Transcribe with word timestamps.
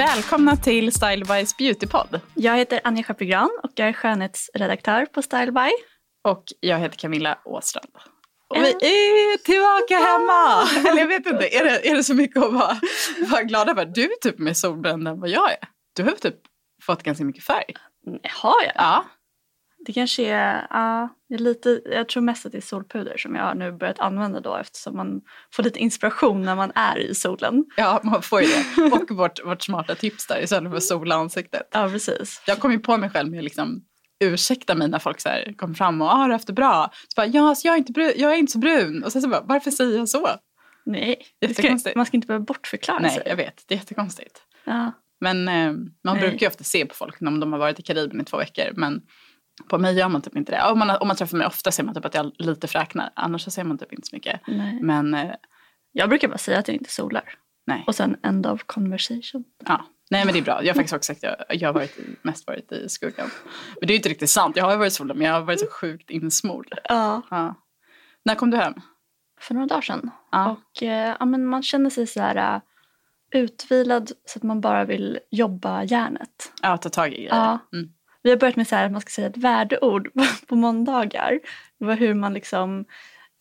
Välkomna 0.00 0.56
till 0.56 0.92
Stylebys 0.92 1.56
Beautypodd. 1.56 2.20
Jag 2.34 2.56
heter 2.56 2.80
Anja 2.84 3.02
Schapigran 3.02 3.50
och 3.62 3.70
jag 3.74 3.88
är 3.88 3.92
skönhetsredaktör 3.92 5.06
på 5.06 5.22
Styleby. 5.22 5.70
Och 6.28 6.44
jag 6.60 6.78
heter 6.78 6.98
Camilla 6.98 7.38
Åstrand. 7.44 7.90
Och 8.48 8.56
vi 8.56 8.70
är 8.70 9.38
tillbaka 9.38 9.94
hemma! 10.10 10.68
Eller 10.90 11.00
jag 11.00 11.08
vet 11.08 11.26
inte, 11.26 11.56
är 11.56 11.64
det, 11.64 11.88
är 11.88 11.96
det 11.96 12.04
så 12.04 12.14
mycket 12.14 12.42
att 12.42 12.52
vara, 12.52 12.80
vara 13.30 13.42
glada 13.42 13.74
för? 13.74 13.84
Du 13.84 14.02
är 14.02 14.20
typ 14.22 14.38
mer 14.38 14.54
solbränd 14.54 15.08
än 15.08 15.20
vad 15.20 15.28
jag 15.28 15.52
är. 15.52 15.58
Du 15.96 16.02
har 16.02 16.12
typ 16.12 16.36
fått 16.82 17.02
ganska 17.02 17.24
mycket 17.24 17.44
färg. 17.44 17.74
Har 18.42 18.64
jag? 18.64 18.72
Ja. 18.74 19.04
Det 19.86 19.92
kanske 19.92 20.26
är, 20.26 20.66
ja, 20.70 21.08
är 21.34 21.38
lite, 21.38 21.80
jag 21.84 22.08
tror 22.08 22.22
mest 22.22 22.46
att 22.46 22.52
det 22.52 22.58
är 22.58 22.62
solpuder 22.62 23.16
som 23.16 23.34
jag 23.34 23.42
har 23.42 23.54
nu 23.54 23.72
börjat 23.72 24.00
använda 24.00 24.40
då 24.40 24.56
eftersom 24.56 24.96
man 24.96 25.20
får 25.52 25.62
lite 25.62 25.78
inspiration 25.78 26.42
när 26.42 26.56
man 26.56 26.72
är 26.74 26.98
i 26.98 27.14
solen. 27.14 27.64
Ja, 27.76 28.00
man 28.04 28.22
får 28.22 28.42
ju 28.42 28.48
det. 28.48 28.82
Och 28.92 29.10
vårt, 29.16 29.44
vårt 29.44 29.62
smarta 29.62 29.94
tips 29.94 30.26
där 30.26 30.42
istället 30.42 30.70
för 30.70 30.76
att 30.76 30.82
sola 30.82 31.14
ansiktet. 31.14 31.68
Ja, 31.72 31.88
precis. 31.88 32.42
Jag 32.46 32.58
kom 32.58 32.72
ju 32.72 32.78
på 32.78 32.96
mig 32.96 33.10
själv 33.10 33.30
med 33.30 33.44
liksom 33.44 33.84
ursäkta 34.24 34.74
mig 34.74 34.88
när 34.88 34.98
folk 34.98 35.20
så 35.20 35.28
här 35.28 35.54
kom 35.56 35.74
fram 35.74 36.02
och 36.02 36.08
ah, 36.08 36.14
har 36.14 36.28
du 36.28 36.34
haft 36.34 36.46
det 36.46 36.52
bra? 36.52 36.90
Så 36.92 37.14
bara, 37.16 37.26
ja, 37.26 37.54
så 37.54 37.66
jag, 37.66 37.74
är 37.74 37.78
inte 37.78 37.92
brun, 37.92 38.12
jag 38.16 38.32
är 38.32 38.36
inte 38.36 38.52
så 38.52 38.58
brun. 38.58 39.04
Och 39.04 39.12
sen 39.12 39.22
så 39.22 39.28
bara, 39.28 39.40
varför 39.40 39.70
säger 39.70 39.98
jag 39.98 40.08
så? 40.08 40.28
Nej, 40.84 41.26
ska, 41.54 41.92
man 41.96 42.06
ska 42.06 42.16
inte 42.16 42.26
behöva 42.26 42.44
bortförklara 42.44 42.98
Nej, 42.98 43.10
sig. 43.10 43.22
jag 43.26 43.36
vet. 43.36 43.64
Det 43.66 43.74
är 43.74 43.78
jättekonstigt. 43.78 44.42
Ja. 44.64 44.92
Men 45.20 45.48
eh, 45.48 45.72
man 46.04 46.16
Nej. 46.16 46.20
brukar 46.20 46.38
ju 46.38 46.46
ofta 46.46 46.64
se 46.64 46.86
på 46.86 46.94
folk 46.94 47.20
om 47.20 47.40
de 47.40 47.52
har 47.52 47.60
varit 47.60 47.80
i 47.80 47.82
Karibien 47.82 48.20
i 48.20 48.24
två 48.24 48.36
veckor. 48.36 48.72
Men 48.74 49.02
på 49.68 49.78
mig 49.78 49.94
gör 49.98 50.08
man 50.08 50.22
typ 50.22 50.36
inte 50.36 50.52
det. 50.52 50.62
Om 50.70 50.78
man, 50.78 50.90
om 50.90 51.08
man 51.08 51.16
träffar 51.16 51.38
mig 51.38 51.46
ofta 51.46 51.70
ser 51.72 51.82
man 51.84 51.94
typ 51.94 52.04
att 52.04 52.14
jag 52.14 52.32
lite 52.38 52.68
fräknar. 52.68 53.10
Annars 53.16 53.42
så 53.42 53.50
ser 53.50 53.64
man 53.64 53.78
typ 53.78 53.92
inte 53.92 54.08
så 54.08 54.16
mycket. 54.16 54.40
Nej. 54.46 54.78
Men 54.82 55.14
eh, 55.14 55.34
Jag 55.92 56.08
brukar 56.08 56.28
bara 56.28 56.38
säga 56.38 56.58
att 56.58 56.68
jag 56.68 56.76
inte 56.76 56.90
solar. 56.90 57.34
nej. 57.66 57.84
Och 57.86 57.94
sen 57.94 58.16
end 58.22 58.46
of 58.46 58.62
conversation. 58.64 59.44
Ja. 59.66 59.84
Nej 60.10 60.24
men 60.24 60.32
det 60.34 60.40
är 60.40 60.42
bra. 60.42 60.64
Jag 60.64 60.68
har 60.68 60.74
faktiskt 60.74 60.94
också 60.94 61.12
sagt 61.14 61.24
att 61.24 61.36
jag, 61.48 61.60
jag 61.60 61.68
har 61.68 61.74
varit, 61.74 61.98
i- 61.98 62.16
mest 62.22 62.46
varit 62.46 62.72
i 62.72 62.88
skuggan. 62.88 63.30
Men 63.80 63.86
det 63.86 63.92
är 63.92 63.94
ju 63.94 63.96
inte 63.96 64.08
riktigt 64.08 64.30
sant. 64.30 64.56
Jag 64.56 64.64
har 64.64 64.76
varit 64.76 64.92
solen 64.92 65.18
men 65.18 65.26
jag 65.26 65.34
har 65.34 65.40
varit 65.40 65.60
så 65.60 65.66
sjukt 65.70 66.10
insmord. 66.10 66.66
Ja. 66.88 67.22
Ja. 67.30 67.54
När 68.24 68.34
kom 68.34 68.50
du 68.50 68.56
hem? 68.56 68.74
För 69.40 69.54
några 69.54 69.66
dagar 69.66 69.80
sedan. 69.82 70.10
Ja. 70.32 70.50
Och 70.50 70.82
eh, 70.82 71.16
ja, 71.20 71.24
men 71.24 71.46
man 71.46 71.62
känner 71.62 71.90
sig 71.90 72.06
så 72.06 72.20
här 72.20 72.54
äh, 72.54 72.60
utvilad 73.40 74.10
så 74.24 74.38
att 74.38 74.42
man 74.42 74.60
bara 74.60 74.84
vill 74.84 75.18
jobba 75.30 75.82
järnet. 75.84 76.52
Ja, 76.62 76.76
ta 76.76 76.88
tag 76.88 77.08
i 77.12 77.14
grejer. 77.16 77.28
Ja. 77.34 77.58
Mm. 77.72 77.90
Vi 78.22 78.30
har 78.30 78.36
börjat 78.36 78.56
med 78.56 78.68
så 78.68 78.76
här 78.76 78.86
att 78.86 78.92
man 78.92 79.00
ska 79.00 79.10
säga 79.10 79.26
ett 79.28 79.36
värdeord 79.36 80.08
på, 80.46 80.54
måndagar. 80.56 81.40
Det 81.78 81.84
var 81.84 81.94
hur 81.94 82.14
man 82.14 82.34
liksom 82.34 82.84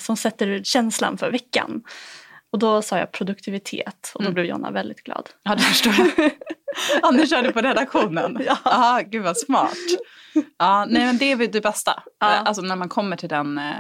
som 0.02 0.18
sätter 0.18 0.62
känslan 0.64 1.18
för 1.18 1.32
veckan. 1.32 1.84
Och 2.52 2.60
då 2.60 2.82
sa 2.82 2.98
jag 2.98 3.12
produktivitet 3.12 4.12
och 4.16 4.22
då 4.22 4.26
Mm. 4.28 4.34
blev 4.34 4.46
Jonna 4.46 4.72
väldigt 4.72 5.04
glad. 5.04 5.30
Ja, 5.44 5.56
det 5.56 5.62
förstår 5.62 5.94
jag. 6.18 6.32
Ja, 7.02 7.12
ni 7.12 7.28
körde 7.28 7.52
på 7.52 7.62
redaktionen. 7.62 8.42
Ja. 8.46 8.58
Aha, 8.64 9.02
gud 9.06 9.24
vad 9.24 9.38
smart. 9.38 9.74
Ja, 10.58 10.86
nej 10.90 11.06
men 11.06 11.18
det 11.18 11.26
är 11.32 11.36
väl 11.36 11.52
det 11.52 11.62
bästa. 11.62 12.04
Ja. 12.20 12.28
Alltså 12.28 12.62
när 12.62 12.76
man 12.76 12.90
kommer 12.90 13.16
till 13.18 13.30
den, 13.30 13.58
eh, 13.58 13.76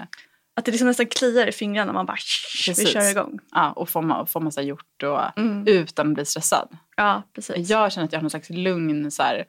Att 0.56 0.66
det 0.66 0.72
liksom 0.72 0.88
nästan 0.88 1.06
kliar 1.06 1.48
i 1.48 1.52
fingrarna 1.52 1.86
när 1.86 1.94
man 1.94 2.06
bara 2.06 2.18
vi 2.68 2.72
Precis. 2.72 2.90
kör 2.90 3.12
igång. 3.12 3.40
ja, 3.52 3.72
och 3.72 3.90
får, 3.90 4.26
får 4.26 4.40
massa 4.40 4.62
gjort 4.62 5.04
och 5.04 5.40
Mm. 5.40 5.64
utan 5.68 6.08
att 6.08 6.14
bli 6.14 6.26
stressad. 6.26 6.78
Ja, 6.98 7.24
precis. 7.36 7.70
Jag 7.70 7.92
känner 7.92 8.06
att 8.06 8.12
jag 8.14 8.20
har 8.20 8.24
någon 8.24 8.30
slags 8.30 8.50
lugn, 8.50 9.12
så 9.12 9.24
här, 9.24 9.46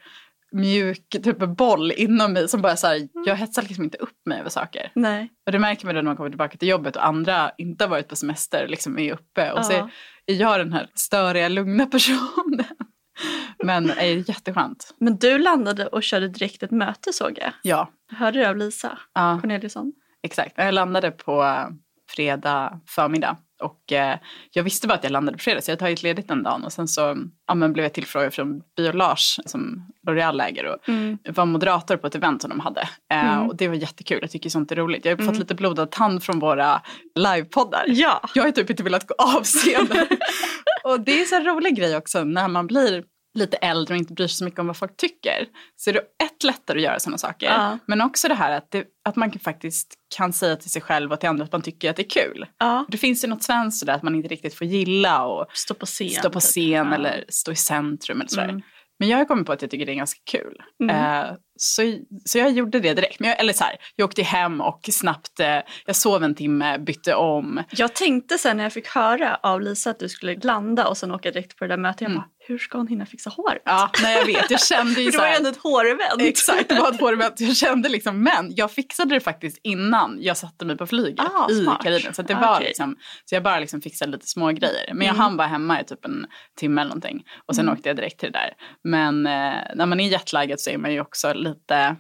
mjuk 0.53 1.09
typ 1.11 1.39
boll 1.39 1.93
inom 1.93 2.33
mig 2.33 2.49
som 2.49 2.63
bara 2.63 2.77
så 2.77 2.87
här, 2.87 3.09
jag 3.27 3.37
hetsar 3.37 3.63
liksom 3.63 3.85
inte 3.85 3.99
upp 3.99 4.27
mig 4.27 4.41
över 4.41 4.51
saker. 4.51 4.93
Nej. 4.95 5.29
Och 5.47 5.53
det 5.53 5.59
märker 5.59 5.87
man 5.87 5.95
då 5.95 5.99
när 5.99 6.07
man 6.07 6.17
kommer 6.17 6.31
tillbaka 6.31 6.57
till 6.59 6.69
jobbet 6.69 6.97
och 6.97 7.07
andra 7.07 7.51
inte 7.59 7.85
har 7.85 7.89
varit 7.89 8.09
på 8.09 8.17
semester 8.17 8.67
liksom 8.69 8.99
är 8.99 9.13
uppe. 9.13 9.53
Och 9.53 9.67
så 9.67 9.73
Ja. 9.73 9.91
är 10.27 10.35
jag 10.35 10.61
den 10.61 10.73
här 10.73 10.89
störiga, 10.95 11.49
lugna 11.49 11.87
personen. 11.87 12.65
Men 13.65 13.87
det 13.87 13.93
är 14.01 14.29
jätteskönt. 14.31 14.95
Men 15.01 15.17
du 15.19 15.39
landade 15.39 15.87
och 15.87 16.03
körde 16.03 16.29
direkt 16.29 16.63
ett 16.63 16.71
möte 16.71 17.13
såg 17.13 17.39
jag. 17.41 17.53
Ja, 17.63 17.91
Hörde 18.13 18.39
du 18.39 18.47
av 18.47 18.57
Lisa 18.57 18.99
ja. 19.15 19.39
Corneliusson? 19.41 19.93
Exakt. 20.23 20.53
Jag 20.57 20.75
landade 20.75 21.11
på 21.11 21.43
eh, 21.43 21.67
fredag 22.15 22.81
förmiddag. 22.89 23.37
Och 23.63 23.93
eh, 23.93 24.19
jag 24.53 24.63
visste 24.63 24.87
bara 24.89 24.95
att 24.95 25.05
jag 25.05 25.11
landade 25.13 25.39
på 25.39 25.43
fredag 25.43 25.61
så 25.61 25.71
jag 25.71 25.77
har 25.77 25.79
tagit 25.79 26.03
ledigt 26.03 26.29
den 26.29 26.43
dagen. 26.43 26.65
Och 26.65 26.73
sen 26.73 26.89
så 26.89 27.17
ja, 27.47 27.55
men 27.55 27.73
blev 27.73 27.85
jag 27.85 27.93
tillfrågad 27.95 28.35
från 28.35 28.63
Bio 28.77 28.93
Lars 28.93 29.39
som 29.47 29.87
L'Oreal 30.07 30.43
äger 30.49 30.65
och 30.67 30.89
Mm. 30.89 31.19
var 31.29 31.47
moderator 31.47 31.97
på 31.97 32.07
ett 32.07 32.15
event 32.15 32.43
som 32.43 32.49
de 32.51 32.61
hade. 32.61 32.81
Eh, 33.13 33.35
Mm. 33.35 33.49
Och 33.49 33.57
det 33.57 33.69
var 33.69 33.75
jättekul. 33.75 34.19
Jag 34.23 34.31
tycker 34.31 34.51
sånt 34.51 34.73
är 34.73 34.77
roligt. 34.77 35.05
Jag 35.05 35.17
har 35.17 35.25
fått 35.25 35.39
lite 35.39 35.55
blodad 35.55 35.91
tand 35.91 36.23
från 36.23 36.39
våra 36.39 36.83
livepoddar. 37.15 37.85
Ja. 37.87 38.21
Jag 38.35 38.43
har 38.45 38.51
typ 38.51 38.71
inte 38.71 38.83
velat 38.83 39.07
gå 39.07 39.15
av 39.37 39.43
scenen. 39.45 40.07
och 40.85 41.01
det 41.01 41.21
är 41.21 41.25
så 41.25 41.37
en 41.37 41.45
rolig 41.45 41.77
grej 41.77 41.97
också 41.97 42.25
när 42.25 42.49
man 42.49 42.67
blir 42.67 43.05
lite 43.35 43.57
äldre 43.57 43.95
och 43.95 43.99
inte 43.99 44.13
bryr 44.13 44.27
sig 44.27 44.37
så 44.37 44.45
mycket 44.45 44.61
om 44.61 44.67
vad 44.67 44.77
folk 44.77 44.97
tycker. 44.97 45.47
Så 45.77 45.91
är 45.91 45.95
det 45.95 46.01
ett 46.01 46.43
lättare 46.45 46.79
att 46.79 46.85
göra 46.85 46.99
sådana 46.99 47.19
saker. 47.19 47.47
Ja. 47.47 47.79
Men 47.87 48.01
också 48.01 48.29
det 48.29 48.35
här 48.35 48.51
att, 48.57 48.71
det, 48.71 48.85
att 49.05 49.17
man 49.17 49.31
kan 49.31 49.41
faktiskt 49.41 49.95
kan 50.17 50.33
säga 50.33 50.57
till 50.57 50.71
sig 50.71 50.83
själv 50.83 51.13
och 51.13 51.21
till 51.21 51.29
andra 51.29 51.45
att 51.45 51.53
man 51.53 51.63
tycker 51.63 51.91
att 51.91 51.97
det 51.97 52.03
är 52.03 52.25
kul. 52.25 52.47
ja. 52.59 52.87
Det 52.89 52.99
finns 52.99 53.25
ju 53.25 53.29
något 53.29 53.43
svenskt 53.43 53.79
sådär 53.81 53.93
att 53.95 54.03
man 54.03 54.15
inte 54.15 54.29
riktigt 54.29 54.55
får 54.55 54.67
gilla 54.67 55.25
och 55.25 55.47
Stå 55.53 55.75
på 55.75 55.87
scen. 55.87 56.11
stå 56.11 56.31
på 56.31 56.41
typ. 56.41 56.49
scen 56.49 56.73
Ja. 56.89 56.95
eller 56.95 57.25
stå 57.29 57.53
i 57.53 57.57
centrum 57.57 58.21
eller 58.21 58.29
sådär. 58.31 58.45
Mm. 58.49 58.63
Men 58.99 59.09
jag 59.09 59.19
har 59.19 59.25
kommit 59.25 59.47
på 59.47 59.53
att 59.53 59.63
jag 59.63 59.71
tycker 59.71 59.87
det 59.87 59.93
är 59.93 59.97
ganska 59.97 60.21
kul. 60.31 60.63
Mm. 60.83 60.97
Eh, 61.25 61.33
så, 61.59 61.83
så 62.25 62.39
jag 62.39 62.51
gjorde 62.51 62.81
det 62.81 62.95
direkt. 62.95 63.21
Men 63.21 63.29
jag, 63.29 63.41
eller 63.41 63.53
så 63.53 63.65
här, 63.65 63.77
jag 63.97 64.05
åkte 64.05 64.23
hem 64.23 64.61
och 64.61 64.81
snabbt, 64.93 65.41
eh, 65.41 65.59
jag 65.87 65.97
sov 65.97 66.25
en 66.25 66.35
timme, 66.35 66.79
bytte 66.79 67.15
om. 67.15 67.63
Jag 67.71 67.95
tänkte 67.95 68.39
sen 68.39 68.57
när 68.57 68.65
jag 68.65 68.73
fick 68.73 68.89
höra 68.89 69.37
av 69.43 69.61
Lisa 69.61 69.91
att 69.91 69.99
du 69.99 70.09
skulle 70.09 70.35
landa 70.43 70.89
och 70.89 70.97
sen 70.97 71.11
åka 71.11 71.31
direkt 71.31 71.57
på 71.59 71.65
det 71.65 71.69
där 71.69 71.77
mötet. 71.77 72.01
Jag 72.01 72.11
Mm. 72.11 72.19
bara, 72.23 72.29
hur 72.51 72.59
ska 72.59 72.79
hon 72.79 72.87
hinna 72.89 73.07
fixa 73.07 73.31
håret? 73.31 73.63
Ja, 73.65 73.91
nej 74.03 74.17
jag 74.19 74.27
vet, 74.27 74.51
jag 74.51 74.61
kände 74.63 75.01
ju 75.03 75.13
För 75.13 75.13
det 75.13 75.13
så 75.13 75.19
var 75.19 75.27
ju 75.27 75.31
här, 75.33 75.37
ändå 75.39 75.49
ett 75.51 75.57
hårevent. 75.63 76.23
Exakt, 76.23 76.69
det 76.69 76.75
var 76.75 76.91
ett 76.93 77.01
hårevent. 77.01 77.41
Jag 77.41 77.57
kände 77.57 77.89
liksom, 77.89 78.23
men 78.23 78.55
jag 78.55 78.71
fixade 78.73 79.15
det 79.15 79.21
faktiskt 79.21 79.59
innan 79.63 80.19
jag 80.21 80.37
satte 80.37 80.65
mig 80.65 80.77
på 80.77 80.87
flyget 80.87 81.21
Ah, 81.21 81.51
i 81.51 81.55
smart. 81.63 81.83
Karibien. 81.83 82.15
Så 82.15 82.23
det 82.23 82.35
Ah, 82.37 82.41
var 82.41 82.55
okej. 82.57 82.67
liksom, 82.67 82.97
så 83.25 83.35
jag 83.35 83.43
bara 83.43 83.61
liksom 83.61 83.81
fixade 83.83 84.13
lite 84.13 84.27
små 84.27 84.47
grejer. 84.49 84.95
Men 84.95 85.07
jag 85.07 85.15
Mm. 85.15 85.21
hann 85.21 85.37
vara 85.37 85.49
hemma 85.49 85.81
i 85.81 85.85
typ 85.85 86.05
en 86.05 86.27
timme 86.59 86.81
eller 86.81 86.89
någonting. 86.89 87.23
Och 87.47 87.55
sen 87.57 87.65
Mm. 87.65 87.75
åkte 87.77 87.89
jag 87.89 87.97
direkt 87.97 88.21
till 88.21 88.33
det 88.33 88.39
där. 88.39 88.53
Men 88.85 89.27
eh, 89.27 89.55
när 89.75 89.87
man 89.87 90.01
är 90.01 90.09
jetlaggad 90.09 90.61
så 90.61 90.71
är 90.71 90.79
man 90.79 90.93
ju 90.93 91.01
också 91.01 91.33
lite 91.35 91.97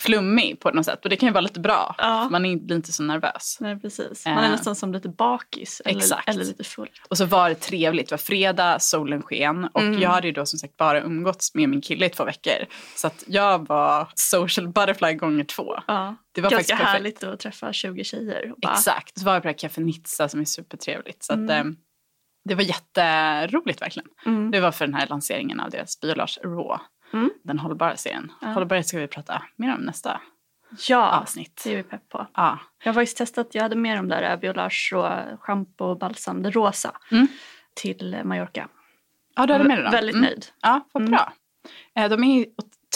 flummig 0.00 0.60
på 0.60 0.70
något 0.70 0.84
sätt. 0.86 1.04
Och 1.04 1.10
det 1.10 1.16
kan 1.16 1.26
ju 1.26 1.32
vara 1.32 1.40
lite 1.40 1.60
bra. 1.60 1.94
Ja. 1.98 2.28
Man 2.30 2.46
är, 2.46 2.56
blir 2.56 2.76
inte 2.76 2.92
så 2.92 3.02
nervös. 3.02 3.56
Nej, 3.60 3.80
precis. 3.80 4.26
Man 4.26 4.38
är 4.38 4.44
Eh. 4.44 4.50
nästan 4.50 4.76
som 4.76 4.92
lite 4.92 5.08
bakis 5.08 5.82
eller, 5.84 5.98
Exakt. 5.98 6.28
eller 6.28 6.44
lite 6.44 6.64
full. 6.64 6.88
Och 7.10 7.18
så 7.18 7.24
var 7.24 7.48
det 7.48 7.54
trevligt. 7.54 8.08
Det 8.08 8.12
var 8.12 8.18
fredag, 8.18 8.78
solen 8.80 9.22
sken. 9.22 9.64
Och 9.64 9.80
Mm. 9.80 10.00
jag 10.00 10.10
hade 10.10 10.26
ju 10.26 10.32
då 10.32 10.46
som 10.46 10.58
sagt 10.58 10.76
bara 10.76 11.00
umgåtts 11.02 11.54
med 11.54 11.68
min 11.68 11.80
kille 11.80 12.06
i 12.06 12.08
två 12.08 12.24
veckor. 12.24 12.66
Så 12.96 13.06
att 13.06 13.24
jag 13.26 13.68
var 13.68 14.08
social 14.14 14.68
butterfly 14.68 15.14
gånger 15.14 15.44
två. 15.44 15.74
Ja. 15.86 16.16
Det 16.32 16.40
var 16.40 16.50
Ganska 16.50 16.56
faktiskt 16.58 16.70
perfekt. 16.78 16.90
härligt 16.92 17.24
att 17.24 17.40
träffa 17.40 17.72
20 17.72 18.04
tjejer. 18.04 18.52
Bara, 18.56 18.72
Exakt. 18.72 19.18
Så 19.18 19.24
var 19.24 19.32
jag 19.32 19.42
på 19.42 19.46
det 19.48 19.52
här 19.52 19.58
Café 19.58 19.80
Nizza 19.80 20.28
som 20.28 20.40
är 20.40 20.44
supertrevligt. 20.44 21.22
Så 21.22 21.32
att, 21.32 21.38
Mm. 21.38 21.68
eh, 21.68 21.74
det 22.44 22.54
var 22.54 22.62
jätteroligt 22.62 23.82
verkligen. 23.82 24.08
Mm. 24.26 24.50
Det 24.50 24.60
var 24.60 24.72
för 24.72 24.86
den 24.86 24.94
här 24.94 25.06
lanseringen 25.06 25.60
av 25.60 25.70
deras 25.70 26.00
Biolage 26.00 26.38
Raw. 26.44 26.78
Mm. 27.12 27.30
Den 27.42 27.58
hållbara 27.58 27.96
serien. 27.96 28.32
Ja. 28.40 28.48
Hållbarhet 28.48 28.86
ska 28.86 28.98
vi 28.98 29.06
prata 29.06 29.42
mer 29.56 29.74
om 29.74 29.80
nästa 29.80 30.20
Ja, 30.88 31.10
avsnitt. 31.20 31.60
det 31.64 31.72
är 31.72 31.76
vi 31.76 31.82
pepp 31.82 32.08
på. 32.08 32.26
Ja. 32.34 32.58
Jag 32.84 32.88
har 32.92 32.94
faktiskt 32.94 33.16
testat, 33.16 33.48
jag 33.54 33.62
hade 33.62 33.76
med 33.76 33.96
de 33.98 34.08
där 34.08 34.36
Biolage 34.36 34.92
och 34.96 35.40
schampo 35.40 35.84
och 35.84 35.98
balsam, 35.98 36.42
det 36.42 36.50
rosa, 36.50 36.92
Mm. 37.10 37.26
till 37.74 38.20
Mallorca. 38.24 38.68
ja, 39.36 39.46
du 39.46 39.52
hade 39.52 39.64
med 39.64 39.76
dig 39.76 39.82
dem? 39.84 39.92
Väldigt 39.92 40.14
Mm. 40.16 40.24
nöjd. 40.28 40.46
Ja, 40.62 40.86
vad 40.92 41.00
Mm. 41.02 41.10
bra. 41.12 41.32
Eh, 41.96 42.08
De 42.10 42.24
är 42.24 42.46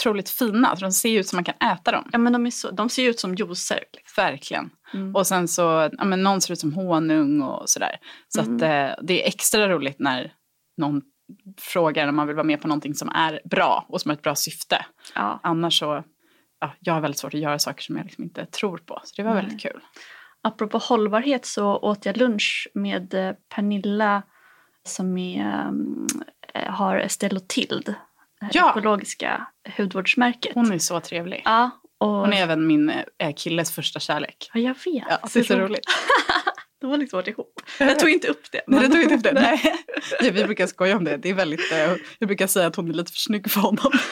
otroligt 0.01 0.31
fina, 0.31 0.77
så 0.77 0.85
de 0.85 0.93
ser 0.93 1.21
ut 1.21 1.29
som 1.29 1.37
man 1.37 1.45
kan 1.45 1.55
äta 1.73 1.93
dem. 1.93 2.09
Ja, 2.13 2.19
men 2.19 2.33
de, 2.33 2.47
är 2.47 2.51
så, 2.51 2.71
de 2.71 2.89
ser 2.89 3.11
ut 3.11 3.21
som 3.21 3.35
juicer. 3.35 3.85
Liksom. 3.93 4.23
Verkligen. 4.25 4.71
Mm. 4.95 5.15
Och 5.17 5.27
sen 5.27 5.49
så, 5.49 5.91
ja 5.99 6.05
men 6.05 6.23
någon 6.23 6.41
ser 6.41 6.53
ut 6.53 6.59
som 6.61 6.73
honung 6.75 7.43
och 7.43 7.69
sådär. 7.71 7.97
Så 8.29 8.41
Mm. 8.41 8.57
att 8.57 8.63
eh, 8.63 9.05
det 9.05 9.23
är 9.25 9.29
extra 9.29 9.69
roligt 9.69 9.99
när 9.99 10.33
någon 10.77 11.03
frågar 11.59 12.09
om 12.09 12.17
man 12.17 12.27
vill 12.27 12.37
vara 12.37 12.47
med 12.47 12.61
på 12.61 12.69
någonting 12.69 12.95
som 12.95 13.09
är 13.09 13.41
bra 13.45 13.87
och 13.89 14.01
som 14.01 14.09
har 14.09 14.17
ett 14.17 14.23
bra 14.23 14.35
syfte. 14.35 14.87
Ja. 15.15 15.41
Annars 15.43 15.79
så, 15.79 16.05
ja, 16.61 16.73
jag 16.81 16.95
har 16.95 17.01
väldigt 17.01 17.19
svårt 17.21 17.35
att 17.35 17.41
göra 17.41 17.59
saker 17.59 17.83
som 17.83 17.97
jag 17.97 18.05
liksom 18.05 18.25
inte 18.25 18.47
tror 18.47 18.79
på. 18.79 19.01
Så 19.05 19.13
det 19.17 19.23
var 19.23 19.35
Nej. 19.35 19.43
väldigt 19.43 19.61
kul. 19.63 19.81
Apropå 20.43 20.79
hållbarhet 20.79 21.47
så 21.47 21.77
åt 21.77 22.07
jag 22.07 22.17
lunch 22.17 22.69
med 22.75 23.15
eh, 23.15 23.33
Pernilla 23.55 24.23
som 24.87 25.19
är, 25.19 25.67
um, 25.69 26.07
eh, 26.55 26.71
har 26.73 26.97
Estelle 26.97 27.37
och 27.41 27.49
Tild, 27.49 27.89
eh, 27.89 27.95
Ja. 28.53 28.71
ekologiska 28.71 29.47
hudvårdsmärket. 29.77 30.55
Hon 30.55 30.73
är 30.73 30.79
så 30.79 31.01
trevlig. 31.01 31.43
Ja, 31.45 31.71
och, 31.99 32.09
Hon 32.09 32.33
är 32.33 32.43
även 32.43 32.67
min 32.67 32.93
killes 33.37 33.73
första 33.75 34.01
kärlek. 34.01 34.51
ja, 34.55 34.61
jag 34.61 34.75
vet. 34.75 35.05
Ja, 35.09 35.19
det 35.35 35.39
är 35.41 35.45
så 35.45 35.59
roligt. 35.59 35.85
De 36.85 36.91
har 36.91 36.99
liksom 36.99 37.17
varit 37.17 37.29
ihop. 37.29 37.61
Jag 37.79 37.99
tog 37.99 38.11
inte 38.11 38.29
upp 38.29 38.53
det. 38.53 38.61
Nej, 38.67 38.81
det 38.81 38.89
men- 38.89 38.93
tog 38.93 39.03
inte 39.03 39.15
upp 39.15 39.23
det. 39.23 39.33
Nej. 39.41 39.75
Ja, 40.21 40.31
vi 40.33 40.45
brukar 40.45 40.67
skoja 40.67 40.97
om 40.97 41.05
det. 41.05 41.17
det 41.17 41.29
är 41.29 41.35
väldigt, 41.35 41.73
eh, 41.73 41.79
jag 42.19 42.27
brukar 42.29 42.47
säga 42.47 42.67
att 42.67 42.77
hon 42.77 42.89
är 42.91 42.95
lite 42.95 43.13
för 43.13 43.19
snygg 43.19 43.51
för 43.51 43.61
honom. 43.61 43.93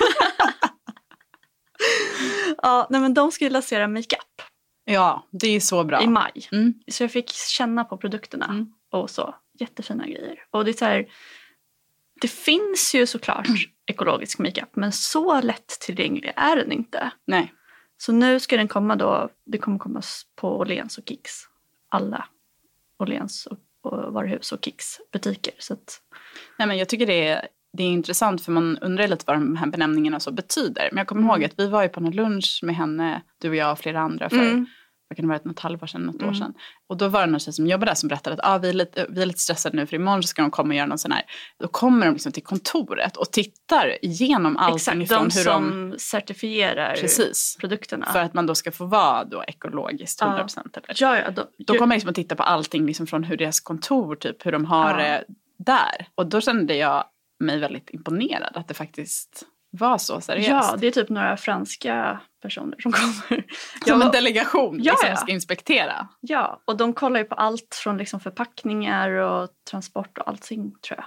Ja, 2.62 2.86
nej, 2.90 3.00
men 3.00 3.14
de 3.14 3.32
skulle 3.32 3.50
lansera 3.50 3.88
makeup 3.88 4.42
Ja, 4.84 5.28
det 5.32 5.48
är 5.48 5.60
så 5.60 5.84
bra. 5.84 6.02
i 6.02 6.06
maj. 6.06 6.32
Mm. 6.52 6.74
Så 6.92 7.02
jag 7.02 7.10
fick 7.12 7.30
känna 7.30 7.84
på 7.84 7.96
produkterna 7.98 8.44
Mm. 8.46 8.66
och 8.92 9.10
så. 9.10 9.34
Jättefina 9.58 10.06
grejer. 10.06 10.38
Och 10.50 10.64
det 10.64 10.70
är 10.70 10.72
så 10.72 10.84
här, 10.84 11.06
det 12.20 12.28
finns 12.28 12.94
ju 12.94 13.06
såklart 13.06 13.46
ekologisk 13.86 14.38
makeup 14.38 14.76
men 14.76 14.92
så 14.92 15.40
lättillgänglig 15.40 16.32
är 16.36 16.56
den 16.56 16.72
inte. 16.72 17.10
Nej. 17.26 17.52
Så 17.96 18.12
nu 18.12 18.40
ska 18.40 18.56
den 18.56 18.68
komma 18.68 18.96
då, 18.96 19.28
det 19.46 19.58
kommer 19.58 19.78
komma 19.78 20.02
på 20.40 20.58
Åhléns 20.58 20.98
och 20.98 21.04
Kicks. 21.08 21.32
Alla 21.90 22.24
Åhléns 23.02 23.46
och, 23.46 23.58
och 23.92 24.12
varuhus 24.12 24.52
och 24.52 24.64
Kicks 24.64 24.84
butiker. 25.12 25.54
Så 25.58 25.72
att, 25.74 26.00
Nej, 26.58 26.68
men 26.68 26.78
jag 26.78 26.88
tycker 26.88 27.06
det 27.06 27.28
är, 27.28 27.48
det 27.78 27.82
är 27.82 27.88
intressant 27.90 28.42
för 28.44 28.52
man 28.52 28.78
undrar 28.78 29.08
lite 29.08 29.24
vad 29.26 29.36
de 29.36 29.56
här 29.56 29.66
benämningarna 29.66 30.20
så 30.20 30.32
betyder. 30.32 30.88
Men 30.92 30.98
jag 30.98 31.06
kommer 31.06 31.22
Mm. 31.22 31.30
ihåg 31.30 31.44
att 31.44 31.58
vi 31.58 31.68
var 31.68 31.82
ju 31.82 31.88
på 31.88 32.00
någon 32.00 32.12
lunch 32.12 32.60
med 32.62 32.76
henne, 32.76 33.22
du 33.40 33.48
och 33.48 33.56
jag 33.56 33.72
och 33.72 33.78
flera 33.78 34.00
andra 34.00 34.28
för 34.28 34.36
Mm. 34.36 34.66
Vad 35.12 35.16
kan 35.16 35.24
det 35.26 35.28
varit, 35.28 35.44
något 35.44 35.58
halvår 35.60 35.86
sedan, 35.86 36.02
något 36.02 36.14
år 36.16 36.22
Mm. 36.22 36.34
sedan. 36.34 36.54
Och 36.88 36.96
då 36.96 37.08
var 37.08 37.20
det 37.20 37.26
någon 37.26 37.40
tjej 37.40 37.52
som 37.52 37.66
jobbade 37.66 37.90
där 37.90 37.94
som 37.94 38.08
berättade 38.08 38.34
att 38.34 38.40
ah, 38.42 38.58
vi, 38.58 38.68
är 38.68 38.72
lite, 38.72 39.06
vi 39.08 39.22
är 39.22 39.26
lite 39.26 39.38
stressade 39.38 39.76
nu 39.76 39.86
för 39.86 39.96
imorgon 39.96 40.22
ska 40.22 40.42
de 40.42 40.50
komma 40.50 40.68
och 40.68 40.74
göra 40.74 40.86
någon 40.86 40.98
sån 40.98 41.12
här. 41.12 41.22
Då 41.58 41.68
kommer 41.68 42.06
de 42.06 42.12
liksom 42.12 42.32
till 42.32 42.42
kontoret 42.42 43.16
och 43.16 43.30
tittar 43.32 44.04
igenom 44.04 44.56
allting 44.56 44.76
exakt, 44.76 44.96
ifrån 45.12 45.28
de 45.28 45.34
hur 45.38 45.44
som 45.44 45.90
de... 45.90 45.98
certifierar 45.98 46.94
Precis. 46.94 47.56
produkterna. 47.60 48.06
För 48.12 48.18
att 48.18 48.34
man 48.34 48.46
då 48.46 48.54
ska 48.54 48.72
få 48.72 48.84
vara 48.86 49.24
då 49.24 49.44
ekologiskt 49.48 50.20
Ja. 50.20 50.26
100% 50.26 50.58
eller? 50.58 50.96
ja, 51.02 51.18
ja, 51.18 51.30
de, 51.30 51.46
Då 51.58 51.74
kommer 51.74 51.86
man 51.86 51.94
liksom 51.94 52.08
att 52.10 52.14
titta 52.16 52.36
på 52.36 52.42
allting 52.42 52.86
liksom 52.86 53.06
från 53.06 53.24
hur 53.24 53.36
deras 53.36 53.60
kontor, 53.60 54.16
typ 54.16 54.46
hur 54.46 54.52
de 54.52 54.64
har 54.64 54.90
Ja. 54.90 54.96
det 54.96 55.24
där. 55.58 56.06
Och 56.14 56.26
då 56.26 56.40
kände 56.40 56.74
jag 56.76 57.04
mig 57.40 57.58
väldigt 57.58 57.90
imponerad 57.90 58.56
att 58.56 58.68
det 58.68 58.74
faktiskt 58.74 59.46
var 59.72 59.98
så 59.98 60.20
seriöst. 60.20 60.48
Ja, 60.50 60.76
det 60.78 60.86
är 60.86 60.90
typ 60.90 61.08
några 61.08 61.36
franska 61.36 62.20
personer 62.42 62.76
som 62.80 62.92
kommer. 62.92 63.44
Som 63.86 64.02
en 64.02 64.10
delegation 64.10 64.80
Ja, 64.82 64.92
liksom, 64.92 65.08
ja. 65.10 65.16
ska 65.16 65.32
inspektera. 65.32 66.08
ja, 66.20 66.62
och 66.64 66.76
de 66.76 66.92
kollar 66.92 67.20
ju 67.20 67.24
på 67.26 67.34
allt 67.34 67.78
från 67.82 67.96
liksom 67.98 68.20
förpackningar 68.20 69.08
och 69.10 69.48
transport 69.70 70.18
och 70.18 70.28
allting 70.28 70.74
tror 70.88 70.98
jag. 70.98 71.04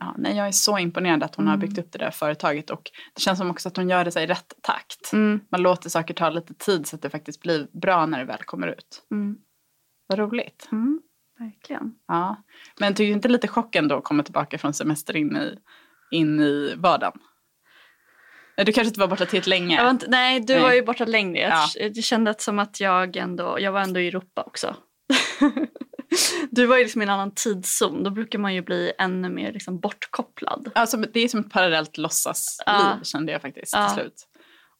Ja, 0.00 0.14
nej, 0.18 0.36
jag 0.36 0.46
är 0.48 0.52
så 0.52 0.78
imponerad 0.78 1.22
att 1.22 1.34
hon 1.34 1.46
har 1.46 1.54
Mm. 1.54 1.66
byggt 1.68 1.78
upp 1.78 1.92
det 1.92 1.98
där 1.98 2.10
företaget 2.10 2.70
och 2.70 2.90
det 3.14 3.20
känns 3.20 3.38
som 3.38 3.50
också 3.50 3.68
att 3.68 3.76
hon 3.76 3.88
gör 3.88 4.04
det 4.04 4.16
i 4.22 4.26
rätt 4.26 4.52
takt. 4.62 5.12
Mm. 5.12 5.40
Man 5.50 5.62
låter 5.62 5.90
saker 5.90 6.14
ta 6.14 6.30
lite 6.30 6.54
tid 6.54 6.86
så 6.86 6.96
att 6.96 7.02
det 7.02 7.10
faktiskt 7.10 7.40
blir 7.42 7.66
bra 7.80 8.06
när 8.06 8.18
det 8.18 8.24
väl 8.24 8.42
kommer 8.44 8.66
ut. 8.66 9.02
Mm. 9.10 9.36
Vad 10.06 10.18
roligt. 10.18 10.68
Mm. 10.72 11.00
Verkligen. 11.38 11.94
Ja. 12.08 12.36
Men 12.80 12.94
tycker 12.94 13.06
du 13.08 13.12
inte 13.12 13.28
lite 13.28 13.48
chocken 13.48 13.88
då 13.88 13.96
att 13.96 14.04
komma 14.04 14.22
tillbaka 14.22 14.58
från 14.58 14.74
semester 14.74 15.16
in 15.16 15.36
i, 15.36 15.58
in 16.10 16.40
i 16.40 16.74
vardagen? 16.76 17.18
Du 18.66 18.72
kanske 18.72 18.88
inte 18.88 19.00
var 19.00 19.06
borta 19.08 19.26
till 19.26 19.38
ett 19.38 19.46
länge. 19.46 19.82
Var 19.82 19.90
inte, 19.90 20.06
nej, 20.08 20.40
du 20.40 20.52
Nej. 20.52 20.62
var 20.62 20.72
ju 20.72 20.82
borta 20.82 21.04
längre. 21.04 21.40
Jag, 21.40 21.52
Ja. 21.52 21.68
jag 21.74 22.04
kände 22.04 22.30
att 22.30 22.40
som 22.40 22.58
att 22.58 22.80
jag 22.80 23.16
ändå, 23.16 23.56
jag 23.60 23.72
var 23.72 23.80
ändå 23.80 24.00
i 24.00 24.08
Europa 24.08 24.42
också. 24.46 24.76
du 26.50 26.66
var 26.66 26.76
ju 26.76 26.82
liksom 26.82 27.02
i 27.02 27.04
en 27.04 27.10
annan 27.10 27.32
tidszon. 27.34 28.02
Då 28.04 28.10
brukar 28.10 28.38
man 28.38 28.54
ju 28.54 28.62
bli 28.62 28.92
ännu 28.98 29.28
mer 29.28 29.52
liksom 29.52 29.80
bortkopplad. 29.80 30.70
Alltså, 30.74 30.96
det 30.96 31.20
är 31.20 31.28
som 31.28 31.40
ett 31.40 31.50
parallellt 31.50 31.98
låtsasliv 31.98 32.64
Ja. 32.66 32.98
kände 33.02 33.32
jag 33.32 33.42
faktiskt 33.42 33.72
Ja. 33.74 33.88
till 33.88 34.02
slut. 34.02 34.26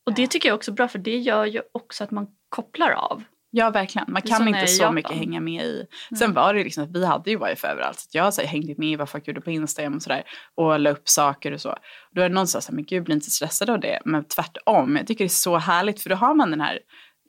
Och 0.07 0.15
det 0.15 0.27
tycker 0.27 0.49
jag 0.49 0.57
också 0.57 0.71
är 0.71 0.75
bra 0.75 0.89
för 0.89 0.99
det 0.99 1.19
gör 1.19 1.45
ju 1.47 1.63
också 1.75 2.05
att 2.05 2.11
man 2.11 2.27
kopplar 2.49 2.91
av. 2.91 3.23
Ja, 3.53 3.71
verkligen. 3.71 4.13
Man 4.13 4.23
är 4.25 4.29
kan 4.29 4.49
inte 4.49 4.67
så 4.67 4.93
mycket 4.93 5.13
hänga 5.17 5.41
med 5.41 5.65
i. 5.65 5.87
Sen 6.19 6.33
var 6.33 6.55
det 6.55 6.65
liksom 6.65 6.85
att 6.85 6.91
vi 6.91 7.07
hade 7.07 7.31
ju 7.31 7.39
wifi 7.45 7.67
överallt. 7.67 7.99
Så 7.99 8.09
jag 8.13 8.35
så 8.35 8.41
här, 8.41 8.49
hängde 8.49 8.75
med 8.79 8.89
i 8.89 8.97
vad 8.97 9.09
folk 9.09 9.27
gjorde 9.29 9.41
på 9.41 9.51
Instagram 9.51 9.95
och 9.95 10.03
sådär. 10.03 10.23
Och 10.57 10.81
la 10.81 10.91
upp 10.91 11.09
saker 11.09 11.53
och 11.53 11.61
så. 11.61 11.77
Då 12.15 12.23
är 12.23 12.29
det 12.29 12.35
någon 12.35 12.47
som 12.47 12.63
sa, 12.63 12.73
men 12.73 12.85
gud 12.85 13.05
bli 13.05 13.15
inte 13.15 13.31
stressad 13.31 13.71
av 13.71 13.81
det. 13.81 14.01
Men 14.05 14.25
tvärtom, 14.25 14.97
jag 14.97 15.07
tycker 15.07 15.25
det 15.25 15.27
är 15.27 15.29
så 15.29 15.57
härligt. 15.59 16.03
För 16.03 16.11
då 16.11 16.17
har 16.17 16.35
man 16.35 16.51
den 16.51 16.61
här, 16.61 16.79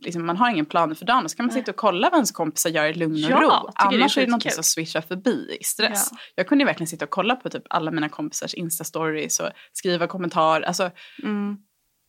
liksom, 0.06 0.26
man 0.26 0.38
har 0.38 0.50
ingen 0.52 0.66
plan 0.66 0.96
för 0.96 1.06
dagen. 1.06 1.24
Och 1.24 1.32
så 1.32 1.38
kan 1.38 1.46
man 1.46 1.54
sitta 1.54 1.72
och 1.72 1.78
kolla 1.78 2.10
vad 2.10 2.18
ens 2.18 2.32
kompisar 2.32 2.70
gör 2.70 2.86
i 2.86 2.94
lugn 2.94 3.14
och 3.14 3.20
Ja, 3.32 3.38
ro. 3.42 3.50
tycker 3.50 3.90
det 3.90 3.96
är 3.96 4.00
Annars 4.00 4.18
är 4.18 4.22
det 4.26 4.32
något 4.32 4.54
som 4.54 4.64
swishar 4.64 5.02
förbi 5.02 5.58
i 5.60 5.64
stress. 5.64 6.08
Ja. 6.12 6.18
Jag 6.36 6.48
kunde 6.48 6.66
verkligen 6.66 6.88
sitta 6.88 7.06
och 7.06 7.12
kolla 7.12 7.36
på 7.36 7.50
typ 7.50 7.64
alla 7.70 7.92
mina 7.92 8.10
kompisars 8.10 8.54
Insta-stories 8.56 9.40
och 9.42 9.50
skriva 9.74 10.08
kommentarer. 10.08 10.62
Alltså, 10.66 10.92
Mm. 11.24 11.58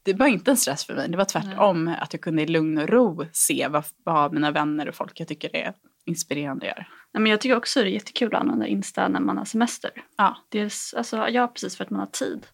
Det 0.04 0.12
var 0.14 0.26
inte 0.26 0.50
en 0.50 0.56
stress 0.56 0.84
för 0.84 0.94
mig. 0.94 1.08
Det 1.08 1.16
var 1.16 1.24
tvärtom 1.24 1.94
att 1.98 2.12
jag 2.12 2.20
kunde 2.20 2.42
i 2.42 2.46
lugn 2.46 2.78
och 2.78 2.88
ro 2.88 3.26
se 3.32 3.68
vad, 3.70 3.84
vad 4.04 4.32
mina 4.32 4.50
vänner 4.50 4.88
och 4.88 4.94
folk 4.94 5.20
jag 5.20 5.28
tycker 5.28 5.56
är 5.56 5.72
inspirerande 6.06 6.66
gör. 6.66 6.88
Nej, 7.14 7.22
men 7.22 7.26
jag 7.26 7.40
tycker 7.40 7.56
också 7.56 7.80
det 7.82 7.88
är 7.88 7.92
jättekul 7.92 8.34
att 8.34 8.40
använda 8.40 8.66
Insta 8.66 9.08
när 9.08 9.20
man 9.20 9.38
har 9.38 9.44
semester. 9.44 9.90
Ja. 10.16 10.36
Dels, 10.48 10.94
alltså, 10.94 11.28
ja, 11.28 11.48
precis 11.48 11.76
för 11.76 11.84
att 11.84 11.90
man 11.90 12.00
har 12.00 12.06
tid. 12.06 12.46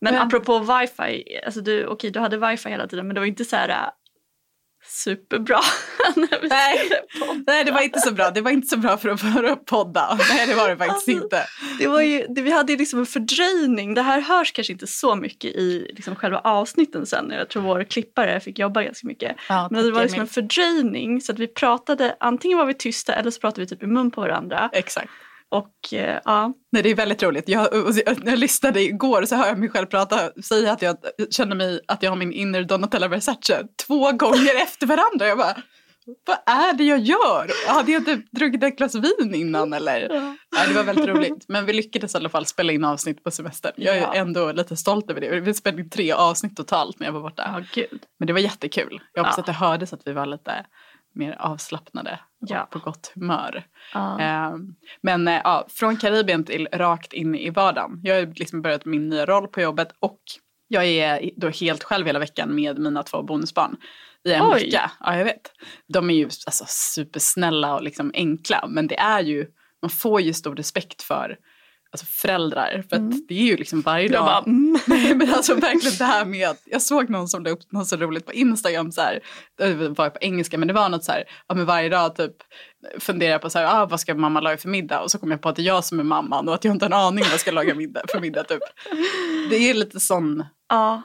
Men, 0.00 0.14
Men- 0.14 0.22
apropå 0.22 0.58
wifi, 0.58 1.40
alltså 1.46 1.60
du, 1.60 1.86
okej, 1.86 2.10
du 2.10 2.20
hade 2.20 2.50
wifi 2.50 2.68
hela 2.68 2.86
tiden 2.86 3.06
men 3.06 3.14
det 3.14 3.20
var 3.20 3.26
inte 3.26 3.44
så 3.44 3.56
här 3.56 3.68
äh, 3.68 3.90
superbra. 4.88 5.60
när 6.16 6.42
vi 6.42 6.48
Nej. 6.48 6.90
Nej, 7.46 7.64
det 7.64 7.72
var 7.72 7.80
inte 7.80 8.00
så 8.00 8.12
bra. 8.12 8.30
Det 8.30 8.40
var 8.40 8.50
inte 8.50 8.68
så 8.68 8.76
bra 8.76 8.96
för 8.96 9.08
att, 9.08 9.20
för 9.20 9.44
att 9.44 9.64
podda. 9.64 10.18
Nej, 10.30 10.46
det 10.46 10.54
var 10.54 10.68
det 10.68 10.76
faktiskt 10.76 10.94
Alltså, 10.94 11.10
inte. 11.10 11.44
Det 11.78 11.86
var 11.86 12.00
ju, 12.00 12.26
det, 12.28 12.42
vi 12.42 12.50
hade 12.50 12.72
ju 12.72 12.78
liksom 12.78 12.98
en 12.98 13.06
fördröjning. 13.06 13.94
Det 13.94 14.02
här 14.02 14.20
hörs 14.20 14.52
kanske 14.52 14.72
inte 14.72 14.86
så 14.86 15.16
mycket 15.16 15.50
i 15.50 15.92
liksom 15.96 16.16
själva 16.16 16.38
avsnitten 16.38 17.06
sen. 17.06 17.30
Jag 17.30 17.48
tror 17.48 17.62
vår 17.62 17.84
klippare 17.84 18.40
fick 18.40 18.58
jobba 18.58 18.82
ganska 18.82 19.06
mycket. 19.06 19.36
Ja, 19.48 19.68
Men 19.70 19.84
det 19.84 19.90
var 19.90 20.02
liksom 20.02 20.20
en 20.20 20.26
fördröjning 20.26 21.20
så 21.20 21.32
att 21.32 21.38
vi 21.38 21.46
pratade, 21.46 22.16
antingen 22.20 22.58
var 22.58 22.66
vi 22.66 22.74
tysta 22.74 23.14
eller 23.14 23.30
så 23.30 23.40
pratade 23.40 23.60
vi 23.60 23.66
typ 23.66 23.82
i 23.82 23.86
mun 23.86 24.10
på 24.10 24.20
varandra. 24.20 24.70
Exakt. 24.72 25.10
Och 25.50 25.92
eh, 25.94 26.20
ja, 26.24 26.52
Nej, 26.72 26.82
det 26.82 26.90
är 26.90 26.94
väldigt 26.94 27.22
roligt. 27.22 27.48
Jag, 27.48 27.74
och 27.74 27.94
när 27.94 28.30
jag 28.30 28.38
lyssnade 28.38 28.80
igår 28.82 29.24
så 29.24 29.36
hör 29.36 29.46
jag 29.46 29.58
mig 29.58 29.68
själv 29.68 29.86
prata, 29.86 30.42
säga 30.42 30.72
att 30.72 30.82
jag 30.82 30.96
känner 31.30 31.56
mig 31.56 31.80
att 31.88 32.02
jag 32.02 32.10
har 32.10 32.16
min 32.16 32.32
inner 32.32 32.62
Donatella 32.62 33.08
Versace 33.08 33.64
två 33.86 34.12
gånger 34.12 34.54
efter 34.62 34.86
varandra. 34.86 35.26
Jag 35.26 35.38
bara, 35.38 35.56
vad 36.26 36.38
är 36.56 36.72
det 36.72 36.84
jag 36.84 36.98
gör? 36.98 37.50
Hade 37.72 37.92
jag 37.92 38.00
inte 38.00 38.22
druckit 38.32 38.62
ett 38.62 38.76
glas 38.76 38.94
vin 38.94 39.34
innan 39.34 39.72
eller? 39.72 40.08
Nej, 40.54 40.68
det 40.68 40.74
var 40.74 40.82
väldigt 40.84 41.06
roligt. 41.06 41.44
Men 41.48 41.66
vi 41.66 41.72
lyckades 41.72 42.14
i 42.14 42.16
alla 42.18 42.28
fall 42.28 42.46
spela 42.46 42.72
in 42.72 42.84
avsnitt 42.84 43.24
på 43.24 43.30
semestern. 43.30 43.72
Jag 43.76 43.96
är 43.96 44.00
Ja. 44.00 44.14
ändå 44.14 44.52
lite 44.52 44.76
stolt 44.76 45.10
över 45.10 45.20
det. 45.20 45.40
Vi 45.40 45.54
spelade 45.54 45.82
in 45.82 45.90
tre 45.90 46.12
avsnitt 46.12 46.56
totalt 46.56 46.98
när 47.00 47.06
jag 47.06 47.12
var 47.12 47.20
borta. 47.20 47.42
ja 47.54 47.64
gud. 47.74 48.02
Men 48.18 48.26
det 48.26 48.32
var 48.32 48.40
jättekul. 48.40 49.00
Jag 49.14 49.22
hoppas 49.22 49.34
Ja. 49.36 49.40
att 49.40 49.46
det 49.46 49.52
hördes 49.52 49.92
att 49.92 50.00
vi 50.04 50.12
var 50.12 50.26
lite 50.26 50.66
mer 51.18 51.36
avslappnade 51.38 52.20
och 52.40 52.48
Ja. 52.50 52.68
på 52.70 52.78
gott 52.78 53.12
humör. 53.14 53.66
Ja. 53.94 54.20
Eh, 54.20 54.56
men 55.00 55.26
ja, 55.26 55.66
från 55.70 55.96
Karibien 55.96 56.44
till 56.44 56.68
rakt 56.72 57.12
in 57.12 57.34
i 57.34 57.50
vardagen. 57.50 58.00
Jag 58.04 58.14
har 58.14 58.32
liksom 58.34 58.62
börjat 58.62 58.84
min 58.84 59.08
nya 59.08 59.26
roll 59.26 59.48
på 59.48 59.60
jobbet 59.60 59.88
och 60.00 60.20
jag 60.68 60.84
är 60.86 61.30
då 61.36 61.48
helt 61.48 61.84
själv 61.84 62.06
hela 62.06 62.18
veckan 62.18 62.54
med 62.54 62.78
mina 62.78 63.02
två 63.02 63.22
bonusbarn 63.22 63.76
i 64.24 64.32
en 64.32 64.42
Oj. 64.42 64.64
vecka. 64.64 64.90
Ja, 65.00 65.16
jag 65.16 65.24
vet. 65.24 65.52
De 65.86 66.10
är 66.10 66.14
ju 66.14 66.24
alltså, 66.24 66.64
supersnälla 66.68 67.74
och 67.74 67.82
liksom 67.82 68.10
enkla 68.14 68.64
men 68.68 68.86
det 68.86 68.98
är 68.98 69.20
ju, 69.20 69.46
man 69.82 69.90
får 69.90 70.20
ju 70.20 70.32
stor 70.32 70.56
respekt 70.56 71.02
för 71.02 71.36
alltså, 71.92 72.06
föräldrar 72.06 72.84
för 72.88 72.96
att 72.96 73.28
det 73.28 73.34
är 73.34 73.44
ju 73.44 73.56
liksom 73.56 73.80
varje 73.80 74.08
dag. 74.08 74.18
Jag 74.18 74.24
bara, 74.24 74.42
mm. 74.42 74.78
Nej 74.86 75.14
men 75.14 75.34
alltså 75.34 75.54
verkligen 75.54 75.96
det 75.98 76.04
här 76.04 76.24
med 76.24 76.48
att 76.48 76.62
jag 76.64 76.82
såg 76.82 77.10
någon 77.10 77.28
som 77.28 77.44
la 77.44 77.50
upp 77.50 77.72
något 77.72 77.86
så 77.86 77.96
roligt 77.96 78.26
på 78.26 78.32
Instagram 78.32 78.92
så 78.92 79.00
här, 79.00 79.20
det 79.58 79.74
var 79.74 80.10
på 80.10 80.18
engelska 80.20 80.58
men 80.58 80.68
det 80.68 80.74
var 80.74 80.88
något 80.88 81.04
så 81.04 81.12
här, 81.12 81.24
ja 81.48 81.54
men 81.54 81.66
varje 81.66 81.88
dag 81.88 82.16
typ 82.16 82.36
funderar 82.98 83.38
på 83.38 83.50
så 83.50 83.58
här, 83.58 83.82
ah, 83.82 83.86
vad 83.86 84.00
ska 84.00 84.14
mamma 84.14 84.40
laga 84.40 84.56
för 84.56 84.68
middag 84.68 85.00
och 85.00 85.10
så 85.10 85.18
kom 85.18 85.30
jag 85.30 85.40
på 85.40 85.48
att 85.48 85.56
det 85.56 85.62
är 85.62 85.66
jag 85.66 85.84
som 85.84 86.00
är 86.00 86.04
mamman 86.04 86.48
och 86.48 86.54
att 86.54 86.64
jag 86.64 86.74
inte 86.74 86.84
har 86.84 86.90
en 86.90 87.06
aning 87.06 87.24
vad 87.24 87.32
jag 87.32 87.40
ska 87.40 87.50
laga 87.50 87.74
middag, 87.74 88.02
för 88.08 88.20
middag 88.20 88.44
typ. 88.44 88.62
Det 89.50 89.56
är 89.56 89.74
lite 89.74 90.00
sån, 90.00 90.44
Ja, 90.68 91.02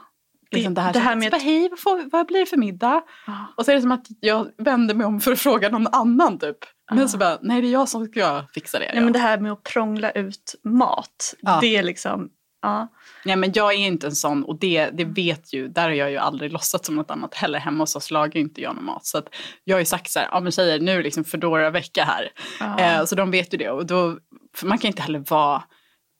liksom 0.50 0.74
det, 0.74 0.80
här, 0.80 0.92
det 0.92 0.98
här 0.98 1.16
med 1.16 1.30
bara, 1.30 1.40
hej 1.40 1.68
vad, 1.68 1.80
får, 1.80 2.10
vad 2.10 2.26
blir 2.26 2.40
det 2.40 2.46
för 2.46 2.56
middag? 2.56 3.02
Ja. 3.26 3.46
Och 3.56 3.64
så 3.64 3.70
är 3.70 3.74
det 3.74 3.82
som 3.82 3.92
att 3.92 4.06
jag 4.20 4.48
vänder 4.58 4.94
mig 4.94 5.06
om 5.06 5.20
för 5.20 5.32
att 5.32 5.40
fråga 5.40 5.68
någon 5.68 5.86
annan 5.86 6.38
typ. 6.38 6.58
Men 6.90 7.08
så 7.08 7.18
bara, 7.18 7.38
nej 7.42 7.60
det 7.60 7.68
är 7.68 7.72
jag 7.72 7.88
som 7.88 8.06
ska 8.06 8.44
fixa 8.54 8.78
det. 8.78 8.84
Nej, 8.84 8.94
ja. 8.94 9.00
men 9.00 9.12
det 9.12 9.18
här 9.18 9.38
med 9.38 9.52
att 9.52 9.62
prångla 9.62 10.10
ut 10.10 10.54
mat. 10.64 11.34
Ja. 11.40 11.58
Det 11.60 11.76
är 11.76 11.82
liksom, 11.82 12.28
ja. 12.62 12.88
Nej 13.24 13.36
men 13.36 13.52
jag 13.54 13.72
är 13.72 13.78
inte 13.78 14.06
en 14.06 14.16
sån 14.16 14.44
och 14.44 14.58
det, 14.58 14.90
det 14.90 15.04
vet 15.04 15.52
ju, 15.52 15.68
där 15.68 15.82
har 15.82 15.90
jag 15.90 16.10
ju 16.10 16.16
aldrig 16.16 16.52
låtsats 16.52 16.86
som 16.86 16.96
något 16.96 17.10
annat 17.10 17.34
heller. 17.34 17.58
Hemma 17.58 17.82
hos 17.82 17.96
oss 17.96 18.10
lagar 18.10 18.34
ju 18.34 18.40
inte 18.40 18.60
jag 18.60 18.76
någon 18.76 18.84
mat. 18.84 19.06
Så 19.06 19.18
att 19.18 19.28
jag 19.64 19.74
har 19.74 19.80
ju 19.80 19.84
sagt 19.84 20.10
så 20.10 20.18
här, 20.18 20.28
ja 20.32 20.40
men 20.40 20.52
tjejer 20.52 20.80
nu 20.80 20.92
är 20.92 20.96
det 20.96 21.02
liksom 21.02 21.24
Foodora-vecka 21.24 22.04
här. 22.04 22.32
Ja. 22.60 22.78
Eh, 22.80 23.04
så 23.04 23.14
de 23.14 23.30
vet 23.30 23.54
ju 23.54 23.58
det 23.58 23.70
och 23.70 23.86
då, 23.86 24.18
för 24.56 24.66
man 24.66 24.78
kan 24.78 24.88
inte 24.88 25.02
heller 25.02 25.24
vara, 25.28 25.62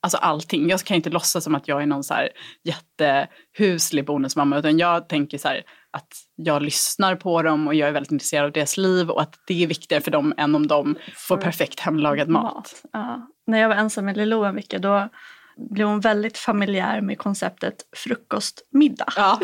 alltså 0.02 0.18
allting, 0.18 0.68
jag 0.68 0.80
kan 0.80 0.96
inte 0.96 1.10
låtsas 1.10 1.44
som 1.44 1.54
att 1.54 1.68
jag 1.68 1.82
är 1.82 1.86
någon 1.86 2.04
så 2.04 2.14
här 2.14 2.28
jättehuslig 2.64 4.06
bonusmamma 4.06 4.58
utan 4.58 4.78
jag 4.78 5.08
tänker 5.08 5.38
så 5.38 5.48
här 5.48 5.62
att 5.90 6.12
jag 6.36 6.62
lyssnar 6.62 7.16
på 7.16 7.42
dem 7.42 7.66
och 7.66 7.74
jag 7.74 7.88
är 7.88 7.92
väldigt 7.92 8.12
intresserad 8.12 8.44
av 8.44 8.52
deras 8.52 8.76
liv 8.76 9.10
och 9.10 9.22
att 9.22 9.34
det 9.46 9.62
är 9.62 9.66
viktigare 9.66 10.02
för 10.02 10.10
dem 10.10 10.34
än 10.36 10.54
om 10.54 10.66
de 10.66 10.96
får 11.16 11.36
perfekt 11.36 11.80
hemlagad 11.80 12.28
mat. 12.28 12.82
Ja. 12.92 13.28
När 13.46 13.58
jag 13.58 13.68
var 13.68 13.76
ensam 13.76 14.04
med 14.04 14.16
Lilo 14.16 14.44
en 14.44 14.54
vecka 14.54 14.78
då 14.78 15.08
blev 15.56 15.86
hon 15.86 16.00
väldigt 16.00 16.38
familjär 16.38 17.00
med 17.00 17.18
konceptet 17.18 17.74
frukostmiddag. 17.96 19.12
Ja. 19.16 19.32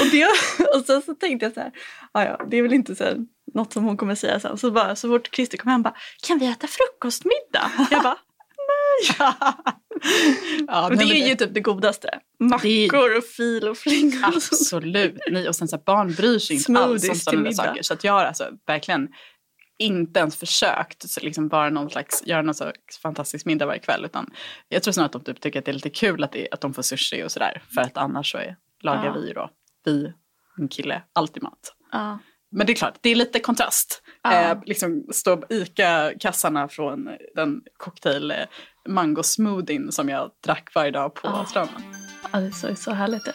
och, 0.00 0.06
det, 0.12 0.26
och 0.76 0.84
sen 0.86 1.02
så 1.02 1.14
tänkte 1.14 1.46
jag 1.46 1.54
så 1.54 1.60
här, 1.60 1.72
"Ja, 2.12 2.24
ja, 2.24 2.46
det 2.50 2.56
är 2.56 2.62
väl 2.62 2.72
inte 2.72 2.96
så 2.96 3.04
här, 3.04 3.16
något 3.54 3.72
som 3.72 3.84
hon 3.84 3.96
kommer 3.96 4.14
säga 4.14 4.40
sen. 4.40 4.58
Så, 4.58 4.70
bara, 4.70 4.96
så 4.96 5.08
fort 5.08 5.34
Christer 5.34 5.58
kom 5.58 5.70
hem 5.70 5.82
bara, 5.82 5.94
kan 6.26 6.38
vi 6.38 6.46
äta 6.46 6.66
frukostmiddag? 6.66 7.70
Jag 7.90 8.02
bara, 8.02 8.18
ja 10.66 10.88
men 10.88 10.98
det 10.98 11.04
är 11.04 11.08
men 11.08 11.28
ju 11.28 11.34
typ 11.34 11.54
det 11.54 11.60
godaste. 11.60 12.18
Mackor 12.40 13.16
och 13.18 13.24
fil 13.24 13.68
och 13.68 13.78
flingor. 13.78 14.24
Absolut. 14.24 15.18
Nej, 15.30 15.48
och 15.48 15.56
sen 15.56 15.68
så 15.68 15.76
här, 15.76 15.82
barn 15.84 16.14
bryr 16.14 16.38
sig 16.38 16.56
inte 16.56 16.80
alls 16.80 17.08
om 17.08 17.14
sådana 17.14 17.52
saker. 17.52 17.82
Så 17.82 17.94
att 17.94 18.04
jag 18.04 18.12
har 18.12 18.24
alltså 18.24 18.48
verkligen 18.66 19.08
inte 19.78 20.20
ens 20.20 20.36
försökt 20.36 21.10
så 21.10 21.20
liksom 21.20 21.48
bara 21.48 21.70
någon 21.70 21.90
slags, 21.90 22.26
göra 22.26 22.42
någon 22.42 22.54
slags 22.54 22.98
fantastisk 23.02 23.46
middag 23.46 23.66
varje 23.66 23.80
kväll. 23.80 24.04
Utan 24.04 24.30
jag 24.68 24.82
tror 24.82 24.92
snarare 24.92 25.06
att 25.06 25.12
de 25.12 25.24
typ 25.24 25.40
tycker 25.40 25.58
att 25.58 25.64
det 25.64 25.70
är 25.70 25.74
lite 25.74 25.90
kul 25.90 26.24
att, 26.24 26.32
det, 26.32 26.48
att 26.50 26.60
de 26.60 26.74
får 26.74 26.82
sushi 26.82 27.22
och 27.24 27.32
sådär. 27.32 27.62
För 27.74 27.80
att 27.80 27.96
annars 27.96 28.32
så 28.32 28.38
är, 28.38 28.56
lagar 28.82 29.04
Ja. 29.04 29.12
vi 29.12 29.32
då, 29.32 29.50
vi, 29.84 30.12
min 30.56 30.68
kille, 30.68 31.02
alltid 31.12 31.42
mat. 31.42 31.74
Ja. 31.92 32.18
Men 32.54 32.66
det 32.66 32.72
är 32.72 32.74
klart, 32.74 32.94
det 33.00 33.10
är 33.10 33.14
lite 33.14 33.40
kontrast. 33.40 34.02
Ja. 34.22 34.32
Eh, 34.50 34.58
liksom 34.66 35.06
stå 35.12 35.42
ICA-kassarna 35.48 36.68
från 36.68 37.08
den 37.34 37.60
cocktail 37.76 38.30
eh, 38.30 38.36
mango 38.88 39.22
smoothien 39.22 39.92
som 39.92 40.08
jag 40.08 40.30
drack 40.44 40.70
varje 40.74 40.90
dag 40.90 41.14
på 41.14 41.20
Ja. 41.28 41.44
stranden. 41.48 41.82
ja, 42.32 42.40
det 42.40 42.52
såg 42.52 42.78
så 42.78 42.90
härligt 42.92 43.28
ut. 43.28 43.34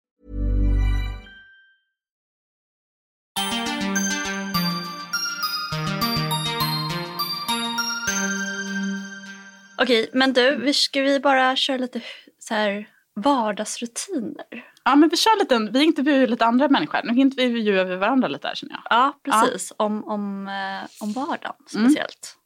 Okej, 9.81 10.09
men 10.13 10.33
du, 10.33 10.55
vi- 10.55 10.73
ska 10.73 11.01
vi 11.01 11.19
bara 11.19 11.55
köra 11.55 11.77
lite 11.77 12.01
så 12.39 12.53
här 12.53 12.89
vardagsrutiner? 13.15 14.65
Ja 14.83 14.95
men 14.95 15.09
vi 15.09 15.17
kör 15.17 15.39
lite, 15.39 15.69
vi 15.79 15.83
intervjuar 15.83 16.17
ju 16.17 16.27
lite 16.27 16.45
andra 16.45 16.69
människor. 16.69 16.99
Nu 17.03 17.21
intervjuar 17.21 17.85
vi 17.85 17.95
varandra 17.95 18.27
lite 18.27 18.47
här 18.47 18.55
känner 18.55 18.73
jag. 18.73 18.83
Ja, 18.89 19.19
precis. 19.23 19.73
Om, 19.77 20.03
om, 20.03 20.47
eh, 20.47 20.89
om 21.01 21.11
vardagen 21.13 21.55
speciellt. 21.67 22.37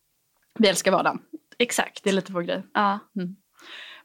Vi 0.59 0.67
älskar 0.67 0.91
vardagen. 0.91 1.19
Exakt. 1.57 2.03
Det 2.03 2.09
är 2.09 2.13
lite 2.13 2.31
vår 2.31 2.41
grej. 2.41 2.63
Ja. 2.73 2.99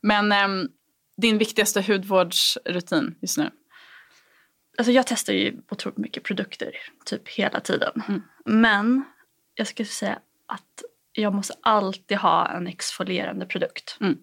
Men 0.01 0.33
ehm, 0.33 0.69
din 1.17 1.39
viktigaste 1.39 1.83
hudvårdsrutin 1.83 3.15
just 3.21 3.39
nu? 3.39 3.51
Alltså 4.79 4.93
jag 4.93 5.07
testar 5.07 5.33
ju 5.33 5.57
otroligt 5.71 5.99
mycket 5.99 6.23
produkter 6.23 6.73
typ 7.05 7.29
hela 7.29 7.61
tiden. 7.61 8.03
Men 8.45 9.05
jag 9.55 9.67
skulle 9.67 9.87
säga 9.89 10.19
att 10.47 10.83
jag 11.21 11.35
måste 11.35 11.55
alltid 11.63 12.19
ha 12.19 12.49
en 12.49 12.67
exfolierande 12.67 13.47
produkt. 13.47 13.97
Mm. 14.01 14.19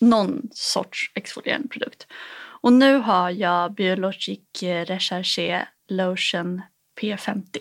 Någon 0.00 0.42
sorts 0.52 1.12
exfolierande 1.14 1.68
produkt. 1.68 2.06
Och 2.62 2.72
nu 2.72 2.98
har 2.98 3.30
jag 3.30 3.74
Biologic 3.74 4.62
Recherché 4.62 5.66
Lotion 5.88 6.62
P50 7.00 7.58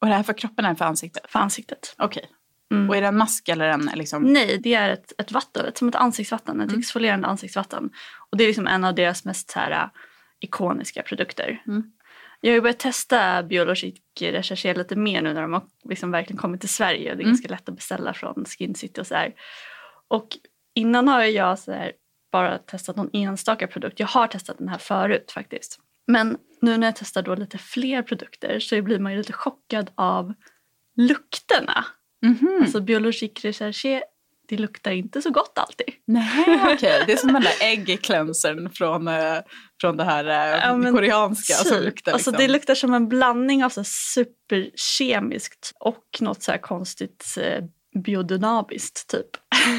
Och 0.00 0.06
det 0.06 0.14
här 0.14 0.22
för 0.22 0.32
kroppen 0.32 0.64
eller 0.64 0.74
för 0.74 0.84
ansiktet? 0.84 1.22
för 1.28 1.38
ansiktet. 1.38 1.94
Okej. 1.98 2.30
Mm. 2.72 2.88
Och 2.88 2.96
är 2.96 3.00
det 3.00 3.06
en 3.06 3.16
mask 3.16 3.48
eller 3.48 3.68
en 3.68 3.90
liksom? 3.94 4.22
Nej, 4.22 4.58
det 4.58 4.74
är 4.74 4.90
ett, 4.90 5.12
ett 5.18 5.32
vatten, 5.32 5.66
ett, 5.66 5.78
som 5.78 5.88
ett 5.88 5.94
ansiktsvatten, 5.94 6.60
ett 6.60 6.78
exfolierande 6.78 7.26
ansiktsvatten. 7.26 7.90
Och 8.30 8.36
det 8.36 8.44
är 8.44 8.48
liksom 8.48 8.66
en 8.66 8.84
av 8.84 8.94
deras 8.94 9.24
mest 9.24 9.50
så 9.50 9.58
här, 9.58 9.70
äh, 9.70 9.88
ikoniska 10.40 11.02
produkter. 11.02 11.62
Jag 12.40 12.50
har 12.50 12.54
ju 12.54 12.60
börjat 12.60 12.78
testa 12.78 13.42
Biologic 13.42 13.94
Recherché 14.20 14.74
lite 14.74 14.96
mer 14.96 15.22
nu 15.22 15.34
när 15.34 15.42
de 15.42 15.52
har 15.52 15.62
liksom 15.84 16.10
verkligen 16.10 16.38
kommit 16.38 16.60
till 16.60 16.68
Sverige. 16.68 17.10
Och 17.10 17.16
det 17.16 17.22
är 17.22 17.26
ganska 17.26 17.48
lätt 17.48 17.68
att 17.68 17.76
beställa 17.76 18.14
från 18.14 18.44
Skin 18.44 18.74
City 18.74 19.00
och 19.00 19.06
så 19.06 19.14
här. 19.14 19.34
Och 20.08 20.28
innan 20.74 21.08
har 21.08 21.24
jag 21.24 21.58
så 21.58 21.72
här, 21.72 21.92
bara 22.32 22.58
testat 22.58 22.96
någon 22.96 23.10
enstaka 23.12 23.66
produkt. 23.66 24.00
Jag 24.00 24.06
har 24.06 24.26
testat 24.26 24.58
den 24.58 24.68
här 24.68 24.78
förut 24.78 25.30
faktiskt. 25.30 25.80
Men 26.06 26.38
nu 26.60 26.76
när 26.76 26.86
jag 26.86 26.96
testar 26.96 27.22
då 27.22 27.34
lite 27.34 27.58
fler 27.58 28.02
produkter 28.02 28.60
så 28.60 28.82
blir 28.82 28.98
man 28.98 29.12
ju 29.12 29.18
lite 29.18 29.32
chockad 29.32 29.90
av 29.94 30.34
lukterna. 30.96 31.84
Mhm. 32.22 32.58
Alltså 32.60 32.80
Biologic 32.80 33.44
Recherché, 33.44 34.02
det 34.50 34.56
luktar 34.56 34.90
inte 34.90 35.22
så 35.22 35.30
gott 35.30 35.58
alltid. 35.58 35.86
Nej 36.06 36.60
okej, 36.74 37.04
det 37.06 37.12
är 37.12 37.16
som 37.16 37.32
den 37.32 37.42
där 37.42 37.52
äggcleansern 37.62 38.70
från, 38.70 39.08
eh, 39.08 39.38
från 39.80 39.96
det 39.96 40.04
här 40.04 40.24
eh, 40.24 40.60
Ja, 40.60 40.76
men 40.76 40.94
koreanska 40.94 41.54
som 41.54 41.76
typ. 41.76 41.84
luktar 41.84 42.12
Alltså 42.12 42.30
liksom. 42.30 42.46
det 42.46 42.52
luktar 42.52 42.74
som 42.74 42.94
en 42.94 43.08
blandning 43.08 43.64
av 43.64 43.68
så 43.68 43.84
superkemiskt 43.84 45.72
och 45.80 46.04
något 46.20 46.42
så 46.42 46.52
konstigt 46.60 47.36
eh, 47.40 47.64
biodynamiskt 48.04 49.10
typ. 49.10 49.26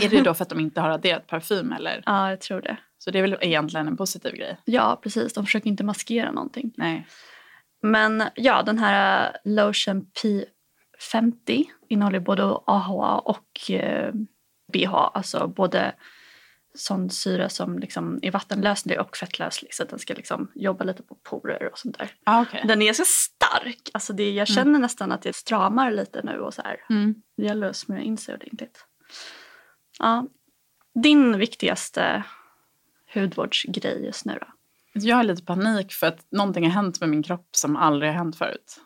Är 0.04 0.10
det 0.10 0.22
då 0.22 0.34
för 0.34 0.44
att 0.44 0.50
de 0.50 0.60
inte 0.60 0.82
har 0.82 0.90
adderat 0.90 1.28
parfym 1.28 1.72
eller? 1.72 2.04
Ja, 2.06 2.30
jag 2.30 2.42
tror 2.42 2.62
det. 2.62 2.78
Så 2.98 3.12
det 3.12 3.18
är 3.20 3.22
väl 3.22 3.38
egentligen 3.42 3.88
en 3.88 3.98
positiv 3.98 4.36
grej? 4.36 4.58
Ja, 4.66 5.00
precis. 5.04 5.34
De 5.34 5.46
försöker 5.46 5.68
inte 5.68 5.84
maskera 5.84 6.32
någonting. 6.32 6.74
Nej. 6.78 7.08
Men 7.84 8.24
ja, 8.36 8.64
den 8.64 8.78
här 8.80 9.26
eh, 9.46 9.52
Lotion 9.52 10.06
P50 10.24 11.64
innehåller 11.90 12.20
både 12.20 12.44
AHA 12.66 13.20
och 13.20 13.72
eh, 13.72 14.14
BH. 14.72 14.94
Alltså 14.94 15.48
både 15.48 15.96
sån 16.74 17.10
syra 17.10 17.50
som 17.50 17.80
liksom 17.80 18.20
är 18.22 18.32
vattenlöslig 18.32 19.00
och 19.00 19.18
fettlöslig. 19.18 19.74
Så 19.74 19.84
att 19.84 19.90
den 19.90 20.00
ska 20.00 20.14
liksom 20.14 20.52
jobba 20.56 20.84
lite 20.84 21.04
på 21.04 21.16
porer 21.16 21.70
och 21.72 21.80
sånt 21.80 21.98
där. 21.98 22.12
Ah, 22.24 22.42
okay. 22.42 22.62
Den 22.68 22.82
är 22.82 22.86
ganska 22.86 23.04
stark. 23.04 23.90
Alltså 23.94 24.14
det, 24.14 24.32
jag 24.32 24.48
känner 24.48 24.62
mm. 24.62 24.82
nästan 24.82 25.12
att 25.12 25.22
det 25.22 25.36
stramar 25.36 25.92
lite 25.92 26.22
nu 26.24 26.40
och 26.40 26.54
så 26.54 26.62
här. 26.62 26.78
Mm. 26.90 27.16
Det 27.38 27.44
gäller 27.44 27.70
att 27.70 27.76
smörja 27.76 28.02
in 28.02 28.18
sig 28.18 28.36
ordentligt. 28.36 28.86
Ja. 30.00 30.28
Din 31.04 31.38
viktigaste 31.38 32.24
hudvårdsgrej 33.14 34.06
just 34.06 34.26
nu 34.26 34.38
då? 34.42 34.48
Jag 34.94 35.16
har 35.16 35.24
lite 35.24 35.44
panik 35.44 35.92
för 35.92 36.08
att 36.08 36.32
någonting 36.32 36.64
har 36.64 36.72
hänt 36.72 37.00
med 37.00 37.10
min 37.10 37.24
kropp 37.24 37.50
som 37.52 37.76
aldrig 37.76 38.12
har 38.12 38.18
hänt 38.18 38.38
förut. 38.38 38.82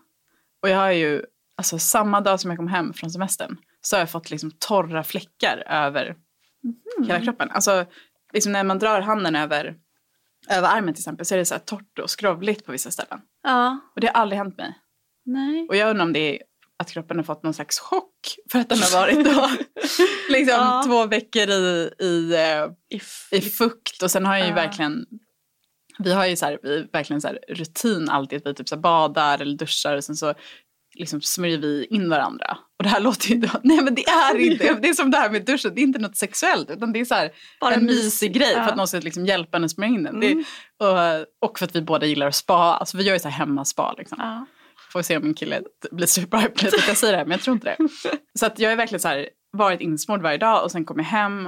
Och 0.62 0.70
jag 0.70 0.78
har 0.78 0.92
ju, 0.92 1.26
alltså 1.56 1.80
samma 1.80 2.22
dag 2.22 2.40
som 2.40 2.52
jag 2.52 2.58
kom 2.58 2.68
hem 2.68 2.94
från 2.94 3.12
semestern 3.12 3.58
så 3.88 3.96
har 3.96 4.02
jag 4.02 4.12
fått 4.12 4.32
liksom 4.32 4.52
torra 4.60 5.04
fläckar 5.04 5.64
över 5.68 6.06
mm. 6.06 7.08
hela 7.08 7.22
kroppen. 7.22 7.52
Alltså 7.52 7.86
liksom 8.34 8.52
när 8.52 8.64
man 8.64 8.80
drar 8.80 9.02
handen 9.02 9.36
över, 9.36 9.76
över 10.50 10.68
armen 10.68 10.94
till 10.94 11.02
exempel 11.02 11.26
så 11.26 11.34
är 11.34 11.38
det 11.40 11.46
så 11.46 11.60
torrt 11.60 12.00
och 12.00 12.10
skrovligt 12.10 12.66
på 12.66 12.72
vissa 12.72 12.92
ställen. 12.92 13.22
Ja. 13.44 13.80
Och 13.96 14.02
det 14.02 14.08
har 14.08 14.14
aldrig 14.14 14.38
hänt 14.38 14.58
mig. 14.58 14.74
Nej. 15.26 15.68
Och 15.70 15.76
jag 15.76 15.90
undrar 15.90 16.06
om 16.06 16.14
det 16.14 16.20
är 16.20 16.42
att 16.78 16.92
kroppen 16.92 17.18
har 17.18 17.24
fått 17.24 17.44
någon 17.44 17.54
slags 17.54 17.80
chock 17.80 18.36
för 18.52 18.60
att 18.60 18.70
den 18.70 18.78
har 18.78 19.00
varit 19.00 19.26
då, 19.26 19.50
liksom 20.30 20.60
ja. 20.60 20.84
två 20.86 21.06
veckor 21.06 21.50
i, 21.50 21.92
i, 22.00 22.36
I, 22.90 23.02
i 23.38 23.42
fukt 23.42 24.04
och 24.04 24.12
sen 24.12 24.26
har 24.26 24.36
jag 24.36 24.46
ju 24.46 24.50
ja. 24.50 24.56
verkligen 24.56 25.06
vi 26.00 26.14
har 26.14 26.26
ju 26.26 26.36
så 26.36 26.46
här, 26.46 26.60
vi 26.64 26.88
verkligen 26.94 27.22
så 27.22 27.28
här 27.28 27.40
rutin 27.48 28.10
alltid 28.10 28.42
vi 28.46 28.54
typ 28.54 28.70
så 28.70 28.78
badar 28.78 29.42
eller 29.42 29.58
duschar 29.58 29.96
och 29.96 30.04
sen 30.04 30.16
så 30.16 30.34
liksom 30.96 31.22
smörjer 31.22 31.58
vi 31.58 31.86
in 31.86 32.10
varandra. 32.10 32.58
Och 32.78 32.84
det 32.84 32.90
här 32.90 33.00
låter 33.08 33.30
ju, 33.30 33.42
nej 33.64 33.82
men 33.82 33.96
det 33.96 34.06
är 34.06 34.40
inte, 34.40 34.74
det 34.74 34.90
är 34.90 34.94
som 34.94 35.12
det 35.12 35.18
här 35.18 35.30
med 35.30 35.46
duschen, 35.46 35.76
det 35.76 35.82
är 35.82 35.84
inte 35.84 36.00
något 36.00 36.18
sexuellt 36.18 36.70
utan 36.70 36.94
det 36.94 37.00
är 37.00 37.06
så 37.06 37.16
här 37.16 37.32
Bara 37.62 37.74
en 37.74 37.86
mysig 37.86 38.34
grej 38.34 38.54
ja. 38.56 38.64
för 38.64 38.70
att 38.70 38.78
någon 38.78 38.88
ska 38.88 39.00
liksom 39.00 39.26
hjälpa 39.26 39.58
en 39.58 39.64
att 39.64 39.72
smörja 39.72 39.94
in 39.94 40.04
den. 40.04 40.16
Mm. 40.16 40.38
Det, 40.80 40.86
och, 40.86 41.50
och 41.50 41.60
för 41.60 41.66
att 41.66 41.76
vi 41.76 41.82
båda 41.82 42.06
gillar 42.06 42.28
att 42.28 42.36
spa, 42.36 42.54
alltså 42.54 42.98
vi 42.98 43.04
gör 43.04 43.14
ju 43.14 43.20
så 43.20 43.30
här 43.30 43.38
hemmaspa 43.38 43.96
liksom. 43.98 44.18
Ja. 44.22 44.46
Får 44.92 45.02
se 45.02 45.18
om 45.18 45.24
min 45.24 45.34
kille 45.34 45.62
blir 45.92 46.08
superhype 46.08 46.68
att 46.68 46.88
jag 46.88 46.98
säger 46.98 47.14
det 47.14 47.18
här 47.18 47.26
men 47.26 47.32
jag 47.32 47.42
tror 47.42 47.54
inte 47.54 47.76
det. 47.78 47.88
Så 48.40 48.46
att 48.46 48.60
jag 48.60 48.70
har 48.70 48.76
verkligen 48.76 49.00
så 49.00 49.08
här 49.08 49.30
varit 49.58 49.82
insmord 49.82 50.22
varje 50.22 50.38
dag 50.38 50.64
och 50.64 50.72
sen 50.72 50.86
kom 50.86 50.98
jag 50.98 51.06
hem 51.06 51.48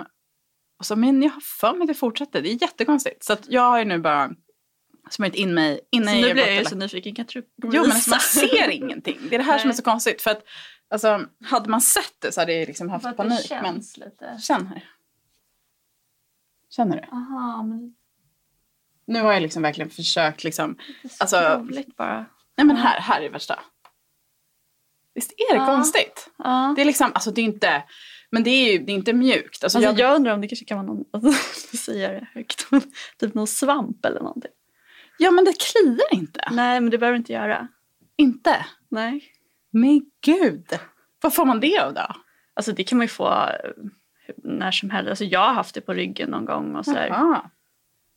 och 0.80 0.86
så 0.86 0.96
men 0.96 1.24
jag 1.24 1.30
har 1.30 1.42
för 1.60 1.74
mig 1.74 1.82
att 1.82 1.88
det 1.88 1.94
fortsätter, 1.94 2.42
det 2.42 2.50
är 2.50 2.62
jättekonstigt. 2.62 3.24
Så 3.24 3.34
att 3.34 3.42
jag 3.48 3.62
har 3.62 3.80
ju 3.80 3.86
nu 3.86 4.00
bara 4.00 4.30
smörjt 5.10 5.36
in 5.36 5.54
mig 5.54 5.80
innan 5.92 6.08
så 6.08 6.20
jag 6.20 6.28
nu 6.28 6.34
blir 6.34 6.48
jag 6.48 6.56
ju 6.56 6.66
så 6.66 6.76
nyfiken, 6.76 7.16
kan 7.16 7.26
du 7.34 7.44
Jo 7.64 7.82
men 7.82 7.92
alltså, 7.92 8.10
man 8.10 8.20
ser 8.20 8.70
ingenting. 8.70 9.20
Det 9.30 9.36
är 9.36 9.40
det 9.40 9.46
här 9.46 9.54
Nej. 9.54 9.62
som 9.62 9.70
är 9.70 9.74
så 9.74 9.84
konstigt. 9.84 10.22
För 10.22 10.32
att 10.32 10.44
alltså, 10.90 11.26
hade 11.46 11.70
man 11.70 11.82
sett 11.82 12.14
det 12.20 12.32
så 12.32 12.42
hade 12.42 12.54
jag 12.54 12.68
liksom 12.68 12.90
haft 12.90 13.06
För 13.06 13.12
panik. 13.12 13.42
Det 13.42 13.48
känns 13.48 13.98
men 13.98 14.06
lite. 14.10 14.38
känn 14.42 14.68
här. 14.68 14.84
Känner 16.70 16.96
du? 16.96 17.04
Aha, 17.12 17.64
men... 17.64 17.96
Nu 19.08 19.22
har 19.22 19.34
jag 19.34 19.42
liksom 19.42 19.62
verkligen 19.62 19.90
försökt 19.90 20.44
liksom. 20.44 20.78
Alltså, 21.20 21.68
bara. 21.98 22.26
Nej 22.58 22.68
men 22.68 22.76
här, 22.76 23.00
här 23.00 23.22
är 23.22 23.30
värsta. 23.30 23.60
Visst 25.14 25.32
är 25.32 25.54
det 25.54 25.60
ja. 25.60 25.66
konstigt? 25.66 26.30
Ja. 26.38 26.74
Det 26.76 26.82
är 26.82 26.86
liksom, 26.86 27.12
alltså 27.14 27.32
det 27.32 27.42
är 27.42 27.46
inte, 27.46 27.84
men 28.32 28.44
det 28.44 28.50
är 28.50 28.72
ju 28.72 28.80
det 28.80 28.92
är 28.92 28.96
inte 28.96 29.14
mjukt. 29.14 29.64
Alltså, 29.64 29.78
alltså 29.78 29.92
jag, 29.92 30.00
jag 30.00 30.16
undrar 30.16 30.34
om 30.34 30.42
det 30.42 30.48
kanske 30.48 30.66
kan 30.66 30.78
vara 30.78 30.88
någon, 30.88 31.06
alltså, 31.12 31.78
säger 31.78 32.14
det 32.14 32.28
högt, 32.34 32.68
typ 33.20 33.34
någon 33.34 33.48
svamp 33.48 34.06
eller 34.06 34.20
någonting. 34.20 34.52
Ja 35.18 35.32
men 35.32 35.46
det 35.46 35.54
kliar 35.60 36.14
inte. 36.14 36.48
Nej 36.52 36.82
men 36.82 36.90
det 36.90 36.98
behöver 36.98 37.18
inte 37.18 37.34
göra. 37.34 37.68
Inte? 38.18 38.66
Nej. 38.90 39.24
Men 39.72 40.02
gud. 40.26 40.80
Vad 41.22 41.34
får 41.34 41.46
man 41.46 41.60
det 41.60 41.80
av 41.80 41.94
då? 41.94 42.16
Alltså 42.54 42.72
det 42.72 42.84
kan 42.84 42.98
man 42.98 43.06
ju 43.06 43.10
få 43.10 43.28
eh, 43.28 43.72
när 44.44 44.72
som 44.72 44.90
helst. 44.90 45.10
Alltså 45.10 45.26
jag 45.26 45.40
har 45.40 45.54
haft 45.54 45.76
det 45.76 45.82
på 45.82 45.94
ryggen 45.94 46.30
någon 46.30 46.46
gång 46.46 46.76
och 46.76 46.86
sådär. 46.86 47.10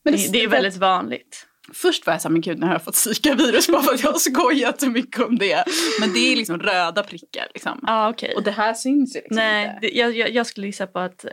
Men 0.05 0.15
det, 0.15 0.27
det, 0.27 0.33
det 0.33 0.43
är 0.45 0.49
väldigt 0.49 0.77
vanligt. 0.77 1.47
Först 1.73 2.07
var 2.07 2.15
jag 2.15 2.23
såhär, 2.23 2.33
men 2.33 2.41
gud 2.41 2.59
nu 2.59 2.67
har 2.67 2.73
jag 2.73 2.85
fått 2.85 2.95
zika-virus 2.95 3.69
bara 3.73 3.83
för 3.83 3.95
att 3.95 4.03
jag 4.03 4.13
har 4.13 4.19
skojat 4.19 4.81
så 4.81 4.91
mycket 4.91 5.21
om 5.21 5.39
det. 5.39 5.65
Men 6.01 6.13
det 6.13 6.33
är 6.33 6.37
liksom 6.37 6.59
röda 6.59 7.03
prickar 7.03 7.47
liksom. 7.55 7.85
Ah, 7.87 8.11
okay. 8.11 8.35
Och 8.35 8.43
det 8.43 8.51
här 8.51 8.75
syns 8.75 9.17
ju 9.17 9.21
liksom 9.21 9.37
Nej, 9.37 9.67
inte. 9.67 9.79
Det, 9.81 9.93
jag, 9.93 10.17
jag, 10.17 10.31
jag 10.31 10.47
skulle 10.47 10.67
gissa 10.67 10.87
på 10.87 10.99
att 10.99 11.25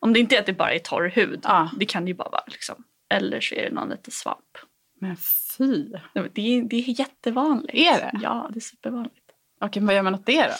om 0.00 0.12
det 0.12 0.20
inte 0.20 0.36
är 0.36 0.40
att 0.40 0.46
det 0.46 0.52
bara 0.52 0.72
är 0.72 0.78
torr 0.78 1.08
hud. 1.08 1.40
Ah. 1.44 1.68
Det 1.78 1.84
kan 1.84 2.06
ju 2.06 2.14
bara 2.14 2.30
vara 2.30 2.44
liksom. 2.46 2.84
Eller 3.14 3.40
så 3.40 3.54
är 3.54 3.62
det 3.62 3.74
någon 3.74 3.88
liten 3.88 4.12
svamp. 4.12 4.58
Men 5.00 5.16
fy. 5.58 5.88
Det 6.14 6.20
är, 6.20 6.62
det 6.68 6.76
är 6.76 7.00
jättevanligt. 7.00 7.74
Är 7.74 7.98
det? 8.00 8.10
Ja, 8.22 8.50
det 8.52 8.58
är 8.58 8.60
supervanligt. 8.60 9.24
Okej, 9.60 9.82
vad 9.82 9.94
gör 9.94 10.02
man 10.02 10.14
åt 10.14 10.26
det 10.26 10.42
då? 10.42 10.54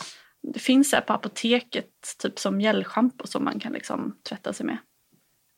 Det 0.53 0.59
finns 0.59 0.93
här 0.93 1.01
på 1.01 1.13
apoteket 1.13 1.87
typ 2.23 2.39
som 2.39 2.61
gälschampo 2.61 3.27
som 3.27 3.45
man 3.45 3.61
kan 3.61 3.73
liksom 3.73 4.17
tvätta 4.29 4.53
sig 4.53 4.67
med. 4.67 4.77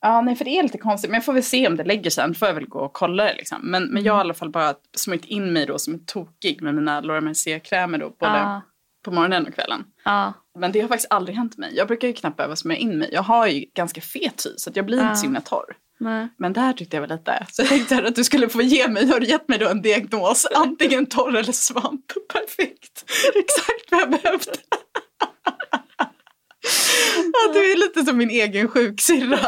Ja, 0.01 0.21
nej 0.21 0.37
för 0.37 0.45
det 0.45 0.59
är 0.59 0.63
lite 0.63 0.79
konstigt. 0.79 1.11
Men 1.11 1.17
jag 1.17 1.25
får 1.25 1.33
väl 1.33 1.43
se 1.43 1.69
om 1.69 1.77
det 1.77 1.85
lägger 1.85 2.11
sig. 2.11 2.35
får 2.35 2.49
jag 2.49 2.55
väl 2.55 2.67
gå 2.69 2.79
och 2.79 2.93
kolla 2.93 3.25
det 3.25 3.35
liksom. 3.35 3.59
Men, 3.63 3.85
men 3.85 4.03
jag 4.03 4.13
har 4.13 4.21
i 4.21 4.21
alla 4.21 4.35
fall 4.35 4.51
bara 4.51 4.75
smörjt 4.97 5.25
in 5.25 5.53
mig 5.53 5.67
då 5.67 5.79
som 5.79 5.95
en 5.95 6.05
tokig 6.05 6.63
med 6.63 6.75
mina 6.75 7.01
Laura 7.01 7.21
Mercier-krämer 7.21 7.99
då. 7.99 8.09
Både 8.09 8.33
Ja. 8.33 8.63
på 9.05 9.11
morgonen 9.11 9.47
och 9.47 9.55
kvällen. 9.55 9.85
Ja, 10.05 10.33
Men 10.61 10.73
det 10.73 10.81
har 10.81 10.89
faktiskt 10.89 11.11
aldrig 11.13 11.37
hänt 11.37 11.57
mig. 11.59 11.73
Jag 11.77 11.87
brukar 11.89 12.09
ju 12.09 12.15
knappt 12.15 12.37
behöva 12.37 12.57
smörja 12.57 12.79
in 12.81 12.99
mig. 12.99 13.09
Jag 13.13 13.23
har 13.23 13.47
ju 13.47 13.65
ganska 13.75 14.01
fet 14.01 14.47
hy 14.47 14.51
så 14.57 14.71
att 14.71 14.77
jag 14.77 14.87
blir 14.87 14.99
Ja. 14.99 15.05
inte 15.09 15.17
så 15.21 15.25
himla 15.27 15.41
torr. 15.41 15.77
nej. 16.01 16.29
Men 16.39 16.53
det 16.53 16.61
här 16.61 16.73
tyckte 16.73 16.97
jag 16.97 17.01
var 17.01 17.09
lite. 17.09 17.47
Så 17.53 17.63
jag 17.63 17.69
tänkte 17.69 17.97
att 18.09 18.15
du 18.15 18.25
skulle 18.25 18.49
få 18.49 18.63
ge 18.63 18.89
mig, 18.89 19.07
har 19.07 19.21
du 19.21 19.27
gett 19.27 19.49
mig 19.49 19.59
då 19.59 19.69
en 19.69 19.83
diagnos? 19.83 20.47
Antingen 20.55 21.07
torr 21.07 21.37
eller 21.37 21.53
svamp. 21.53 22.07
Perfekt. 22.33 23.05
Exakt 23.37 23.91
vad 23.91 24.01
jag 24.01 24.11
behövde. 24.11 24.53
Ja, 27.33 27.53
du 27.53 27.73
är 27.73 27.77
lite 27.77 28.05
som 28.05 28.17
min 28.19 28.31
egen 28.31 28.69
sjuksyrra. 28.69 29.39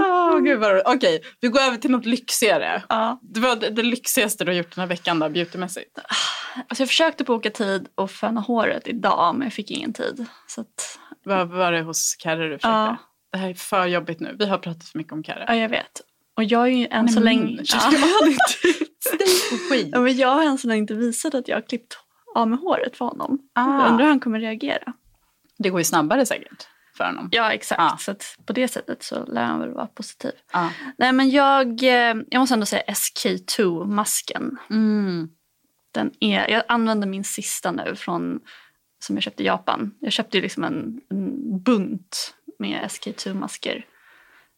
Åh, 0.00 0.38
gud 0.40 0.58
vad. 0.60 0.82
Okej, 0.86 1.22
vi 1.40 1.48
går 1.48 1.60
över 1.60 1.76
till 1.76 1.90
något 1.90 2.06
lyxigare. 2.06 2.82
Ja. 2.88 3.18
Det 3.22 3.40
var 3.40 3.56
det, 3.56 3.70
det 3.70 3.82
lyxigaste 3.82 4.44
du 4.44 4.50
har 4.50 4.56
gjort 4.56 4.74
den 4.74 4.80
här 4.80 4.88
veckan 4.88 5.18
då, 5.18 5.28
beautymässigt. 5.28 5.98
Alltså 6.68 6.82
jag 6.82 6.88
försökte 6.88 7.24
boka 7.24 7.50
tid 7.50 7.88
och 7.94 8.10
föna 8.10 8.40
håret 8.40 8.88
idag 8.88 9.34
men 9.34 9.46
jag 9.46 9.52
fick 9.52 9.70
ingen 9.70 9.92
tid. 9.92 10.26
Så 10.46 10.60
att, 10.60 10.98
Vad 11.24 11.48
var 11.48 11.72
det 11.72 11.82
hos 11.82 12.16
Carre 12.18 12.42
du 12.48 12.48
försökte? 12.58 12.68
Ja. 12.68 12.96
Det 13.32 13.38
här 13.38 13.50
är 13.50 13.54
för 13.54 13.86
jobbigt 13.86 14.20
nu. 14.20 14.36
Vi 14.38 14.46
har 14.46 14.58
pratat 14.58 14.84
för 14.84 14.98
mycket 14.98 15.12
om 15.12 15.22
Carre. 15.22 15.44
ja, 15.48 15.54
jag 15.54 15.68
vet. 15.68 16.00
Och 16.36 16.44
jag 16.44 16.62
är 16.62 16.66
ju 16.70 16.86
än 16.90 17.08
så 17.08 17.20
länge... 17.20 17.58
Ja. 17.64 17.92
Ja, 19.92 20.00
men 20.00 20.16
jag 20.16 20.28
har 20.28 20.42
än 20.44 20.58
så 20.58 20.68
länge 20.68 20.80
inte 20.80 20.94
visat 20.94 21.34
att 21.34 21.48
jag 21.48 21.56
har 21.56 21.62
klippt 21.68 21.98
av 22.34 22.48
med 22.48 22.58
håret 22.58 22.96
för 22.96 23.04
honom. 23.04 23.38
Ah. 23.54 23.80
Jag 23.82 23.90
undrar 23.90 24.04
hur 24.04 24.10
han 24.10 24.20
kommer 24.20 24.40
reagera. 24.40 24.92
Det 25.58 25.70
går 25.70 25.80
ju 25.80 25.84
snabbare 25.84 26.26
säkert 26.26 26.66
för 27.00 27.06
honom. 27.06 27.28
Ja 27.32 27.52
exakt, 27.52 27.80
Ja. 27.80 27.96
så 27.98 28.14
på 28.46 28.52
det 28.52 28.68
sättet 28.68 29.02
så 29.02 29.24
lär 29.24 29.44
han 29.44 29.60
väl 29.60 29.70
vara 29.70 29.86
positiv. 29.86 30.32
Ja. 30.52 30.70
Nej 30.98 31.12
men 31.12 31.30
jag, 31.30 31.82
eh, 31.82 32.16
jag 32.30 32.40
måste 32.40 32.54
ändå 32.54 32.66
säga 32.66 32.82
SK2-masken. 32.82 34.56
Mm. 34.70 35.28
Den 35.92 36.12
är, 36.20 36.48
jag 36.48 36.62
använder 36.68 37.08
min 37.08 37.24
sista 37.24 37.72
nu 37.72 37.94
från, 37.96 38.40
som 38.98 39.16
jag 39.16 39.22
köpte 39.22 39.42
i 39.42 39.46
Japan. 39.46 39.94
Jag 40.00 40.12
köpte 40.12 40.40
liksom 40.40 40.64
en, 40.64 41.00
en 41.10 41.62
bunt 41.62 42.34
med 42.58 42.80
SK2-masker 42.84 43.84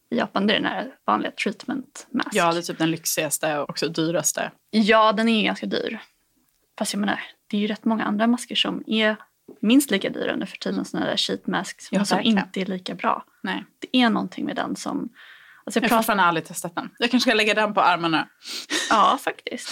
i 0.09 0.17
Japan. 0.17 0.47
Det 0.47 0.53
är 0.53 0.59
den 0.59 0.71
här 0.71 0.91
vanliga 1.05 1.31
treatment 1.31 2.07
mask. 2.11 2.29
Ja, 2.33 2.51
det 2.53 2.57
är 2.59 2.61
typ 2.61 2.77
den 2.77 2.91
lyxigaste 2.91 3.57
och 3.57 3.69
också 3.69 3.87
dyraste. 3.87 4.51
Ja, 4.69 5.11
den 5.11 5.29
är 5.29 5.43
ganska 5.43 5.65
dyr. 5.65 5.99
Fast 6.77 6.93
jag 6.93 6.99
menar, 6.99 7.19
det 7.47 7.57
är 7.57 7.61
ju 7.61 7.67
rätt 7.67 7.85
många 7.85 8.03
andra 8.03 8.27
masker 8.27 8.55
som 8.55 8.83
är 8.87 9.15
minst 9.61 9.91
lika 9.91 10.09
dyra 10.09 10.35
nu 10.35 10.45
för 10.45 10.57
tiden. 10.57 10.85
Sådana 10.85 11.05
där 11.09 11.17
sheet 11.17 11.47
masks 11.47 11.87
Ja, 11.91 12.05
som 12.05 12.15
verkligen. 12.17 12.37
inte 12.37 12.61
är 12.61 12.65
lika 12.65 12.95
bra. 12.95 13.25
Nej, 13.43 13.65
Det 13.79 13.97
är 13.97 14.09
någonting 14.09 14.45
med 14.45 14.55
den 14.55 14.75
som... 14.75 15.09
Alltså 15.65 15.79
jag 15.79 15.83
jag 15.83 15.83
har 15.83 15.89
pratar, 15.89 15.97
fortfarande 15.97 16.23
aldrig 16.23 16.45
testat 16.45 16.75
den. 16.75 16.89
Jag 16.97 17.11
kanske 17.11 17.29
ska 17.29 17.35
lägga 17.37 17.53
den 17.53 17.73
på 17.73 17.81
armarna. 17.81 18.27
ja, 18.89 19.17
faktiskt. 19.21 19.69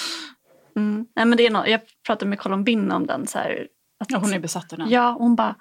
Mm. 0.75 1.05
Nej, 1.15 1.25
men 1.25 1.37
det 1.37 1.45
är 1.45 1.49
no, 1.51 1.65
jag 1.67 1.81
pratade 2.05 2.29
med 2.29 2.39
Colombina 2.39 2.95
om 2.95 3.05
den. 3.07 3.27
Så 3.27 3.37
här, 3.37 3.67
att, 3.99 4.11
Ja, 4.11 4.17
hon 4.17 4.33
är 4.33 4.39
besatt 4.39 4.73
av 4.73 4.79
den. 4.79 4.89
Ja, 4.89 5.11
hon 5.19 5.35
bara... 5.35 5.55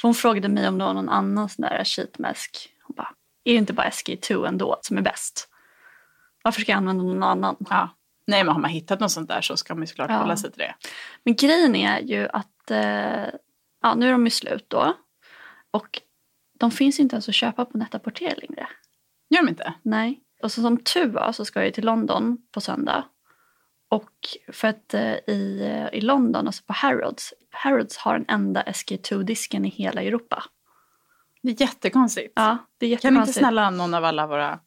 För 0.00 0.08
hon 0.08 0.14
frågade 0.14 0.48
mig 0.48 0.68
om 0.68 0.78
det 0.78 0.84
var 0.84 0.94
någon 0.94 1.08
annan 1.08 1.48
sån 1.48 1.62
där 1.62 1.84
sheet 1.84 2.18
mask. 2.18 2.68
Hon 2.82 2.94
bara, 2.96 3.08
är 3.44 3.52
det 3.52 3.58
inte 3.58 3.72
bara 3.72 3.88
SK2 3.88 4.48
ändå 4.48 4.78
som 4.82 4.98
är 4.98 5.02
bäst? 5.02 5.48
Varför 6.44 6.60
ska 6.60 6.72
jag 6.72 6.76
använda 6.76 7.04
någon 7.04 7.22
annan? 7.22 7.56
Ja. 7.70 7.88
Nej, 8.26 8.44
men 8.44 8.52
har 8.54 8.60
man 8.60 8.70
hittat 8.70 9.00
något 9.00 9.12
sånt 9.12 9.28
där 9.28 9.40
så 9.40 9.56
ska 9.56 9.74
man 9.74 9.82
ju 9.82 9.86
såklart 9.86 10.10
Ja. 10.10 10.16
hålla 10.16 10.36
sig 10.36 10.50
till 10.50 10.58
det. 10.58 10.74
Men 11.24 11.34
grejen 11.34 11.76
är 11.76 11.98
ju 12.00 12.28
att 12.28 12.70
eh, 12.70 13.24
ja, 13.88 13.94
nu 13.94 14.08
är 14.08 14.12
de 14.12 14.24
ju 14.26 14.30
slut 14.30 14.64
då. 14.68 14.92
Och 15.70 16.00
de 16.58 16.70
finns 16.70 17.00
inte 17.00 17.14
ens 17.16 17.28
att 17.28 17.34
köpa 17.34 17.64
på 17.64 17.78
Net-a-Porter 17.78 18.34
längre. 18.36 18.68
Gör 19.30 19.42
de 19.42 19.48
inte? 19.48 19.74
Nej. 19.82 20.20
Och 20.42 20.52
så 20.52 20.62
som 20.62 20.76
tur 20.78 21.06
var 21.06 21.32
så 21.32 21.44
ska 21.44 21.64
jag 21.64 21.74
till 21.74 21.84
London 21.84 22.38
på 22.52 22.60
söndag. 22.60 23.04
Och 23.88 24.10
för 24.52 24.68
att 24.68 24.94
eh, 24.94 25.14
i, 25.26 25.60
eh, 25.92 25.98
i 25.98 26.00
London, 26.00 26.46
alltså 26.46 26.62
på 26.64 26.72
Harrods, 26.72 27.34
Harrods 27.50 27.96
har 27.96 28.12
den 28.18 28.24
enda 28.28 28.62
SK2-disken 28.62 29.64
i 29.64 29.68
hela 29.68 30.02
Europa. 30.02 30.44
Det 31.42 31.50
är 31.50 31.60
jättekonstigt. 31.60 32.32
Ja, 32.36 32.58
det 32.78 32.86
är 32.86 32.88
Kan 32.88 32.92
jättekonstigt. 32.92 33.28
inte 33.36 33.38
snälla 33.38 33.70
någon 33.70 33.94
av 33.94 34.04
alla 34.04 34.26
våra 34.26 34.58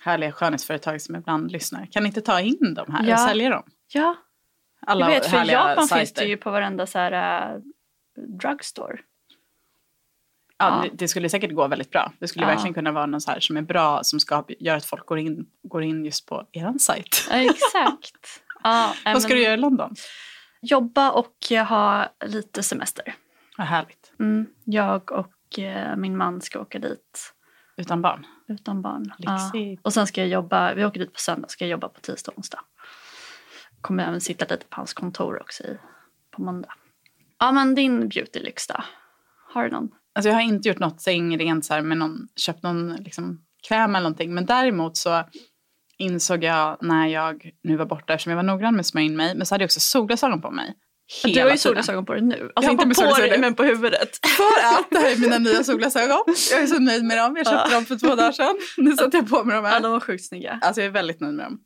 härliga 0.00 0.32
skönhetsföretag 0.32 1.02
som 1.02 1.16
ibland 1.16 1.52
lyssnar, 1.52 1.86
kan 1.86 2.06
inte 2.06 2.20
ta 2.20 2.40
in 2.40 2.74
dem 2.74 2.92
här 2.92 3.04
Ja. 3.08 3.14
och 3.14 3.20
sälja 3.28 3.50
dem? 3.50 3.62
Ja, 3.92 4.16
Alla 4.86 5.10
jag 5.10 5.20
vet. 5.20 5.30
För 5.30 5.44
i 5.44 5.50
Japan 5.52 5.86
sajter. 5.88 5.96
finns 6.00 6.12
det 6.12 6.24
ju 6.24 6.36
på 6.36 6.50
varenda 6.50 6.86
så 6.86 6.98
här, 6.98 7.12
äh, 7.54 7.60
drugstore. 8.16 8.98
Ja, 10.58 10.76
Ja. 10.76 10.82
Det, 10.90 10.96
det 10.96 11.08
skulle 11.08 11.28
säkert 11.28 11.52
gå 11.54 11.68
väldigt 11.68 11.90
bra. 11.90 12.12
Det 12.18 12.28
skulle 12.28 12.44
Ja. 12.44 12.48
verkligen 12.48 12.74
kunna 12.74 12.92
vara 12.92 13.06
någon 13.06 13.20
så 13.20 13.30
här 13.30 13.40
som 13.40 13.56
är 13.56 13.62
bra 13.62 14.00
som 14.04 14.20
ska 14.20 14.44
göra 14.58 14.76
att 14.76 14.84
folk 14.84 15.06
går 15.06 15.18
in, 15.18 15.46
går 15.62 15.82
in 15.82 16.04
just 16.04 16.26
på 16.26 16.46
er 16.52 16.78
sajt. 16.78 17.26
Ja, 17.30 17.36
exakt. 17.36 18.42
ja, 18.62 18.94
Vad 19.04 19.22
ska 19.22 19.34
du 19.34 19.42
göra 19.42 19.54
i 19.54 19.56
London? 19.56 19.94
Jobba 20.62 21.10
och 21.10 21.36
ha 21.68 22.12
lite 22.24 22.62
semester. 22.62 23.14
Vad 23.58 23.66
härligt. 23.66 24.12
Mm. 24.20 24.46
Jag 24.64 25.12
och 25.12 25.58
eh, 25.58 25.96
min 25.96 26.16
man 26.16 26.40
ska 26.40 26.60
åka 26.60 26.78
dit 26.78 27.34
Utan 27.76 28.02
barn. 28.02 28.26
utan 28.48 28.82
barn. 28.82 29.12
Lyxigt. 29.18 29.80
Och 29.86 29.92
sen 29.92 30.06
ska 30.06 30.20
jag 30.20 30.28
jobba, 30.28 30.74
vi 30.74 30.84
åker 30.84 31.00
dit 31.00 31.12
på 31.12 31.18
söndag, 31.20 31.48
ska 31.48 31.64
jag 31.64 31.70
jobba 31.70 31.88
på 31.88 32.00
tisdag 32.00 32.32
och 32.32 32.38
onsdag. 32.38 32.60
Kommer 33.80 34.08
även 34.08 34.20
sitta 34.20 34.46
lite 34.50 34.66
på 34.66 34.76
hans 34.76 34.94
kontor 34.94 35.40
också 35.40 35.62
i, 35.64 35.78
på 36.30 36.42
måndag. 36.42 36.74
Ja 37.42 37.52
men 37.52 37.74
din 37.74 38.08
beautylyx 38.08 38.66
då? 38.66 38.74
Har 39.52 39.64
du 39.64 39.70
någon? 39.70 39.88
Alltså 40.14 40.28
jag 40.28 40.34
har 40.36 40.42
inte 40.42 40.68
gjort 40.68 40.78
något 40.78 41.06
rent 41.06 41.64
så 41.64 41.74
här 41.74 41.82
med 41.82 41.98
någon, 41.98 42.28
köpt 42.36 42.62
någon 42.62 42.94
liksom, 42.94 43.40
kräm 43.68 43.94
eller 43.94 44.02
någonting. 44.02 44.34
Men 44.34 44.46
däremot 44.46 44.96
så 44.96 45.24
insåg 45.98 46.44
jag 46.44 46.78
när 46.80 47.06
jag 47.06 47.50
nu 47.64 47.76
var 47.76 47.86
borta, 47.86 48.12
eftersom 48.12 48.30
jag 48.30 48.36
var 48.36 48.42
noggrann 48.42 48.74
med 48.74 48.80
att 48.80 48.86
smörja 48.86 49.06
in 49.06 49.16
mig, 49.16 49.34
men 49.36 49.46
så 49.46 49.54
hade 49.54 49.62
jag 49.62 49.66
också 49.66 49.80
solglasögon 49.80 50.40
på 50.40 50.50
mig. 50.50 50.74
Hela 51.24 51.34
du 51.34 51.42
har 51.42 51.50
ju 51.50 51.58
solglasögon 51.58 52.06
på 52.06 52.12
dig 52.12 52.22
nu. 52.22 52.36
Jag 52.38 52.50
Alltså 52.54 52.72
har 52.72 52.84
inte 52.84 53.02
på 53.02 53.14
på 53.14 53.20
dig 53.20 53.38
men 53.38 53.54
på 53.54 53.64
huvudet. 53.64 54.08
För 54.36 54.78
att 54.78 54.90
det 54.90 54.98
här 54.98 55.12
är 55.12 55.16
mina 55.16 55.38
nya 55.38 55.64
solglasögon. 55.64 56.24
Jag 56.50 56.62
är 56.62 56.66
så 56.66 56.78
nöjd 56.78 57.04
med 57.04 57.18
dem. 57.18 57.36
Jag 57.36 57.46
köpte 57.46 57.74
dem 57.74 57.84
för 57.84 57.96
två 57.96 58.14
dagar 58.14 58.32
sedan. 58.32 58.54
Nu 58.76 58.96
sätter 58.96 59.18
jag 59.18 59.28
på 59.28 59.44
mig 59.44 59.56
dem 59.56 59.64
Ja, 59.64 59.70
här. 59.70 59.80
de 59.80 59.92
var 59.92 60.00
sjukt 60.00 60.28
snygga. 60.28 60.58
Alltså 60.62 60.80
jag 60.80 60.86
är 60.88 60.92
väldigt 60.92 61.20
nöjd 61.20 61.34
med 61.34 61.46
dem. 61.46 61.58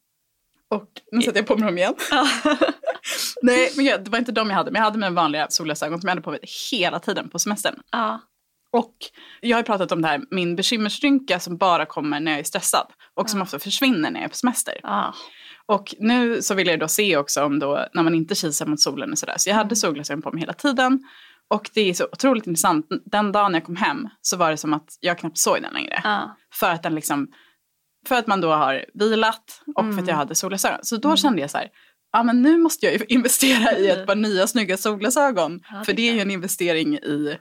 Och 0.71 0.89
nu 1.13 1.23
sätter 1.23 1.39
jag 1.39 1.47
på 1.47 1.57
mig 1.57 1.67
dem 1.67 1.79
igen. 1.79 1.95
Nej, 3.43 3.73
men 3.77 3.85
jag, 3.85 4.05
det 4.05 4.11
var 4.11 4.19
inte 4.19 4.33
de 4.33 4.51
jag 4.51 4.57
hade. 4.57 4.71
Men 4.71 4.79
jag 4.79 4.85
hade 4.85 4.99
mina 4.99 5.11
vanliga 5.11 5.47
solglasögon 5.51 6.01
som 6.01 6.09
jag 6.09 6.11
hade 6.11 6.23
på 6.23 6.31
mig 6.31 6.41
hela 6.71 7.01
tiden 7.01 7.31
på 7.31 7.39
semestern. 7.39 7.81
Ja. 7.91 8.21
Och 8.73 8.95
jag 9.41 9.57
har 9.57 9.63
pratat 9.63 9.93
om 9.93 10.03
det 10.03 10.09
här, 10.09 10.21
min 10.31 10.57
bekymmersrynka 10.57 11.41
som 11.41 11.57
bara 11.57 11.87
kommer 11.87 12.21
när 12.21 12.33
jag 12.33 12.41
är 12.41 12.45
stressad. 12.45 12.87
Och 13.15 13.31
som 13.31 13.43
ofta 13.43 13.59
försvinner 13.59 14.11
när 14.11 14.21
jag 14.21 14.25
är 14.25 14.29
på 14.29 14.37
semester. 14.37 14.75
Ja. 14.83 15.15
Och 15.67 15.95
nu 15.99 16.43
så 16.43 16.55
vill 16.55 16.67
jag 16.67 16.81
då 16.81 16.89
se 16.89 17.17
också 17.17 17.45
om 17.45 17.59
då, 17.59 17.87
när 17.95 18.03
man 18.03 18.15
inte 18.15 18.35
kisar 18.35 18.67
mot 18.67 18.81
solen 18.81 19.13
och 19.13 19.19
sådär. 19.19 19.35
Så 19.39 19.51
jag 19.51 19.57
hade 19.57 19.77
solglasögon 19.77 20.23
på 20.23 20.31
mig 20.33 20.41
hela 20.41 20.53
tiden. 20.53 21.01
Och 21.49 21.71
det 21.75 21.81
är 21.81 21.95
så 21.95 22.05
otroligt 22.05 22.47
intressant. 22.47 22.87
Den 23.05 23.33
dagen 23.33 23.55
jag 23.55 23.65
kom 23.65 23.77
hem 23.77 24.09
så 24.23 24.37
var 24.37 24.51
det 24.51 24.57
som 24.57 24.75
att 24.75 24.89
jag 25.01 25.19
knappt 25.19 25.39
såg 25.39 25.63
den 25.63 25.73
längre. 25.73 26.01
Ja. 26.05 26.37
För 26.55 26.71
att 26.71 26.83
den 26.83 26.95
liksom, 26.95 27.29
för 28.09 28.15
att 28.15 28.27
man 28.27 28.41
då 28.41 28.53
har 28.53 28.85
vilat 28.95 29.63
och 29.77 29.95
för 29.95 30.03
att 30.03 30.09
jag 30.09 30.15
hade 30.15 30.35
solglasögon. 30.35 30.79
Så 30.83 30.97
då 30.97 31.17
kände 31.17 31.41
jag 31.41 31.51
så 31.51 31.59
här, 31.59 31.69
ja 32.13 32.23
men 32.23 32.43
nu 32.43 32.59
måste 32.59 32.87
jag 32.87 33.03
investera 33.11 33.79
i 33.79 33.89
ett 33.89 34.07
par 34.07 34.15
nya 34.17 34.47
snygga 34.47 34.77
solglasögon. 34.77 35.61
Ja, 35.71 35.79
det 35.79 35.85
för 35.85 35.93
det 35.93 36.09
är 36.09 36.15
ju 36.15 36.21
en 36.21 36.31
investering 36.31 36.95
i 36.99 37.37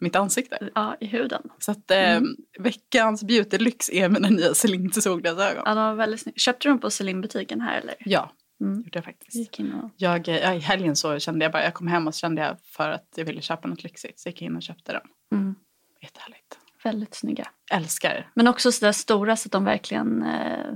mitt 0.00 0.16
ansikte. 0.16 0.70
ja, 0.74 0.96
i 1.00 1.06
huden. 1.06 1.42
Så 1.58 1.70
att 1.70 1.90
eh, 1.90 2.20
veckans 2.58 3.24
beautylyx 3.24 3.90
är 3.90 4.08
mina 4.08 4.28
nya 4.28 4.54
Celine 4.54 4.92
solglasögon. 4.92 5.62
Ja, 5.66 5.74
de 5.74 5.84
var 5.84 5.94
väldigt 5.94 6.20
snygga. 6.20 6.36
Köpte 6.38 6.68
du 6.68 6.70
dem 6.72 6.80
på 6.80 6.90
Celine-butiken 6.90 7.60
här 7.60 7.80
eller? 7.80 7.94
Ja, 7.98 8.32
Mm. 8.60 8.74
gjorde 8.76 8.90
jag 8.92 9.04
faktiskt. 9.04 9.34
Gick 9.34 9.60
in 9.60 9.72
och... 9.74 9.90
Jag, 9.96 10.28
eh, 10.28 10.36
ja, 10.36 10.54
I 10.54 10.58
helgen 10.58 10.96
så 10.96 11.18
kände 11.18 11.44
jag 11.44 11.52
bara, 11.52 11.64
jag 11.64 11.74
kom 11.74 11.86
hem 11.86 12.06
och 12.06 12.14
så 12.14 12.18
kände 12.18 12.42
jag 12.42 12.56
för 12.64 12.90
att 12.90 13.08
jag 13.16 13.24
ville 13.24 13.40
köpa 13.40 13.68
något 13.68 13.82
lyxigt. 13.82 14.20
Så 14.20 14.28
jag 14.28 14.32
gick 14.32 14.42
in 14.42 14.56
och 14.56 14.62
köpte 14.62 14.92
dem. 14.92 15.02
Mm. 15.32 15.54
Jättehärligt. 16.02 16.58
Väldigt 16.86 17.14
snygga. 17.14 17.48
Älskar. 17.72 18.30
Men 18.34 18.48
också 18.48 18.72
så 18.72 18.84
där 18.84 18.92
stora 18.92 19.36
så 19.36 19.46
att 19.48 19.52
de 19.52 19.64
verkligen 19.64 20.22
eh, 20.22 20.74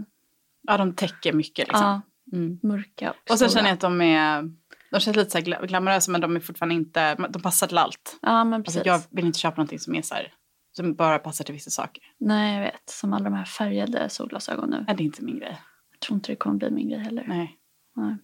Ja, 0.62 0.76
de 0.76 0.94
täcker 0.94 1.32
mycket 1.32 1.68
liksom. 1.68 1.86
ja, 1.86 2.00
Mm. 2.32 2.58
mörka 2.62 3.10
och, 3.10 3.30
Och 3.30 3.38
sen 3.38 3.48
känner 3.48 3.68
jag 3.68 3.74
att 3.74 3.80
de 3.80 4.00
är, 4.00 4.42
de 4.90 5.00
känns 5.00 5.16
lite 5.16 5.30
så 5.30 5.38
här 5.38 5.44
gla- 5.44 5.66
glamorösa 5.66 6.10
men 6.12 6.20
de 6.20 6.36
är 6.36 6.40
fortfarande 6.40 6.74
inte, 6.74 7.14
de 7.14 7.42
passar 7.42 7.66
till 7.66 7.78
allt. 7.78 8.18
Ja 8.22 8.44
men 8.44 8.62
precis. 8.62 8.78
Alltså 8.78 8.88
jag 8.88 9.00
vill 9.16 9.26
inte 9.26 9.38
köpa 9.38 9.56
någonting 9.56 9.78
som 9.78 9.94
är 9.94 10.02
så 10.02 10.14
här, 10.14 10.32
som 10.72 10.94
bara 10.94 11.18
passar 11.18 11.44
till 11.44 11.52
vissa 11.54 11.70
saker. 11.70 12.02
Nej 12.20 12.54
jag 12.54 12.62
vet. 12.62 12.82
Som 12.90 13.12
alla 13.12 13.24
de 13.24 13.34
här 13.34 13.44
färgade 13.44 14.08
solglasögon 14.08 14.70
nu. 14.70 14.84
Nej, 14.86 14.96
det 14.96 15.02
är 15.02 15.04
inte 15.04 15.24
min 15.24 15.38
grej. 15.38 15.58
Jag 15.90 16.00
tror 16.00 16.14
inte 16.16 16.32
det 16.32 16.36
kommer 16.36 16.56
bli 16.56 16.70
min 16.70 16.88
grej 16.88 16.98
heller. 16.98 17.24
Nej. 17.28 17.58
Nej. 17.96 18.16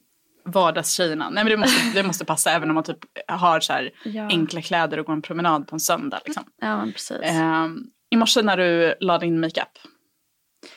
Vardagstjejerna. 0.46 1.30
Nej 1.30 1.44
men 1.44 1.50
det 1.50 1.56
måste, 1.56 1.90
det 1.94 2.02
måste 2.02 2.24
passa 2.24 2.50
även 2.50 2.68
om 2.70 2.74
man 2.74 2.84
typ 2.84 2.98
har 3.28 3.60
så 3.60 3.72
här 3.72 3.90
Ja. 4.04 4.22
enkla 4.28 4.62
kläder 4.62 4.98
och 4.98 5.06
går 5.06 5.12
en 5.12 5.22
promenad 5.22 5.68
på 5.68 5.76
en 5.76 5.80
söndag. 5.80 6.20
Liksom. 6.24 6.44
Ja 6.60 6.76
men 6.76 6.92
precis. 6.92 7.18
Ehm, 7.22 7.86
I 8.10 8.16
morse 8.16 8.42
när 8.42 8.56
du 8.56 8.94
la 9.00 9.18
din 9.18 9.40
makeup, 9.40 9.78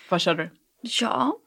vad 0.10 0.22
körde 0.22 0.44
du? 0.44 0.50
Ja. 0.82 1.38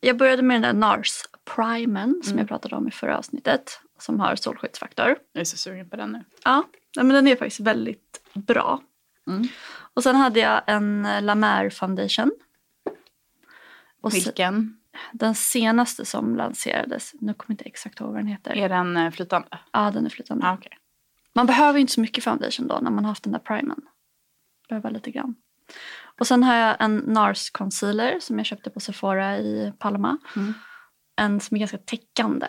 Jag 0.00 0.16
började 0.16 0.42
med 0.42 0.54
den 0.54 0.62
där 0.62 0.72
NARS 0.88 1.22
Primen 1.56 2.02
Mm. 2.02 2.22
som 2.22 2.38
jag 2.38 2.48
pratade 2.48 2.76
om 2.76 2.88
i 2.88 2.90
förra 2.90 3.18
avsnittet. 3.18 3.80
Som 3.98 4.20
har 4.20 4.36
solskyddsfaktor. 4.36 5.16
Jag 5.32 5.40
är 5.40 5.44
så 5.44 5.56
sugen 5.56 5.90
på 5.90 5.96
den 5.96 6.12
nu. 6.12 6.24
Ja, 6.44 6.64
men 6.96 7.08
den 7.08 7.28
är 7.28 7.36
faktiskt 7.36 7.60
väldigt 7.60 8.20
bra. 8.34 8.80
Mm. 9.26 9.48
Och 9.94 10.02
sen 10.02 10.16
hade 10.16 10.40
jag 10.40 10.62
en 10.66 11.06
eh, 11.06 11.22
La 11.22 11.34
Mer 11.34 11.70
foundation. 11.70 12.32
Och 14.02 14.14
Vilken? 14.14 14.76
Den 15.12 15.34
senaste 15.34 16.04
som 16.04 16.36
lanserades, 16.36 17.12
nu 17.20 17.34
kommer 17.34 17.46
jag 17.48 17.54
inte 17.54 17.64
exakt 17.64 18.00
ihåg 18.00 18.10
vad 18.10 18.18
den 18.18 18.26
heter. 18.26 18.56
Är 18.56 18.68
den 18.68 18.96
eh, 18.96 19.10
flytande? 19.10 19.48
Ja, 19.72 19.90
den 19.90 20.06
är 20.06 20.10
flytande. 20.10 20.46
Ah, 20.46 20.54
okay. 20.54 20.72
Man 21.34 21.46
behöver 21.46 21.78
ju 21.78 21.80
inte 21.80 21.92
så 21.92 22.00
mycket 22.00 22.24
foundation 22.24 22.68
då 22.68 22.78
när 22.82 22.90
man 22.90 23.04
har 23.04 23.10
haft 23.10 23.22
den 23.24 23.32
där 23.32 23.40
primen. 23.40 23.80
Behöver 24.68 24.90
lite 24.90 25.10
grann. 25.10 25.34
Och 26.18 26.26
sen 26.26 26.42
har 26.42 26.54
jag 26.54 26.76
en 26.80 26.96
NARS 26.96 27.50
concealer 27.50 28.20
som 28.20 28.38
jag 28.38 28.46
köpte 28.46 28.70
på 28.70 28.80
Sephora 28.80 29.38
i 29.38 29.72
Palma. 29.78 30.18
Mm. 30.36 30.54
En 31.16 31.40
som 31.40 31.54
är 31.54 31.58
ganska 31.58 31.78
täckande. 31.78 32.46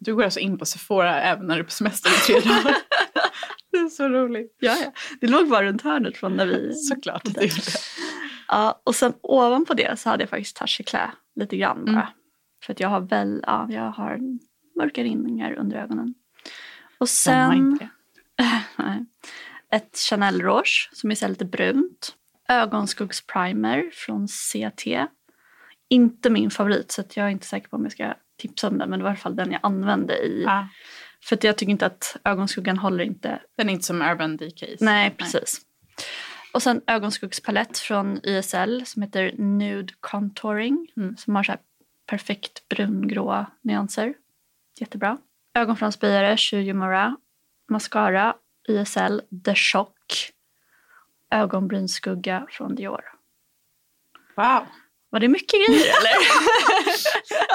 Du 0.00 0.14
går 0.14 0.24
alltså 0.24 0.40
in 0.40 0.58
på 0.58 0.64
Sephora 0.64 1.20
även 1.20 1.46
när 1.46 1.54
du 1.54 1.60
är 1.60 1.64
på 1.64 1.70
semester 1.70 2.10
i 2.10 2.12
tre 2.12 2.50
dagar. 2.50 2.76
det 3.70 3.78
är 3.78 3.88
så 3.88 4.08
roligt. 4.08 4.56
Ja, 4.60 4.76
ja. 4.84 4.92
Det 5.20 5.26
låg 5.26 5.48
bara 5.48 5.62
runt 5.62 5.82
hörnet 5.82 6.16
från 6.16 6.36
när 6.36 6.46
vi... 6.46 6.74
Såklart 6.74 7.24
det. 7.24 7.50
Ja, 8.48 8.80
och 8.84 8.94
sen 8.94 9.12
ovanpå 9.22 9.74
det 9.74 9.98
så 9.98 10.10
hade 10.10 10.22
jag 10.22 10.30
faktiskt 10.30 10.56
touch 10.56 10.80
klä 10.86 11.10
lite 11.36 11.56
grann 11.56 11.84
bara. 11.84 11.92
Mm. 11.92 12.06
För 12.64 12.72
att 12.72 12.80
jag 12.80 12.88
har 12.88 13.00
väl, 13.00 13.44
ja, 13.46 13.66
jag 13.70 13.90
har 13.90 14.20
mörka 14.76 15.02
rinningar 15.02 15.52
under 15.52 15.76
ögonen. 15.76 16.14
Och 16.98 17.08
sen? 17.08 17.78
Nej. 18.76 19.04
ett 19.70 19.96
Chanel 19.96 20.42
Rouge 20.42 20.90
som 20.92 21.10
är 21.10 21.14
så 21.14 21.28
lite 21.28 21.44
brunt. 21.44 22.14
Ögonskuggsprimer 22.48 23.90
från 23.92 24.28
CT. 24.28 24.86
Inte 25.88 26.30
min 26.30 26.50
favorit 26.50 26.90
så 26.90 27.04
jag 27.14 27.26
är 27.26 27.30
inte 27.30 27.46
säker 27.46 27.68
på 27.68 27.76
om 27.76 27.82
jag 27.82 27.92
ska 27.92 28.14
tipsa 28.36 28.68
om 28.68 28.78
den. 28.78 28.90
Men 28.90 28.98
det 28.98 29.02
var 29.02 29.10
i 29.10 29.12
alla 29.12 29.18
fall 29.18 29.36
den 29.36 29.52
jag 29.52 29.60
använde 29.62 30.14
i. 30.14 30.44
Ah, 30.48 30.64
För 31.24 31.36
att 31.36 31.44
jag 31.44 31.56
tycker 31.56 31.70
inte 31.70 31.86
att 31.86 32.16
ögonskuggan 32.24 32.78
håller 32.78 33.04
inte 33.04 33.40
den 33.56 33.68
är 33.68 33.72
inte 33.72 33.86
som 33.86 34.02
Urban 34.02 34.36
Decay. 34.36 34.76
Nej, 34.80 35.10
precis. 35.10 35.60
Och 36.52 36.62
sen 36.62 36.82
ögonskuggspalett 36.86 37.78
från 37.78 38.20
YSL 38.26 38.86
som 38.86 39.02
heter 39.02 39.32
Nude 39.38 39.92
Contouring. 40.00 40.92
Mm. 40.96 41.16
Som 41.16 41.36
har 41.36 41.42
så 41.42 41.56
perfekt 42.06 42.68
brungråa 42.68 43.46
nyanser. 43.62 44.14
Jättebra. 44.80 45.18
Ögonfransböjare, 45.54 46.36
Shuyumura. 46.36 47.16
Mascara, 47.68 48.34
YSL, 48.68 49.22
The 49.44 49.54
Shock. 49.54 50.32
Ögonbrynsskugga 51.30 52.46
från 52.50 52.74
Dior. 52.74 53.04
Wow. 54.36 54.66
Var 55.10 55.20
det 55.20 55.28
mycket 55.28 55.66
grejer 55.66 55.84
eller? 55.98 56.12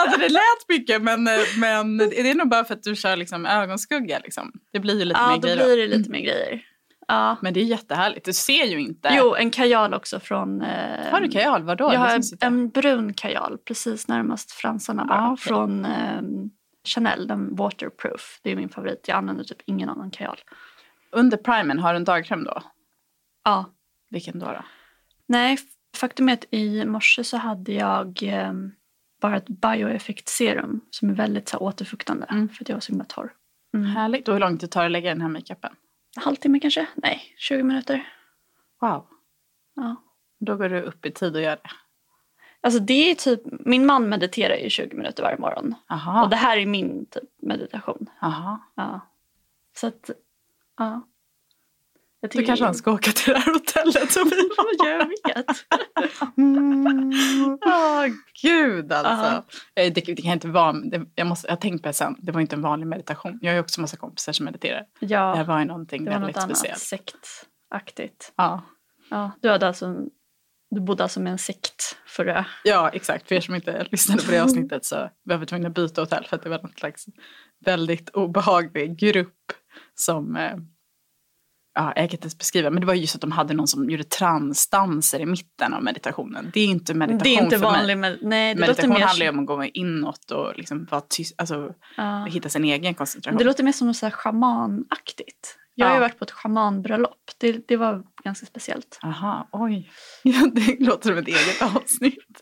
Alltså 0.01 0.19
det 0.19 0.29
lät 0.29 0.69
mycket 0.69 1.01
men, 1.01 1.23
men 1.58 2.01
är 2.01 2.23
det 2.23 2.34
nog 2.34 2.49
bara 2.49 2.65
för 2.65 2.73
att 2.73 2.84
du 2.84 2.95
kör 2.95 3.15
liksom 3.15 3.45
ögonskugga 3.45 4.19
liksom? 4.19 4.51
Det 4.71 4.79
blir 4.79 4.99
ju 4.99 5.06
lite 5.06 5.19
ja, 5.19 5.29
mer 5.29 5.38
grejer 5.38 5.58
då. 5.58 5.63
blir 5.63 5.77
det 5.77 5.97
lite 5.97 6.10
mer 6.10 6.19
grejer. 6.19 6.62
Ja. 7.07 7.37
Men 7.41 7.53
det 7.53 7.59
är 7.59 7.65
jättehärligt. 7.65 8.25
Du 8.25 8.33
ser 8.33 8.65
ju 8.65 8.79
inte. 8.79 9.09
Jo, 9.11 9.35
en 9.35 9.51
kajal 9.51 9.93
också 9.93 10.19
från... 10.19 10.61
Eh, 10.61 11.11
Har 11.11 11.21
du 11.21 11.29
kajal? 11.29 11.63
Vadå? 11.63 11.83
Jag 11.83 11.93
Det 11.93 11.97
har 11.97 12.23
en 12.39 12.69
brun 12.69 13.13
kajal 13.13 13.57
precis 13.57 14.07
närmast 14.07 14.51
fransarna 14.51 15.05
bara. 15.05 15.19
Ah, 15.19 15.31
okej. 15.31 15.43
Från 15.43 15.85
eh, 15.85 16.21
Chanel, 16.87 17.27
den 17.27 17.55
waterproof. 17.55 18.39
Det 18.43 18.51
är 18.51 18.55
min 18.55 18.69
favorit. 18.69 19.05
Jag 19.07 19.17
använder 19.17 19.43
typ 19.43 19.61
ingen 19.65 19.89
annan 19.89 20.11
kajal. 20.11 20.37
Under 21.11 21.37
primen, 21.37 21.79
har 21.79 21.93
du 21.93 21.97
en 21.97 22.03
dagkräm 22.03 22.43
då? 22.43 22.63
Ja. 23.43 23.65
Vilken 24.09 24.39
då? 24.39 24.45
då? 24.45 24.63
Nej, 25.27 25.57
faktum 25.97 26.29
är 26.29 26.33
att 26.33 26.45
i 26.51 26.85
morse 26.85 27.23
så 27.23 27.37
hade 27.37 27.73
jag 27.73 28.23
eh, 28.23 28.53
bara 29.21 29.37
ett 29.37 29.47
bioeffekt 29.47 30.29
serum 30.29 30.81
som 30.89 31.09
är 31.09 31.13
väldigt 31.13 31.49
så 31.49 31.57
här, 31.57 31.63
återfuktande. 31.63 32.25
Mm. 32.29 32.49
För 32.49 32.63
att 32.63 32.69
jag 32.69 32.75
var 32.75 32.81
så 32.81 32.91
himla 32.91 33.05
torr. 33.05 33.33
Härligt. 33.95 34.27
Och 34.27 34.33
hur 34.33 34.41
långt 34.41 34.61
det 34.61 34.67
tar 34.67 34.85
att 34.85 34.91
lägga 34.91 35.09
den 35.09 35.21
här 35.21 35.29
makeupen? 35.29 35.75
En 36.17 36.23
halvtimme 36.23 36.60
kanske? 36.60 36.88
Nej, 36.95 37.36
20 37.38 37.63
minuter. 37.63 38.13
Wow. 38.82 39.08
Ja. 39.76 39.95
Då 40.39 40.56
går 40.56 40.69
du 40.69 40.82
upp 40.82 41.06
i 41.06 41.12
tid 41.12 41.36
och 41.36 41.41
gör 41.41 41.56
det. 41.56 41.69
Alltså 42.62 42.80
det 42.80 43.12
är 43.12 43.15
typ, 43.15 43.41
min 43.45 43.86
man 43.86 44.10
mediterar 44.10 44.56
ju 44.56 44.69
20 44.69 44.95
minuter 44.95 45.23
varje 45.23 45.38
morgon. 45.38 45.76
Aha. 45.89 46.23
Och 46.23 46.30
det 46.30 46.36
här 46.36 46.58
är 46.58 46.65
min 46.65 47.06
typ 47.06 47.30
meditation. 47.41 48.10
Aha. 48.21 48.60
Ja. 48.76 48.99
Så 49.76 49.88
att, 49.88 50.10
ja. 50.78 51.02
Jag 52.23 52.31
Då 52.31 52.43
kanske 52.45 52.65
han 52.65 52.75
ska 52.75 52.91
åka 52.91 53.12
till 53.12 53.33
det 53.33 53.39
här 53.39 53.53
hotellet 53.53 54.12
som 54.12 54.23
vi 54.29 54.36
var. 54.57 54.88
Jag 54.89 55.05
vet. 55.05 55.45
Åh 57.65 58.05
gud 58.41 58.91
alltså. 58.91 59.43
Ja. 59.75 59.83
Eh, 59.83 59.93
Det, 59.93 60.01
det 60.01 60.21
kan 60.21 60.31
inte 60.33 60.47
vara, 60.47 60.71
det, 60.73 61.05
jag, 61.15 61.27
måste, 61.27 61.47
jag 61.47 61.51
har 61.51 61.62
tänkt 61.62 61.81
på 61.81 61.88
det 61.89 61.93
sen, 61.93 62.15
det 62.19 62.31
var 62.31 62.41
inte 62.41 62.55
en 62.55 62.62
vanlig 62.62 62.88
meditation. 62.88 63.39
Jag 63.41 63.51
har 63.51 63.53
ju 63.55 63.59
också 63.62 63.81
massa 63.81 63.97
kompisar 63.97 64.33
som 64.33 64.45
mediterar. 64.45 64.86
Det 64.99 65.15
här 65.17 65.38
Ja, 65.38 65.43
var 65.43 65.59
ju 65.59 65.65
någonting 65.65 66.05
det 66.05 66.12
var 66.12 66.19
väldigt 66.19 66.36
något 66.36 66.57
speciellt. 66.57 66.79
sektaktigt. 66.79 68.33
Ja. 68.36 68.62
Ja, 69.09 69.31
du, 69.41 69.49
hade 69.49 69.67
alltså, 69.67 69.95
du 70.75 70.81
bodde 70.81 71.03
alltså 71.03 71.19
med 71.19 71.31
en 71.31 71.38
sekt 71.38 71.97
förra... 72.07 72.45
ja, 72.63 72.89
exakt. 72.89 73.27
För 73.27 73.36
er 73.36 73.41
som 73.41 73.55
inte 73.55 73.88
lyssnade 73.91 74.23
på 74.23 74.31
det 74.31 74.39
avsnittet 74.43 74.86
så 74.86 75.09
var 75.23 75.38
vi 75.38 75.45
tvungna 75.45 75.67
att 75.67 75.75
byta 75.75 76.01
hotell 76.01 76.25
för 76.29 76.36
att 76.36 76.43
det 76.43 76.49
var 76.49 76.57
någon 76.62 76.71
slags 76.77 77.05
väldigt 77.65 78.09
obehaglig 78.09 78.97
grupp 78.99 79.51
som 79.95 80.36
eh, 80.36 80.55
Ja, 81.75 81.86
jag 81.86 81.95
kan 81.95 82.03
inte 82.03 82.25
ens 82.25 82.38
beskriva, 82.38 82.69
men 82.69 82.81
det 82.81 82.88
var 82.88 82.93
just 82.93 83.15
att 83.15 83.21
de 83.21 83.31
hade 83.31 83.53
någon 83.53 83.67
som 83.67 83.89
gjorde 83.89 84.03
transdanser 84.03 85.19
i 85.19 85.25
mitten 85.25 85.73
av 85.73 85.83
meditationen. 85.83 86.51
Det 86.53 86.59
är 86.59 86.65
inte 86.65 86.93
meditation 86.93 87.23
Det 87.23 87.39
är 87.39 87.43
inte 87.43 87.59
för 87.59 87.71
mig. 87.71 87.95
med, 87.95 88.19
nej, 88.21 88.55
det 88.55 88.59
Meditation 88.59 88.89
låter 88.89 88.99
mer, 88.99 89.07
handlar 89.07 89.25
ju 89.25 89.29
om 89.29 89.39
att 89.39 89.45
gå 89.45 89.63
inåt 89.63 90.31
och 90.31 90.57
liksom 90.57 90.88
vara 90.91 91.01
tyst, 91.09 91.36
alltså 91.38 91.73
ja. 91.97 92.25
hitta 92.25 92.49
sin 92.49 92.65
egen 92.65 92.93
koncentration. 92.93 93.38
Det 93.38 93.43
låter 93.43 93.63
mer 93.63 93.71
som 93.71 93.88
något 93.88 93.97
så 93.97 94.05
här 94.05 94.12
schamanaktigt. 94.12 95.57
Jag 95.75 95.88
har 95.88 95.93
ju 95.93 95.99
varit 95.99 96.19
på 96.19 96.23
ett 96.23 96.31
schamanbröllop. 96.31 97.31
Det, 97.38 97.67
det 97.67 97.77
var 97.77 98.03
ganska 98.23 98.45
speciellt. 98.45 98.99
Aha, 99.03 99.47
oj. 99.51 99.89
Det 100.53 100.79
låter 100.79 101.09
som 101.09 101.17
ett 101.17 101.27
eget 101.27 101.62
avsnitt. 101.62 102.23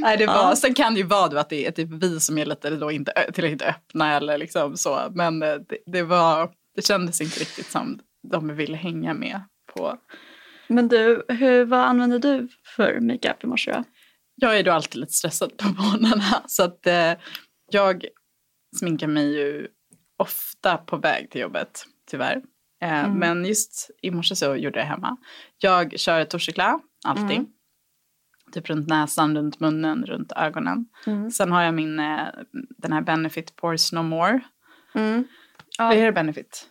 Nej, 0.00 0.16
det 0.16 0.26
var, 0.26 0.34
Ja. 0.34 0.56
Sen 0.56 0.74
kan 0.74 0.94
det 0.94 1.00
ju 1.00 1.06
vara 1.06 1.40
att 1.40 1.48
det 1.48 1.66
är 1.66 1.70
typ 1.70 1.88
vi 1.90 2.20
som 2.20 2.38
är 2.38 2.46
lite 2.46 2.70
då 2.70 2.90
inte 2.90 3.12
tillräckligt 3.34 3.62
öppna 3.62 4.16
eller 4.16 4.38
liksom 4.38 4.76
så. 4.76 4.98
Men 5.14 5.42
eh, 5.42 5.54
det, 5.68 5.78
det, 5.86 6.02
var, 6.02 6.50
det 6.80 6.86
kändes 6.86 7.20
inte 7.20 7.40
riktigt 7.40 7.70
som 7.70 8.00
de 8.30 8.48
vi 8.48 8.54
ville 8.54 8.76
hänga 8.76 9.14
med 9.14 9.40
på. 9.74 9.98
Men 10.68 10.88
du, 10.88 11.24
hur, 11.28 11.64
vad 11.64 11.80
använder 11.80 12.18
du 12.18 12.48
för 12.76 13.00
makeup 13.00 13.44
i 13.44 13.46
morse 13.46 13.72
då? 13.72 13.84
Jag 14.34 14.58
är 14.58 14.64
då 14.64 14.72
alltid 14.72 15.00
lite 15.00 15.12
stressad 15.12 15.56
på 15.56 15.68
morgnarna 15.68 16.42
så 16.46 16.62
att 16.62 16.86
eh, 16.86 17.12
jag 17.70 18.04
sminkar 18.76 19.06
mig 19.06 19.34
ju 19.38 19.68
ofta 20.16 20.76
på 20.76 20.96
väg 20.96 21.30
till 21.30 21.40
jobbet, 21.40 21.84
tyvärr. 22.10 22.36
Eh, 22.82 23.04
Mm. 23.04 23.18
Men 23.18 23.44
just 23.44 23.90
i 24.02 24.10
morse 24.10 24.36
så 24.36 24.56
gjorde 24.56 24.78
jag 24.78 24.86
hemma. 24.86 25.16
Jag 25.58 26.00
kör 26.00 26.24
torsikla, 26.24 26.80
alltid. 27.04 27.36
Mm. 27.36 27.46
Typ 28.52 28.68
runt 28.70 28.88
näsan, 28.88 29.36
runt 29.36 29.60
munnen, 29.60 30.06
runt 30.06 30.32
ögonen. 30.36 30.86
Mm. 31.06 31.30
Sen 31.30 31.52
har 31.52 31.62
jag 31.62 31.74
min, 31.74 31.98
eh, 32.00 32.26
den 32.78 32.92
här 32.92 33.00
Benefit 33.00 33.56
Pores 33.56 33.92
No 33.92 34.02
More. 34.02 34.40
Mm. 34.94 35.24
Vad 35.78 35.92
är 35.92 36.04
det 36.04 36.12
Benefit? 36.12 36.69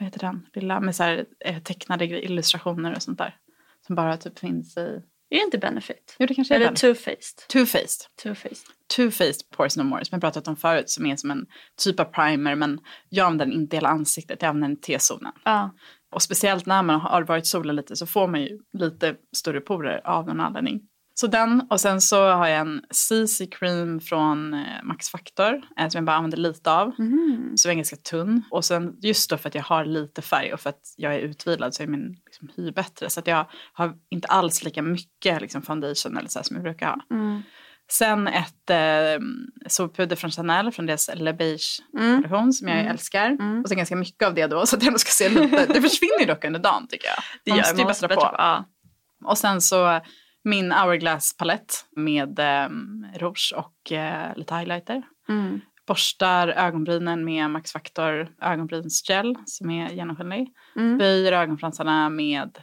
Vad 0.00 0.06
heter 0.06 0.20
den? 0.20 0.46
Lilla 0.54 0.80
med 0.80 0.96
så 0.96 1.02
här, 1.02 1.24
eh, 1.44 1.58
tecknade 1.62 2.04
illustrationer 2.04 2.94
och 2.96 3.02
sånt 3.02 3.18
där. 3.18 3.36
Som 3.86 3.96
bara 3.96 4.16
typ 4.16 4.38
finns 4.38 4.76
i... 4.76 4.80
Är 5.30 5.38
det 5.38 5.44
inte 5.44 5.58
Benefit? 5.58 6.16
Jo, 6.18 6.26
det 6.26 6.34
kanske 6.34 6.54
är 6.54 6.60
Eller. 6.60 6.70
Too-Faced? 6.70 7.48
Two-Faced. 7.52 8.06
Too-Faced. 8.24 8.66
Two-Faced 8.96 9.50
Pores 9.56 9.76
No 9.76 9.82
More 9.82 10.04
som 10.04 10.16
jag 10.16 10.20
pratat 10.20 10.48
om 10.48 10.56
förut 10.56 10.90
som 10.90 11.06
är 11.06 11.16
som 11.16 11.30
en 11.30 11.46
typ 11.84 12.00
av 12.00 12.04
primer 12.04 12.54
men 12.54 12.80
jag 13.08 13.26
använder 13.26 13.46
den 13.46 13.54
inte 13.54 13.76
hela 13.76 13.88
ansiktet, 13.88 14.42
jag 14.42 14.48
använder 14.48 14.68
den 14.68 14.76
i 14.76 14.80
T-zonen. 14.80 15.32
Ja. 15.44 15.74
Och 16.12 16.22
speciellt 16.22 16.66
när 16.66 16.82
man 16.82 17.00
har 17.00 17.22
varit 17.22 17.46
solen 17.46 17.76
lite 17.76 17.96
så 17.96 18.06
får 18.06 18.26
man 18.26 18.42
ju 18.42 18.58
lite 18.72 19.16
större 19.36 19.60
porer 19.60 20.06
av 20.06 20.26
någon 20.26 20.40
anledning. 20.40 20.80
Så 21.14 21.26
den 21.26 21.66
och 21.70 21.80
sen 21.80 22.00
så 22.00 22.30
har 22.30 22.46
jag 22.48 22.60
en 22.60 22.82
CC 22.90 23.46
cream 23.50 24.00
från 24.00 24.54
eh, 24.54 24.82
Max 24.82 25.08
Factor 25.08 25.54
eh, 25.78 25.88
som 25.88 25.98
jag 25.98 26.04
bara 26.04 26.16
använder 26.16 26.38
lite 26.38 26.72
av. 26.72 26.92
Mm. 26.98 27.52
Så 27.56 27.68
den 27.68 27.72
är 27.72 27.76
ganska 27.76 27.96
tunn. 27.96 28.42
Och 28.50 28.64
sen 28.64 28.96
just 29.02 29.30
då 29.30 29.36
för 29.36 29.48
att 29.48 29.54
jag 29.54 29.62
har 29.62 29.84
lite 29.84 30.22
färg 30.22 30.52
och 30.52 30.60
för 30.60 30.70
att 30.70 30.94
jag 30.96 31.14
är 31.14 31.18
utvilad 31.18 31.74
så 31.74 31.82
är 31.82 31.86
min 31.86 32.16
liksom, 32.26 32.48
hy 32.56 32.72
bättre. 32.72 33.10
Så 33.10 33.20
att 33.20 33.26
jag 33.26 33.46
har 33.72 33.94
inte 34.10 34.28
alls 34.28 34.64
lika 34.64 34.82
mycket 34.82 35.40
liksom, 35.42 35.62
foundation 35.62 36.16
eller 36.16 36.28
så 36.28 36.38
här, 36.38 36.44
som 36.44 36.56
jag 36.56 36.62
brukar 36.62 36.86
ha. 36.86 36.98
Mm. 37.16 37.42
Sen 37.92 38.28
ett 38.28 38.70
eh, 38.70 39.24
solpuder 39.68 40.16
från 40.16 40.30
Chanel 40.30 40.72
från 40.72 40.86
deras 40.86 41.10
Le 41.14 41.32
Beige 41.32 41.82
Mm. 41.98 42.16
kollektion 42.16 42.52
som 42.52 42.68
jag 42.68 42.78
Mm. 42.78 42.90
älskar. 42.90 43.26
Mm. 43.26 43.62
Och 43.62 43.68
sen 43.68 43.76
ganska 43.78 43.96
mycket 43.96 44.26
av 44.28 44.34
det 44.34 44.46
då 44.46 44.66
så 44.66 44.76
att 44.76 44.82
jag 44.82 45.00
ska 45.00 45.10
se 45.10 45.28
lite. 45.28 45.66
Det 45.66 45.82
försvinner 45.82 46.20
ju 46.20 46.26
dock 46.26 46.44
under 46.44 46.60
dagen 46.60 46.86
tycker 46.88 47.06
jag. 47.08 47.16
Det 47.44 47.50
Man 47.50 47.58
gör 47.58 47.62
måste 47.64 47.76
ju 47.76 47.84
man 47.84 47.88
bättra 47.92 48.08
bättre 48.08 48.20
på. 48.20 48.34
Ja. 48.38 48.64
Och 49.24 49.38
sen 49.38 49.60
så 49.60 50.00
min 50.44 50.72
Hourglass 50.72 51.36
palett 51.36 51.86
med 51.96 52.38
eh, 52.38 52.68
rouge 53.18 53.54
och 53.56 53.92
eh, 53.92 54.36
lite 54.36 54.54
highlighter. 54.54 55.02
Mm. 55.28 55.60
Borstar 55.86 56.48
ögonbrynen 56.48 57.24
med 57.24 57.50
Max 57.50 57.72
Factor 57.72 58.28
ögonbrynsgel 58.40 59.36
som 59.46 59.70
är 59.70 59.90
genomskinlig. 59.90 60.52
Mm. 60.76 60.98
Böjer 60.98 61.32
ögonfransarna 61.32 62.08
med 62.08 62.58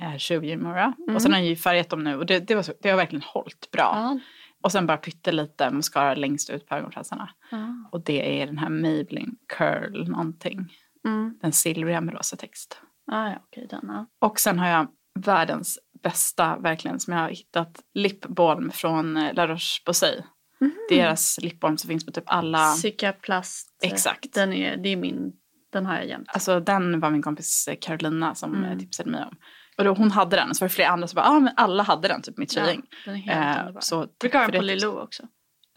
eh, 0.00 0.16
20 0.16 0.56
Mura. 0.56 0.94
Mm. 0.98 1.14
Och 1.14 1.22
sen 1.22 1.32
har 1.32 1.38
jag 1.38 1.48
ju 1.48 1.56
färgat 1.56 1.90
dem 1.90 2.04
nu 2.04 2.16
och 2.16 2.26
det, 2.26 2.38
det, 2.48 2.54
var 2.54 2.62
så, 2.62 2.72
det 2.82 2.90
har 2.90 2.96
verkligen 2.96 3.22
hållit 3.22 3.70
bra. 3.70 3.92
Ja. 3.94 4.18
Och 4.62 4.72
sen 4.72 4.86
bara 4.86 4.96
pyttelite 4.96 5.70
mascara 5.70 6.14
längst 6.14 6.50
ut 6.50 6.66
på 6.66 6.74
ögonfransarna. 6.74 7.30
Ja. 7.50 7.88
Och 7.92 8.04
det 8.04 8.42
är 8.42 8.46
den 8.46 8.58
här 8.58 8.68
Maybelline 8.68 9.36
Curl 9.56 10.08
någonting. 10.08 10.72
Mm. 11.04 11.38
Den 11.40 11.52
silvriga 11.52 12.00
med 12.00 12.14
rosa 12.14 12.36
text. 12.36 12.80
Ah, 13.06 13.28
ja, 13.28 13.36
okej, 13.48 13.66
den. 13.70 13.80
Ja. 13.82 14.06
Och 14.18 14.40
sen 14.40 14.58
har 14.58 14.68
jag 14.68 14.88
världens 15.14 15.78
bästa, 16.02 16.56
verkligen, 16.56 17.00
som 17.00 17.12
jag 17.12 17.20
har 17.20 17.28
hittat, 17.28 17.80
lipbalm 17.94 18.70
från 18.70 19.16
eh, 19.16 19.34
La 19.34 19.46
Roche-Posay. 19.46 20.22
Mhm. 20.60 20.72
Deras 20.88 21.38
lipbalm 21.42 21.78
som 21.78 21.88
finns 21.88 22.06
på 22.06 22.12
typ 22.12 22.24
alla, 22.26 22.72
Cicaplast. 22.74 23.68
Exakt. 23.82 24.34
Den 24.34 24.52
är, 24.52 24.76
det 24.76 24.88
är 24.88 24.96
min, 24.96 25.32
den 25.72 25.86
har 25.86 25.94
jag 25.94 26.06
jämt. 26.06 26.28
alltså 26.28 26.60
den 26.60 27.00
var 27.00 27.10
min 27.10 27.22
kompis 27.22 27.68
eh, 27.68 27.76
Carolina 27.80 28.34
som 28.34 28.50
Mm. 28.54 28.64
mm. 28.64 28.78
tipsade 28.78 29.10
mig 29.10 29.24
om. 29.24 29.36
Och 29.78 29.84
då 29.84 29.94
hon 29.94 30.10
hade 30.10 30.36
den, 30.36 30.50
och 30.50 30.56
så 30.56 30.64
var 30.64 30.68
det 30.68 30.74
flera 30.74 30.88
andra 30.88 31.06
som 31.08 31.16
bara, 31.16 31.26
ja 31.26 31.30
ah, 31.36 31.40
men 31.40 31.52
alla 31.56 31.82
hade 31.82 32.08
den, 32.08 32.22
typ 32.22 32.36
mitt 32.38 32.52
tjejgäng. 32.52 32.82
den 33.04 33.14
är 33.14 33.18
helt 33.18 33.56
Eh, 33.56 33.60
underbar. 33.60 33.80
så 33.80 34.06
Brukar 34.20 34.38
ha 34.38 34.46
den 34.46 34.56
på. 34.60 34.64
Lilo 34.64 35.02
också. 35.02 35.22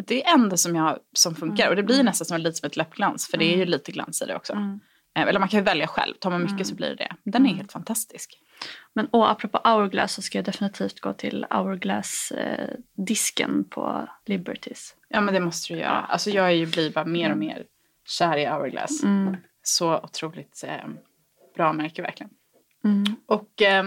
Det 0.07 0.23
är 0.25 0.33
enda 0.33 0.57
som, 0.57 0.75
jag, 0.75 0.97
som 1.13 1.35
funkar 1.35 1.69
och 1.69 1.75
det 1.75 1.83
blir 1.83 2.03
nästan 2.03 2.25
som 2.25 2.38
lite 2.41 2.57
som 2.57 2.67
ett 2.67 2.77
läppglans 2.77 3.27
för 3.27 3.38
det 3.38 3.53
är 3.53 3.57
ju 3.57 3.65
lite 3.65 3.91
glans 3.91 4.21
i 4.21 4.25
det 4.25 4.35
också. 4.35 4.53
Mm. 5.15 5.28
Eh, 5.28 5.30
Eller 5.30 5.39
man 5.39 5.49
kan 5.49 5.60
ju 5.60 5.63
välja 5.63 5.88
själv, 5.88 6.13
tar 6.13 6.32
man 6.32 6.43
mycket 6.43 6.67
så 6.67 6.75
blir 6.75 6.95
det. 6.95 7.12
Den 7.23 7.45
är 7.45 7.54
helt 7.54 7.71
fantastisk. 7.71 8.39
Men 8.93 9.06
och 9.06 9.32
apropå 9.32 9.62
Hourglass 9.63 10.13
så 10.13 10.21
ska 10.21 10.38
jag 10.38 10.45
definitivt 10.45 10.99
gå 10.99 11.13
till 11.13 11.45
Hourglass-disken 11.49 13.63
på 13.69 14.08
Liberties. 14.25 14.95
Ja 15.10 15.21
men 15.21 15.34
det 15.34 15.39
måste 15.39 15.73
du 15.73 15.80
göra. 15.80 16.01
Alltså 16.01 16.30
jag 16.30 16.45
är 16.45 16.51
ju 16.51 16.65
blir 16.65 16.91
bara 16.91 17.06
mer 17.06 17.32
och 17.32 17.38
mer 17.38 17.63
kär 18.08 18.38
i 18.38 18.45
Hourglass. 18.45 19.04
Mm. 19.04 19.38
Så 19.63 19.97
otroligt 19.97 20.63
eh, 20.67 20.88
bra 21.56 21.73
märke 21.73 22.01
verkligen. 22.01 22.32
Mm. 22.84 23.04
Och 23.25 23.62
eh, 23.62 23.84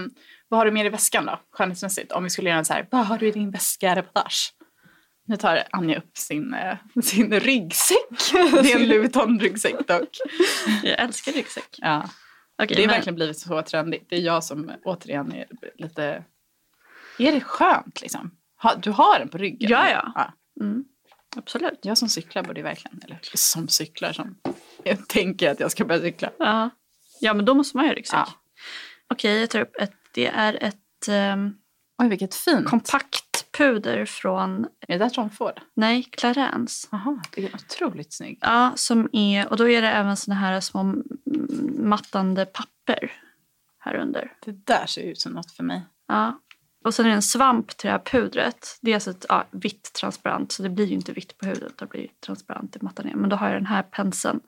vad 0.48 0.60
har 0.60 0.64
du 0.64 0.70
mer 0.70 0.84
i 0.84 0.88
väskan 0.88 1.26
då, 1.26 1.40
skönhetsmässigt? 1.50 2.12
Om 2.12 2.24
vi 2.24 2.30
skulle 2.30 2.48
göra 2.48 2.58
en 2.58 2.64
så 2.64 2.72
här, 2.72 2.86
vad 2.90 3.06
har 3.06 3.18
du 3.18 3.28
i 3.28 3.30
din 3.30 3.50
väska-reportage? 3.50 4.52
Nu 5.28 5.36
tar 5.36 5.64
Anja 5.70 5.98
upp 5.98 6.18
sin, 6.18 6.54
eh, 6.54 6.76
sin 7.02 7.40
ryggsäck. 7.40 8.30
Det 8.32 8.72
är 8.72 8.76
en 8.76 8.88
Louis 8.88 9.00
Vuitton-ryggsäck 9.02 9.86
dock. 9.86 10.08
Jag 10.82 11.00
älskar 11.00 11.32
ryggsäck. 11.32 11.76
Ja. 11.78 12.08
Okej, 12.62 12.76
Det 12.76 12.82
är 12.82 12.86
men- 12.86 12.94
verkligen 12.96 13.14
blivit 13.14 13.38
så 13.38 13.62
trendigt. 13.62 14.06
Det 14.08 14.16
är 14.16 14.20
jag 14.20 14.44
som 14.44 14.72
återigen 14.84 15.32
är 15.32 15.46
lite... 15.74 16.24
Är 17.18 17.32
det 17.32 17.40
skönt 17.40 18.00
liksom? 18.02 18.30
Du 18.82 18.90
har 18.90 19.18
den 19.18 19.28
på 19.28 19.38
ryggen? 19.38 19.70
Ja, 19.70 19.90
ja. 19.90 20.12
ja. 20.14 20.32
Mm. 20.64 20.84
Absolut. 21.36 21.78
Jag 21.82 21.98
som 21.98 22.08
cyklar 22.08 22.42
borde 22.42 22.62
verkligen, 22.62 23.00
eller 23.04 23.18
som 23.34 23.68
cyklar 23.68 24.12
som 24.12 24.36
jag 24.84 25.08
tänker 25.08 25.50
att 25.50 25.60
jag 25.60 25.70
ska 25.72 25.84
börja 25.84 26.00
cykla. 26.00 26.30
Ja. 26.38 26.70
ja, 27.20 27.34
men 27.34 27.44
då 27.44 27.54
måste 27.54 27.76
man 27.76 27.84
ju 27.86 27.90
ha 27.90 27.94
ryggsäck. 27.96 28.18
Ja. 28.18 28.28
Okej, 29.10 29.40
jag 29.40 29.50
tar 29.50 29.60
upp 29.60 29.76
ett. 29.80 29.92
Det 30.14 30.26
är 30.26 30.58
ett 30.64 31.08
ehm, 31.08 31.54
Oj, 31.98 32.08
vilket 32.08 32.34
fint. 32.34 32.66
kompakt 32.66 33.27
puder 33.58 34.04
från, 34.04 34.66
är 34.80 34.98
det 34.98 35.04
där 35.04 35.28
Ford? 35.28 35.60
nej, 35.74 36.02
Clarence. 36.02 36.88
Jaha, 36.90 37.22
det 37.34 37.44
är 37.44 37.54
otroligt 37.54 38.12
snygg. 38.12 38.38
Ja, 38.40 38.72
som 38.76 39.08
är, 39.12 39.48
och 39.48 39.56
då 39.56 39.68
är 39.68 39.82
det 39.82 39.88
även 39.88 40.16
såna 40.16 40.34
här 40.34 40.60
små 40.60 40.94
mattande 41.78 42.46
papper 42.46 43.12
här 43.78 43.94
under. 43.94 44.32
Det 44.44 44.52
där 44.52 44.86
ser 44.86 45.02
ut 45.02 45.20
som 45.20 45.32
något 45.32 45.52
för 45.52 45.64
mig. 45.64 45.82
Ja. 46.08 46.40
Och 46.84 46.94
sen 46.94 47.06
är 47.06 47.10
det 47.10 47.14
en 47.14 47.22
svamp 47.22 47.68
till 47.68 47.86
det 47.86 47.92
här 47.92 47.98
pudret. 47.98 48.78
Det 48.80 48.90
är 48.90 48.94
alltså 48.94 49.10
ett 49.10 49.26
ja, 49.28 49.46
vitt 49.50 49.92
transparent 49.92 50.52
så 50.52 50.62
det 50.62 50.68
blir 50.68 50.86
ju 50.86 50.94
inte 50.94 51.12
vitt 51.12 51.38
på 51.38 51.46
huden. 51.46 51.72
Det 51.78 51.86
blir 51.86 52.06
transparent 52.26 52.76
i 52.76 52.78
mattan 52.82 53.06
ner. 53.06 53.14
Men 53.14 53.30
då 53.30 53.36
har 53.36 53.46
jag 53.46 53.56
den 53.56 53.66
här 53.66 53.82
penseln, 53.82 54.40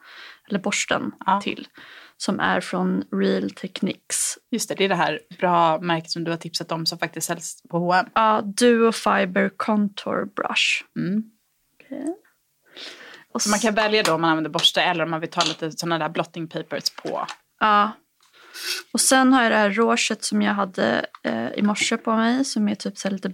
eller 0.49 0.59
borsten 0.59 1.13
Ja. 1.27 1.41
till. 1.41 1.69
Som 2.17 2.41
är 2.41 2.61
från 2.61 3.05
Real 3.13 3.51
Techniques. 3.51 4.39
Just 4.51 4.69
det, 4.69 4.75
det 4.75 4.85
är 4.85 4.89
det 4.89 4.95
här 4.95 5.21
bra 5.39 5.81
märket 5.81 6.11
som 6.11 6.25
du 6.25 6.31
har 6.31 6.39
tipsat 6.39 6.73
om 6.73 6.87
som 6.87 6.99
faktiskt 6.99 7.27
säljs 7.27 7.63
på 7.71 7.79
H&M. 7.79 8.07
Ja, 8.15 8.41
Duo 8.45 8.93
Fiber 8.93 9.51
Contour 9.57 10.25
Brush. 10.25 10.85
Mm. 10.97 11.23
Och 13.33 13.43
Så 13.43 13.51
man 13.51 13.59
kan 13.59 13.75
välja 13.75 14.03
då 14.03 14.15
om 14.15 14.21
man 14.21 14.31
använder 14.31 14.51
borste 14.51 14.83
eller 14.83 15.05
om 15.05 15.11
man 15.11 15.21
vill 15.21 15.31
ta 15.31 15.41
lite 15.45 15.71
sådana 15.73 15.99
där 15.99 16.09
blotting 16.09 16.49
papers 16.49 16.91
på. 16.91 17.27
Ja. 17.61 17.91
Och 18.93 19.01
sen 19.01 19.33
har 19.33 19.43
jag 19.43 19.53
det 19.53 19.57
här 19.57 19.71
rouget 19.71 20.25
som 20.25 20.43
jag 20.43 20.55
hade 20.55 21.07
eh, 21.23 21.49
i 21.57 21.63
morse 21.63 21.97
på 21.97 22.17
mig. 22.17 22.45
Som 22.45 22.69
är 22.69 22.75
typ 22.75 22.99
så 22.99 23.11
lite 23.11 23.33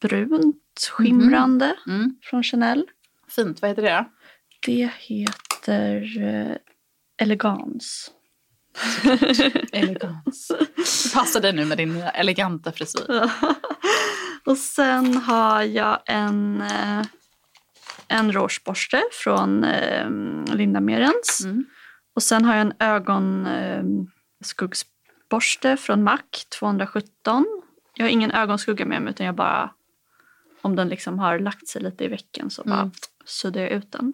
brunt, 0.00 0.90
skimrande. 0.90 1.74
Mm. 1.86 2.16
Från 2.22 2.42
Chanel. 2.42 2.86
Fint, 3.28 3.62
vad 3.62 3.70
heter 3.70 3.82
det 3.82 3.90
då? 3.90 4.04
Det 4.66 4.90
heter 4.98 6.18
eh. 6.22 6.56
Elegans. 7.22 8.10
Det 9.72 11.12
passar 11.14 11.40
dig 11.40 11.52
nu 11.52 11.64
med 11.64 11.78
din 11.78 11.94
nya 11.94 12.10
eleganta 12.10 12.72
frisyr. 12.72 13.06
Och 14.44 14.58
sen 14.58 15.16
har 15.16 15.62
jag 15.62 15.98
en, 16.06 16.60
eh, 16.60 17.02
en 18.08 18.32
rougeborste 18.32 19.02
från 19.12 19.64
eh, 19.64 20.10
Linda 20.54 20.80
Merens. 20.80 21.40
Mm. 21.44 21.64
Och 22.14 22.22
sen 22.22 22.44
har 22.44 22.54
jag 22.54 22.60
en 22.60 22.74
ögonskuggsborste 24.40 25.76
från 25.76 26.02
MAC 26.04 26.20
217. 26.58 27.46
Jag 27.94 28.04
har 28.04 28.10
ingen 28.10 28.30
ögonskugga 28.30 28.86
med 28.86 29.02
mig 29.02 29.10
utan 29.10 29.26
jag 29.26 29.34
bara 29.34 29.70
om 30.60 30.76
den 30.76 30.88
liksom 30.88 31.18
har 31.18 31.38
lagt 31.38 31.68
sig 31.68 31.82
lite 31.82 32.04
i 32.04 32.08
vecken 32.08 32.50
så 32.50 32.62
bara 32.64 32.80
Mm. 32.80 32.92
suddar 33.24 33.60
jag 33.60 33.70
ut 33.70 33.92
den. 33.92 34.12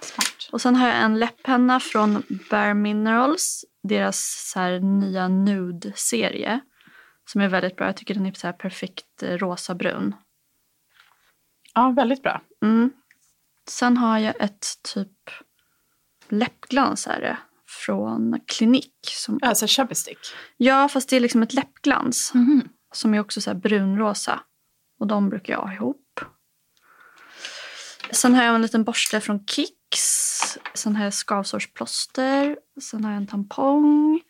Smart. 0.00 0.48
Och 0.52 0.60
sen 0.60 0.76
har 0.76 0.88
jag 0.88 0.96
en 0.96 1.18
läpppenna 1.18 1.80
från 1.80 2.22
Bare 2.50 2.74
Minerals. 2.74 3.64
Deras 3.82 4.50
så 4.52 4.78
nya 4.78 5.28
nude-serie. 5.28 6.60
Som 7.24 7.40
är 7.40 7.48
väldigt 7.48 7.76
bra. 7.76 7.86
Jag 7.86 7.96
tycker 7.96 8.14
den 8.14 8.26
är 8.26 8.32
så 8.32 8.52
perfekt 8.52 9.22
eh, 9.22 9.38
rosa-brun. 9.38 10.14
Ja, 11.74 11.90
väldigt 11.96 12.22
bra. 12.22 12.40
Mm. 12.62 12.92
Sen 13.68 13.96
har 13.96 14.18
jag 14.18 14.34
ett 14.40 14.66
typ 14.94 15.30
läppglans 16.28 17.06
är 17.06 17.20
det. 17.20 17.36
Från 17.84 18.40
Clinique. 18.46 19.10
Som, 19.10 19.38
Alltså 19.42 19.66
chubby 19.66 19.94
stick. 19.94 20.18
ja, 20.56 20.88
fast 20.88 21.08
det 21.08 21.16
är 21.16 21.20
liksom 21.20 21.42
ett 21.42 21.54
läppglans. 21.54 22.34
Mhm. 22.34 22.68
Som 22.92 23.14
är 23.14 23.20
också 23.20 23.40
så 23.40 23.54
brunrosa. 23.54 24.40
Och 25.00 25.06
de 25.06 25.28
brukar 25.28 25.52
jag 25.52 25.60
ha 25.60 25.72
ihop. 25.72 26.20
Sen 28.10 28.34
har 28.34 28.44
jag 28.44 28.54
en 28.54 28.62
liten 28.62 28.84
borste 28.84 29.20
från 29.20 29.46
Kicks. 29.46 30.58
Sen 30.74 30.96
har 30.96 31.04
jag 31.04 31.14
skavsårsplåster. 31.14 32.56
Sen 32.80 33.04
har 33.04 33.10
jag 33.12 33.16
en 33.16 33.26
tampong. 33.26 34.20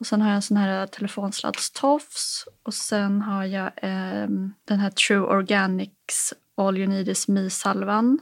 Och 0.00 0.06
sen 0.06 0.20
har 0.20 0.28
jag 0.28 0.36
en 0.36 0.42
sån 0.42 0.56
här 0.56 0.86
telefonsladdstofs. 0.86 2.44
Och 2.62 2.74
sen 2.74 3.22
har 3.22 3.44
jag 3.44 3.70
ehm, 3.76 4.52
den 4.64 4.78
här 4.78 4.90
True 4.90 5.20
Organics 5.26 6.34
All 6.56 6.78
You 6.78 6.86
Need 6.86 7.08
Is 7.08 7.28
Me-salvan. 7.28 8.18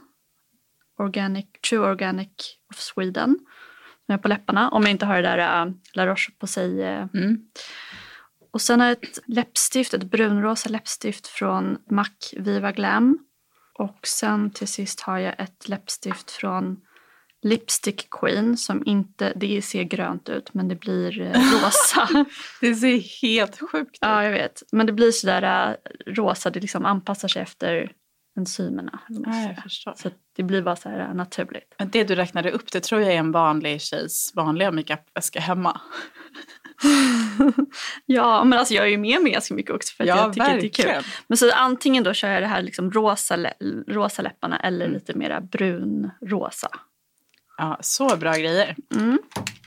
Organic, 0.99 1.45
True 1.69 1.79
Organic 1.89 2.29
of 2.69 2.79
Sweden. 2.79 3.39
Som 4.09 4.13
jag 4.13 4.17
har 4.17 4.21
på 4.21 4.27
läpparna. 4.27 4.69
Om 4.69 4.81
jag 4.81 4.91
inte 4.91 5.05
har 5.05 5.15
det 5.15 5.21
där 5.21 5.65
uh, 5.65 5.73
La 5.93 6.05
Roche-Posay 6.05 6.81
uh, 6.81 7.07
Mm. 7.13 7.37
och 8.53 8.61
sen 8.61 8.79
har 8.79 8.87
jag 8.87 8.97
ett 9.03 9.19
läppstift, 9.27 9.93
ett 9.93 10.03
brunrosa 10.03 10.69
läppstift 10.69 11.27
från 11.27 11.77
MAC 11.91 12.33
Viva 12.37 12.71
Glam. 12.71 13.19
Och 13.73 13.99
sen 14.03 14.51
till 14.51 14.67
sist 14.67 14.99
har 15.01 15.17
jag 15.17 15.35
ett 15.39 15.69
läppstift 15.69 16.31
från 16.31 16.77
Lipstick 17.41 18.07
Queen 18.11 18.57
som 18.57 18.83
inte, 18.85 19.33
det 19.35 19.61
ser 19.61 19.83
grönt 19.83 20.29
ut 20.29 20.53
men 20.53 20.67
det 20.67 20.75
blir 20.75 21.21
eh, 21.21 21.31
rosa. 21.31 22.25
Det 22.61 22.75
ser 22.75 23.21
helt 23.21 23.59
sjukt 23.71 23.91
ut. 23.93 23.97
ja, 24.01 24.23
jag 24.23 24.31
vet. 24.31 24.63
Men 24.71 24.85
det 24.85 24.93
blir 24.93 25.11
sådär 25.11 25.77
rosa, 26.07 26.49
det 26.49 26.59
liksom 26.59 26.85
anpassar 26.85 27.27
sig 27.27 27.41
efter 27.41 27.91
enzymerna. 28.39 28.99
Ja. 29.85 29.93
Så 29.95 30.09
det 30.35 30.43
blir 30.43 30.61
bara 30.61 30.75
så 30.75 30.89
här 30.89 30.99
eh, 30.99 31.13
naturligt. 31.13 31.75
Men 31.79 31.89
det 31.89 32.03
du 32.03 32.15
räknade 32.15 32.51
upp, 32.51 32.71
det 32.71 32.79
tror 32.83 33.01
jag 33.01 33.11
är 33.13 33.17
en 33.17 33.31
vanlig 33.31 33.81
tjejs 33.81 34.31
vanliga 34.35 34.71
makeupväska 34.71 35.39
hemma. 35.39 35.81
Ja, 38.05 38.43
men 38.43 38.59
alltså 38.59 38.73
jag 38.73 38.85
är 38.85 38.89
ju 38.89 38.97
med 38.97 39.21
mig 39.21 39.31
ganska 39.31 39.53
mycket 39.53 39.75
också 39.75 39.95
för 39.95 40.03
att 40.03 40.07
jag 40.07 40.33
tycker 40.33 40.45
att 40.55 40.59
det 40.61 40.67
är 40.67 40.93
kul. 40.93 41.03
Men 41.27 41.37
så 41.37 41.51
antingen 41.51 42.03
då 42.03 42.13
kör 42.13 42.29
jag 42.29 42.43
det 42.43 42.47
här 42.47 42.61
liksom 42.61 42.91
rosa, 42.91 43.37
rosa 43.87 44.21
läpparna 44.21 44.59
eller 44.59 44.85
Mm. 44.85 44.93
lite 44.93 45.13
mera 45.13 45.41
brunrosa. 45.41 46.67
Ja, 47.59 47.77
så 47.81 48.17
bra 48.17 48.33
grejer. 48.33 48.75
Mm. 48.95 49.19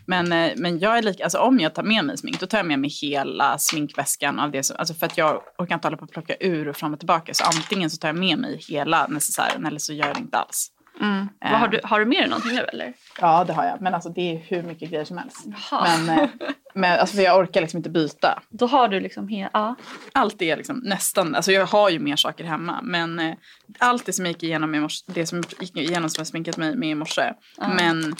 Men, 0.07 0.33
eh, 0.33 0.53
men 0.57 0.79
jag 0.79 0.99
är 0.99 1.03
lika, 1.03 1.25
alltså 1.25 1.39
om 1.39 1.61
jag 1.61 1.75
tar 1.75 1.83
med 1.83 2.05
mig 2.05 2.19
smink, 2.19 2.41
då 2.41 2.47
tar 2.47 2.59
jag 2.59 2.67
med 2.67 2.79
mig 2.79 2.91
hela 2.91 3.59
sminkväskan 3.59 4.41
av 4.41 4.51
det 4.51 4.63
som, 4.63 4.77
alltså 4.79 4.95
för 4.95 5.07
att 5.07 5.19
jag 5.19 5.43
orkar 5.59 5.75
inte 5.75 5.87
hålla 5.87 5.97
på 5.97 6.05
att 6.05 6.11
plocka 6.11 6.37
ur 6.41 6.69
och 6.69 6.77
fram 6.77 6.93
och 6.93 6.99
tillbaka. 6.99 7.35
Så 7.35 7.45
antingen 7.45 7.91
så 7.91 7.97
tar 7.97 8.09
jag 8.09 8.17
med 8.17 8.39
mig 8.39 8.61
hela 8.69 9.07
necessären 9.07 9.67
eller 9.67 9.79
så 9.79 9.93
gör 9.93 10.07
jag 10.07 10.17
det 10.17 10.21
inte 10.21 10.39
alls. 10.39 10.69
Mm. 11.01 11.29
Eh. 11.45 11.51
Har, 11.51 11.69
du, 11.69 11.81
har 11.85 11.99
du 12.01 12.07
med 12.07 12.19
dig 12.19 12.29
någonting 12.29 12.55
nu 12.55 12.61
eller? 12.61 12.93
Ja, 13.21 13.45
det 13.45 13.53
har 13.53 13.65
jag. 13.65 13.81
Men 13.81 13.95
alltså 13.95 14.09
det 14.09 14.33
är 14.33 14.37
hur 14.39 14.63
mycket 14.63 14.91
grejer 14.91 15.05
som 15.05 15.19
helst. 15.19 15.45
Jaha. 15.71 15.89
Men, 16.07 16.19
eh, 16.19 16.29
men 16.75 17.01
alltså 17.01 17.17
för 17.17 17.23
jag 17.23 17.39
orkar 17.39 17.61
liksom 17.61 17.77
inte 17.79 17.91
byta. 17.91 18.43
Då 18.51 18.67
har 18.67 18.89
du 18.89 19.01
liksom 19.01 19.29
he- 19.29 19.49
ja. 19.53 19.75
Allt 20.13 20.43
är 20.43 20.57
liksom 20.57 20.77
nästan, 20.85 21.35
alltså 21.35 21.53
jag 21.53 21.67
har 21.67 21.91
ju 21.91 21.99
mer 21.99 22.17
saker 22.17 22.45
hemma. 22.45 22.81
Men 22.83 23.19
eh, 23.19 23.35
allt 23.79 24.07
det 24.07 24.13
som 24.13 24.25
jag 24.27 24.33
gick 24.33 24.43
igenom 24.43 24.75
i 24.75 24.81
morse, 24.81 25.05
det 25.07 25.27
som 25.27 25.43
gick 25.61 25.77
igenom 25.77 26.11
som 26.11 26.21
jag 26.21 26.27
sminkat 26.27 26.57
mig 26.57 26.77
med 26.77 26.89
i 26.91 26.95
morse. 26.95 27.33
Men 27.77 28.15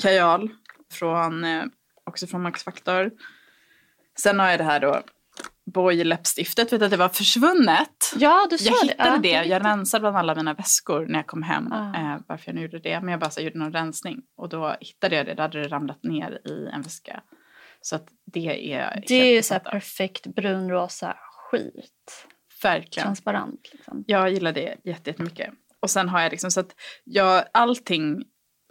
kajal 0.00 0.50
från, 0.92 1.44
eh, 1.44 1.64
också 2.04 2.26
från 2.26 2.42
Max 2.42 2.64
Factor. 2.64 3.10
Sen 4.18 4.38
har 4.40 4.48
jag 4.50 4.60
det 4.60 4.64
här 4.64 4.80
då, 4.80 5.00
Boy 5.74 6.04
läppstiftet, 6.04 6.72
vet 6.72 6.82
att 6.82 6.90
det 6.90 6.96
var 6.96 7.08
försvunnet. 7.08 8.12
ja, 8.16 8.46
du 8.50 8.58
sa 8.58 8.64
Jag 8.70 8.80
det. 8.82 8.92
hittade 8.92 9.28
Ja, 9.28 9.42
det, 9.42 9.48
jag 9.48 9.64
rensade 9.64 10.00
bland 10.00 10.16
alla 10.16 10.34
mina 10.34 10.54
väskor 10.54 11.06
när 11.06 11.18
jag 11.18 11.26
kom 11.26 11.42
hem. 11.42 11.72
Ah. 11.72 11.94
Eh, 12.14 12.20
varför 12.26 12.48
jag 12.48 12.54
nu 12.54 12.62
gjorde 12.62 12.78
det. 12.78 13.00
Men 13.00 13.08
jag 13.08 13.20
bara 13.20 13.30
så, 13.30 13.40
gjorde 13.40 13.58
någon 13.58 13.72
rensning. 13.72 14.22
Och 14.36 14.48
då 14.48 14.76
hittade 14.80 15.16
jag 15.16 15.26
det, 15.26 15.34
då 15.34 15.42
hade 15.42 15.62
det 15.62 15.68
ramlat 15.68 16.02
ner 16.04 16.40
i 16.44 16.68
en 16.74 16.82
väska. 16.82 17.22
Så 17.80 17.96
att 17.96 18.06
det 18.32 18.72
är 18.74 19.02
Det 19.08 19.14
är 19.14 19.34
ju 19.34 19.42
så 19.42 19.54
här 19.54 19.60
perfekt 19.60 20.26
brunrosa 20.26 21.16
skit. 21.50 22.26
Verkligen. 22.62 23.06
Transparent 23.06 23.68
liksom. 23.72 24.04
Jag 24.06 24.30
gillar 24.32 24.52
det 24.52 24.78
jätte- 24.84 25.10
jättemycket. 25.10 25.50
Och 25.80 25.90
sen 25.90 26.08
har 26.08 26.20
jag 26.20 26.30
liksom 26.30 26.50
så 26.50 26.60
att 26.60 26.74
jag, 27.04 27.44
allting 27.52 28.24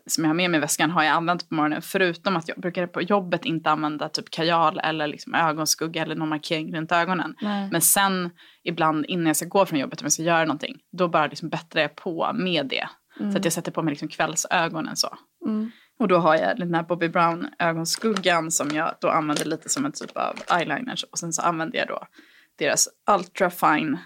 som 0.08 0.24
jag 0.24 0.30
har 0.30 0.36
med 0.36 0.52
mig 0.52 0.58
i 0.58 0.62
väskan 0.62 0.92
har 0.92 1.04
jag 1.04 1.14
använt 1.14 1.50
på 1.50 1.56
morgonen. 1.56 1.82
Förutom 1.82 2.36
att 2.36 2.48
jag 2.48 2.58
brukar 2.58 2.88
på 2.88 3.02
jobbet 3.02 3.46
inte 3.46 3.70
använda 3.70 4.10
typ 4.10 4.30
kajal 4.30 4.80
eller 4.84 5.08
liksom 5.08 5.36
ögonskugga 5.36 6.02
eller 6.02 6.16
någon 6.16 6.30
markering 6.30 6.76
runt 6.76 6.92
ögonen. 6.92 7.36
Nej. 7.42 7.70
Men 7.72 7.82
sen 7.82 8.30
ibland 8.64 9.06
innan 9.06 9.26
jag 9.26 9.36
ska 9.36 9.46
gå 9.46 9.66
från 9.66 9.80
jobbet 9.80 10.02
om 10.02 10.06
jag 10.06 10.12
ska 10.12 10.24
göra 10.24 10.46
någonting. 10.46 10.76
Då 10.98 11.08
bara 11.08 11.28
liksom 11.28 11.50
bättrar 11.50 11.82
jag 11.82 11.96
på 11.96 12.32
med 12.34 12.68
det. 12.68 12.90
Så 13.32 13.38
att 13.38 13.44
jag 13.44 13.54
sätter 13.54 13.72
på 13.72 13.82
mig 13.82 13.92
liksom 13.92 14.08
kvällsögonen 14.08 14.96
så. 14.96 15.18
Mm. 15.46 15.72
Och 16.00 16.08
då 16.08 16.18
har 16.18 16.36
jag 16.36 16.58
den 16.58 16.76
här 16.76 16.84
Bobby 16.84 17.10
Brown 17.10 17.50
ögonskuggan 17.60 18.52
som 18.52 18.70
jag 18.70 18.96
då 19.02 19.10
använder 19.10 19.46
lite 19.46 19.70
som 19.70 19.86
en 19.86 19.92
typ 19.92 20.18
av 20.18 20.36
eyeliner. 20.60 20.96
Och 21.12 21.20
sen 21.20 21.34
så 21.34 21.42
använder 21.42 21.78
jag 21.78 21.88
då 21.88 22.08
deras 22.60 22.88
Ultra 23.12 23.50
Fine 23.50 23.98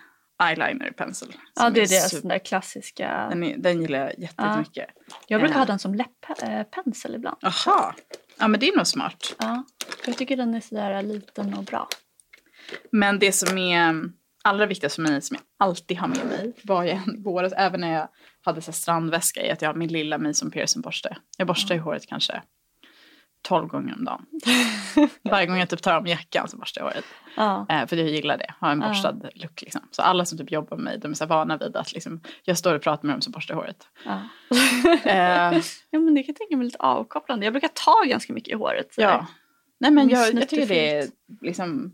Eyeliner 0.43 0.91
Pencil. 0.91 1.35
Ja, 1.55 1.69
det 1.69 1.81
är 1.81 1.87
deras 1.87 2.09
super- 2.11 2.29
där 2.29 2.39
klassiska. 2.39 3.27
den, 3.29 3.43
är, 3.43 3.57
den 3.57 3.81
gillar 3.81 3.99
jag 3.99 4.19
jätte- 4.19 4.33
Ja. 4.37 4.47
jättemycket. 4.47 4.85
Jag 5.27 5.41
brukar 5.41 5.55
Eh. 5.55 5.59
ha 5.59 5.65
den 5.65 5.79
som 5.79 5.95
läpppensel 5.95 7.15
ibland. 7.15 7.37
Jaha. 7.41 7.95
Ja 8.39 8.47
men 8.47 8.59
det 8.59 8.69
är 8.69 8.77
nog 8.77 8.87
smart. 8.87 9.35
Ja. 9.39 9.63
Jag 10.05 10.17
tycker 10.17 10.37
den 10.37 10.53
är 10.55 10.59
sådär 10.61 11.01
liten 11.01 11.53
och 11.53 11.63
bra. 11.63 11.87
Men 12.91 13.19
det 13.19 13.31
som 13.31 13.57
är 13.57 14.03
allra 14.43 14.65
viktigast 14.65 14.95
för 14.95 15.01
mig 15.01 15.21
som 15.21 15.35
jag 15.35 15.67
alltid 15.67 15.97
har 15.97 16.07
med 16.07 16.25
mig 16.25 16.53
var 16.63 16.83
jag 16.83 16.95
än 17.07 17.23
går, 17.23 17.43
och 17.43 17.51
även 17.57 17.81
när 17.81 17.93
jag 17.93 18.07
hade 18.41 18.61
så 18.61 18.71
strandväska 18.71 19.41
är 19.41 19.53
att 19.53 19.61
jag 19.61 19.69
har 19.69 19.73
min 19.75 19.91
lilla 19.91 20.17
Mason 20.17 20.51
Pearson 20.51 20.81
borste. 20.81 21.17
Jag 21.37 21.47
borstar 21.47 21.75
ju 21.75 21.81
håret 21.81 22.07
kanske 22.07 22.41
12 23.41 23.67
gånger 23.67 23.93
om 23.93 24.05
dagen. 24.05 24.25
Varje 25.23 25.47
gång 25.47 25.57
jag 25.57 25.69
typ 25.69 25.81
tar 25.81 25.93
av 25.93 26.03
mig 26.03 26.11
jackan 26.11 26.47
så 26.47 26.57
borstar 26.57 26.81
jag 26.81 26.87
håret. 26.87 27.05
Ja. 27.35 27.65
Eh, 27.69 27.87
för 27.87 27.95
jag 27.95 28.09
gillar 28.09 28.37
det, 28.37 28.53
ha 28.59 28.71
en 28.71 28.79
borstad 28.79 29.15
look 29.35 29.61
liksom. 29.61 29.81
Så 29.91 30.01
alla 30.01 30.25
som 30.25 30.37
typ 30.37 30.51
jobbar 30.51 30.77
med 30.77 30.83
mig, 30.83 30.99
de 30.99 31.11
är 31.11 31.15
så 31.15 31.25
vana 31.25 31.57
vid 31.57 31.75
att 31.75 31.93
liksom, 31.93 32.21
jag 32.43 32.57
står 32.57 32.75
och 32.75 32.81
pratar 32.81 33.07
med 33.07 33.13
dem 33.15 33.21
så 33.21 33.31
borstar 33.31 33.53
jag 33.53 33.61
håret. 33.61 33.87
Ja. 34.05 34.21
Eh, 35.05 35.61
ja, 35.89 35.99
men 35.99 36.15
det 36.15 36.23
kan 36.23 36.27
jag 36.27 36.35
tänka 36.35 36.57
mig 36.57 36.65
lite 36.65 36.77
avkopplande. 36.79 37.45
Jag 37.45 37.53
brukar 37.53 37.69
ta 37.73 38.03
ganska 38.05 38.33
mycket 38.33 38.53
i 38.53 38.55
håret. 38.55 38.93
Ja. 38.97 39.27
Nej 39.79 39.91
men 39.91 40.09
jag, 40.09 40.33
jag 40.33 40.49
tycker 40.49 40.67
det 40.67 40.95
är 40.95 41.07
liksom 41.41 41.93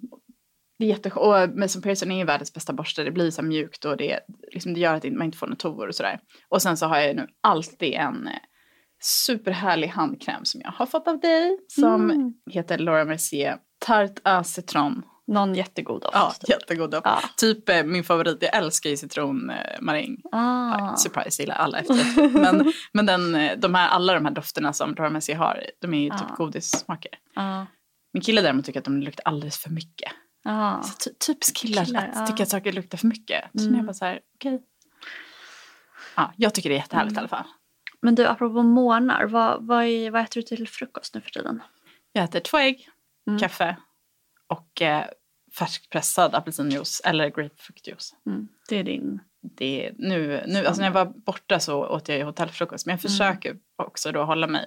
det 0.77 0.85
är 0.85 0.89
jätteskönt. 0.89 1.51
Och 1.51 1.57
Mason 1.59 1.81
Pearson 1.81 2.11
är 2.11 2.17
ju 2.17 2.23
världens 2.23 2.53
bästa 2.53 2.73
borste. 2.73 3.03
Det 3.03 3.11
blir 3.11 3.31
så 3.31 3.41
mjukt 3.41 3.85
och 3.85 3.97
det, 3.97 4.19
liksom, 4.51 4.73
det 4.73 4.79
gör 4.79 4.93
att 4.93 5.03
man 5.03 5.25
inte 5.25 5.37
får 5.37 5.47
några 5.47 5.57
tovor 5.57 5.87
och 5.87 5.95
sådär. 5.95 6.19
Och 6.49 6.61
sen 6.61 6.77
så 6.77 6.85
har 6.85 6.99
jag 6.99 7.15
nu 7.15 7.27
alltid 7.41 7.93
en 7.93 8.27
eh, 8.27 8.33
superhärlig 9.05 9.87
handkräm 9.87 10.45
som 10.45 10.61
jag 10.63 10.71
har 10.71 10.85
fått 10.85 11.07
av 11.07 11.19
dig. 11.19 11.57
Som 11.67 12.09
Mm. 12.11 12.33
heter 12.51 12.77
Laura 12.77 13.05
Mercier 13.05 13.57
Tarte 13.79 14.21
à 14.23 14.43
Citron. 14.43 15.03
Någon 15.27 15.55
jättegod 15.55 16.01
doft. 16.01 16.13
Ja, 16.13 16.33
jättegod 16.47 16.91
doft. 16.91 17.05
Ja. 17.05 17.19
Typ 17.37 17.69
eh, 17.69 17.83
min 17.83 18.03
favorit, 18.03 18.37
jag 18.41 18.55
älskar 18.55 18.89
ju 18.89 18.97
citronmaräng. 18.97 20.17
Ah. 20.31 20.95
Surprise, 20.95 21.41
jag 21.41 21.45
gillar 21.45 21.55
alla 21.55 21.79
efterrätter. 21.79 22.39
men 22.39 22.73
men 22.93 23.05
den, 23.05 23.35
eh, 23.35 23.57
de 23.57 23.73
här, 23.75 23.87
alla 23.89 24.13
de 24.13 24.25
här 24.25 24.31
dofterna 24.31 24.73
som 24.73 24.95
Laura 24.95 25.09
Mercier 25.09 25.35
har, 25.35 25.63
de 25.81 25.93
är 25.93 25.97
ju 26.03 26.09
typ 26.09 26.19
Ja. 26.29 26.35
godissmaker. 26.35 27.11
Ja. 27.35 27.65
Min 28.13 28.21
kille 28.21 28.41
däremot 28.41 28.65
tycker 28.65 28.79
att 28.79 28.85
de 28.85 28.97
luktar 29.01 29.23
alldeles 29.25 29.57
för 29.57 29.69
mycket. 29.69 30.11
Ja. 30.43 30.81
Så 30.83 30.93
ty- 31.09 31.15
typiskt 31.27 31.57
killar, 31.57 31.85
Killar, 31.85 32.07
att 32.07 32.15
ja. 32.15 32.27
tycka 32.27 32.43
att 32.43 32.49
saker 32.49 32.71
luktar 32.71 32.97
för 32.97 33.07
mycket. 33.07 33.43
Så 33.53 33.63
Mm. 33.65 33.75
jag 33.75 33.85
bara 33.85 33.93
så 33.93 34.05
här, 34.05 34.19
okej. 34.35 34.61
Ja, 36.15 36.33
jag 36.35 36.53
tycker 36.53 36.69
det 36.69 36.75
är 36.75 36.79
jättehärligt 36.79 37.11
Mm. 37.11 37.17
i 37.17 37.19
alla 37.19 37.27
fall. 37.27 37.45
Men 38.05 38.15
du, 38.15 38.25
apropå 38.25 38.63
morgnar, 38.63 39.25
vad, 39.25 39.67
vad, 39.67 39.83
är, 39.83 40.11
vad 40.11 40.21
äter 40.21 40.41
du 40.41 40.41
till 40.41 40.67
frukost 40.67 41.15
nu 41.15 41.21
för 41.21 41.29
tiden? 41.29 41.61
Jag 42.11 42.23
äter 42.23 42.39
två 42.39 42.57
ägg, 42.57 42.89
Mm. 43.27 43.39
kaffe 43.39 43.75
och 44.47 44.81
eh, 44.81 45.03
färskpressad 45.59 46.35
apelsinjuice 46.35 47.01
eller 47.05 47.29
grapefruktjuice. 47.29 48.13
Mm. 48.25 48.47
Det 48.69 48.75
är 48.79 48.83
din... 48.83 49.19
Det 49.57 49.91
nu, 49.97 50.43
nu, 50.47 50.65
alltså 50.65 50.81
när 50.81 50.87
jag 50.87 50.93
var 50.93 51.05
borta 51.05 51.59
så 51.59 51.85
åt 51.87 52.09
jag 52.09 52.17
ju 52.17 52.23
hotellfrukost 52.23 52.85
men 52.85 52.93
jag 52.93 52.99
Mm. 52.99 53.11
försöker 53.11 53.55
också 53.83 54.11
då 54.11 54.23
hålla 54.23 54.47
mig 54.47 54.65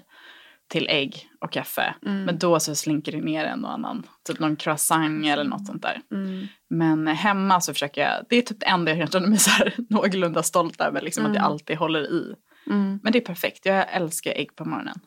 till 0.69 0.87
ägg 0.89 1.29
och 1.41 1.53
kaffe. 1.53 1.95
Men 2.25 2.39
då 2.39 2.61
så 2.61 2.75
slinker 2.75 3.13
det 3.13 3.21
ner 3.21 3.45
en 3.45 3.65
och 3.65 3.73
annan, 3.73 4.07
typ 4.25 4.39
någon 4.39 4.57
croissant 4.57 5.27
eller 5.27 5.45
något 5.45 5.67
sånt 5.67 5.83
där. 5.83 6.01
Men 6.71 7.07
hemma 7.07 7.61
så 7.61 7.73
försöker 7.73 8.01
jag, 8.01 8.25
det 8.29 8.37
är 8.37 8.43
typ 8.43 8.61
det 8.61 8.67
enda 8.67 8.95
jag 8.95 9.13
känner 9.13 9.29
mig 9.29 9.39
så 9.39 9.51
här 9.51 9.75
någorlunda 9.91 10.43
stolt 10.43 10.81
över, 10.81 11.01
liksom 11.01 11.27
att 11.27 11.35
jag 11.35 11.45
alltid 11.45 11.77
håller 11.77 12.01
i. 12.13 12.35
Men 13.03 13.13
det 13.13 13.19
är 13.19 13.25
perfekt, 13.25 13.67
jag 13.67 13.87
älskar 13.93 14.31
ägg 14.31 14.57
på 14.57 14.65
morgonen. 14.65 15.01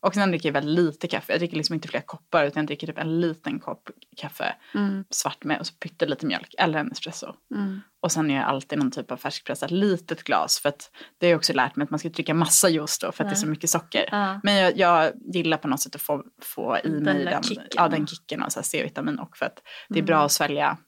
Och 0.00 0.14
sen 0.14 0.30
dricker 0.30 0.48
jag 0.48 0.52
väldigt 0.52 0.84
lite 0.84 1.08
kaffe. 1.08 1.32
Jag 1.32 1.40
dricker 1.40 1.56
liksom 1.56 1.74
inte 1.74 1.88
flera 1.88 2.02
koppar 2.02 2.44
utan 2.44 2.60
jag 2.60 2.66
dricker 2.66 2.86
typ 2.86 2.98
en 2.98 3.20
liten 3.20 3.58
kopp 3.60 3.90
kaffe 4.16 4.54
svart 5.10 5.44
med 5.44 5.60
och 5.60 5.66
så 5.66 5.74
pyttelite 5.74 6.26
mjölk 6.26 6.54
eller 6.58 6.78
en 6.78 6.92
espresso. 6.92 7.34
Och 8.02 8.12
sen 8.12 8.30
gör 8.30 8.36
jag 8.36 8.46
alltid 8.46 8.78
någon 8.78 8.90
typ 8.90 9.10
av 9.10 9.16
färskpressat 9.16 9.70
litet 9.70 10.22
glas 10.22 10.58
för 10.58 10.68
att 10.68 10.90
det 11.18 11.26
har 11.26 11.30
jag 11.30 11.38
också 11.38 11.52
lärt 11.52 11.76
mig 11.76 11.84
att 11.84 11.90
man 11.90 11.98
ska 11.98 12.08
dricka 12.08 12.34
massa 12.34 12.68
juice 12.68 12.98
då 12.98 13.12
för 13.12 13.24
att 13.24 13.30
det 13.30 13.34
är 13.34 13.36
så 13.36 13.46
mycket 13.46 13.70
socker. 13.70 14.08
Ja. 14.10 14.40
Men 14.42 14.54
jag, 14.54 14.78
jag 14.78 15.12
gillar 15.34 15.56
på 15.56 15.68
något 15.68 15.80
sätt 15.80 15.94
att 15.94 16.02
få, 16.02 16.24
få 16.42 16.78
i 16.84 16.88
Den 16.88 17.02
mig 17.02 17.24
den, 17.24 17.42
kicken. 17.42 17.66
ja, 17.70 17.88
den 17.88 18.06
kicken 18.06 18.42
här 18.42 18.62
C-vitamin 18.62 19.18
och 19.18 19.36
för 19.36 19.46
att 19.46 19.58
det 19.88 19.98
är 19.98 20.02
bra 20.02 20.24
att 20.24 20.32
svälja 20.32 20.78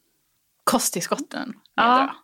kosttillskotten. 0.63 1.53
Ja. 1.75 2.15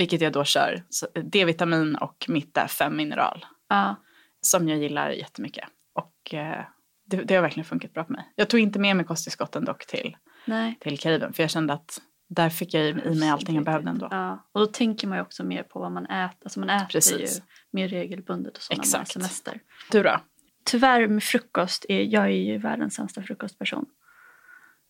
Vilket 0.00 0.20
jag 0.20 0.32
då 0.32 0.44
kör 0.44 0.82
så 0.88 1.06
D-vitamin 1.24 1.96
och 1.96 2.24
mitt 2.28 2.56
är 2.56 2.66
fem 2.66 2.96
mineral 2.96 3.46
Ja. 3.68 3.96
som 4.40 4.68
jag 4.68 4.78
gillar 4.78 5.10
jättemycket. 5.10 5.68
Och 5.94 6.34
eh, 6.34 6.64
det, 7.06 7.16
det 7.16 7.34
har 7.34 7.42
verkligen 7.42 7.64
funkat 7.64 7.92
bra 7.92 8.04
på 8.04 8.12
mig. 8.12 8.32
Jag 8.34 8.48
tog 8.48 8.60
inte 8.60 8.78
med 8.78 8.96
mig 8.96 9.06
kosttillskotten 9.06 9.64
dock 9.64 9.86
till, 9.86 10.16
Nej. 10.44 10.78
till 10.80 10.98
Karibien 10.98 11.32
för 11.32 11.42
jag 11.42 11.50
kände 11.50 11.72
att 11.72 12.00
där 12.28 12.50
fick 12.50 12.74
jag 12.74 12.84
i 12.84 12.88
i 12.88 13.18
mig 13.18 13.28
allting 13.30 13.54
jag 13.54 13.64
behövde 13.64 13.90
ändå. 13.90 14.08
Ja. 14.10 14.48
Och 14.52 14.60
då 14.60 14.66
tänker 14.66 15.08
man 15.08 15.18
ju 15.18 15.22
också 15.22 15.44
mer 15.44 15.62
på 15.62 15.80
vad 15.80 15.92
man 15.92 16.06
äter. 16.06 16.38
Alltså 16.44 16.60
man 16.60 16.70
äter 16.70 16.86
Precis. 16.86 17.38
ju 17.38 17.42
mer 17.70 17.88
regelbundet 17.88 18.56
och 18.56 18.62
så 18.62 18.72
när 18.72 18.98
man 18.98 19.06
semester. 19.06 19.60
Du 19.90 20.02
då? 20.02 20.20
Tyvärr 20.64 21.08
med 21.08 21.22
frukost, 21.22 21.86
är, 21.88 22.02
jag 22.02 22.24
är 22.24 22.28
ju 22.28 22.58
världens 22.58 22.94
sämsta 22.94 23.22
frukostperson. 23.22 23.86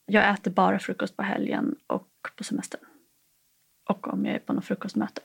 Jag 0.07 0.31
äter 0.31 0.51
bara 0.51 0.79
frukost 0.79 1.17
på 1.17 1.23
helgen 1.23 1.77
och 1.87 2.09
på 2.37 2.45
semestern. 2.45 2.81
Och 3.89 4.09
om 4.09 4.27
jag 4.27 4.35
är 4.35 4.39
på 4.39 4.53
något 4.53 4.65
frukostmöte. 4.65 5.21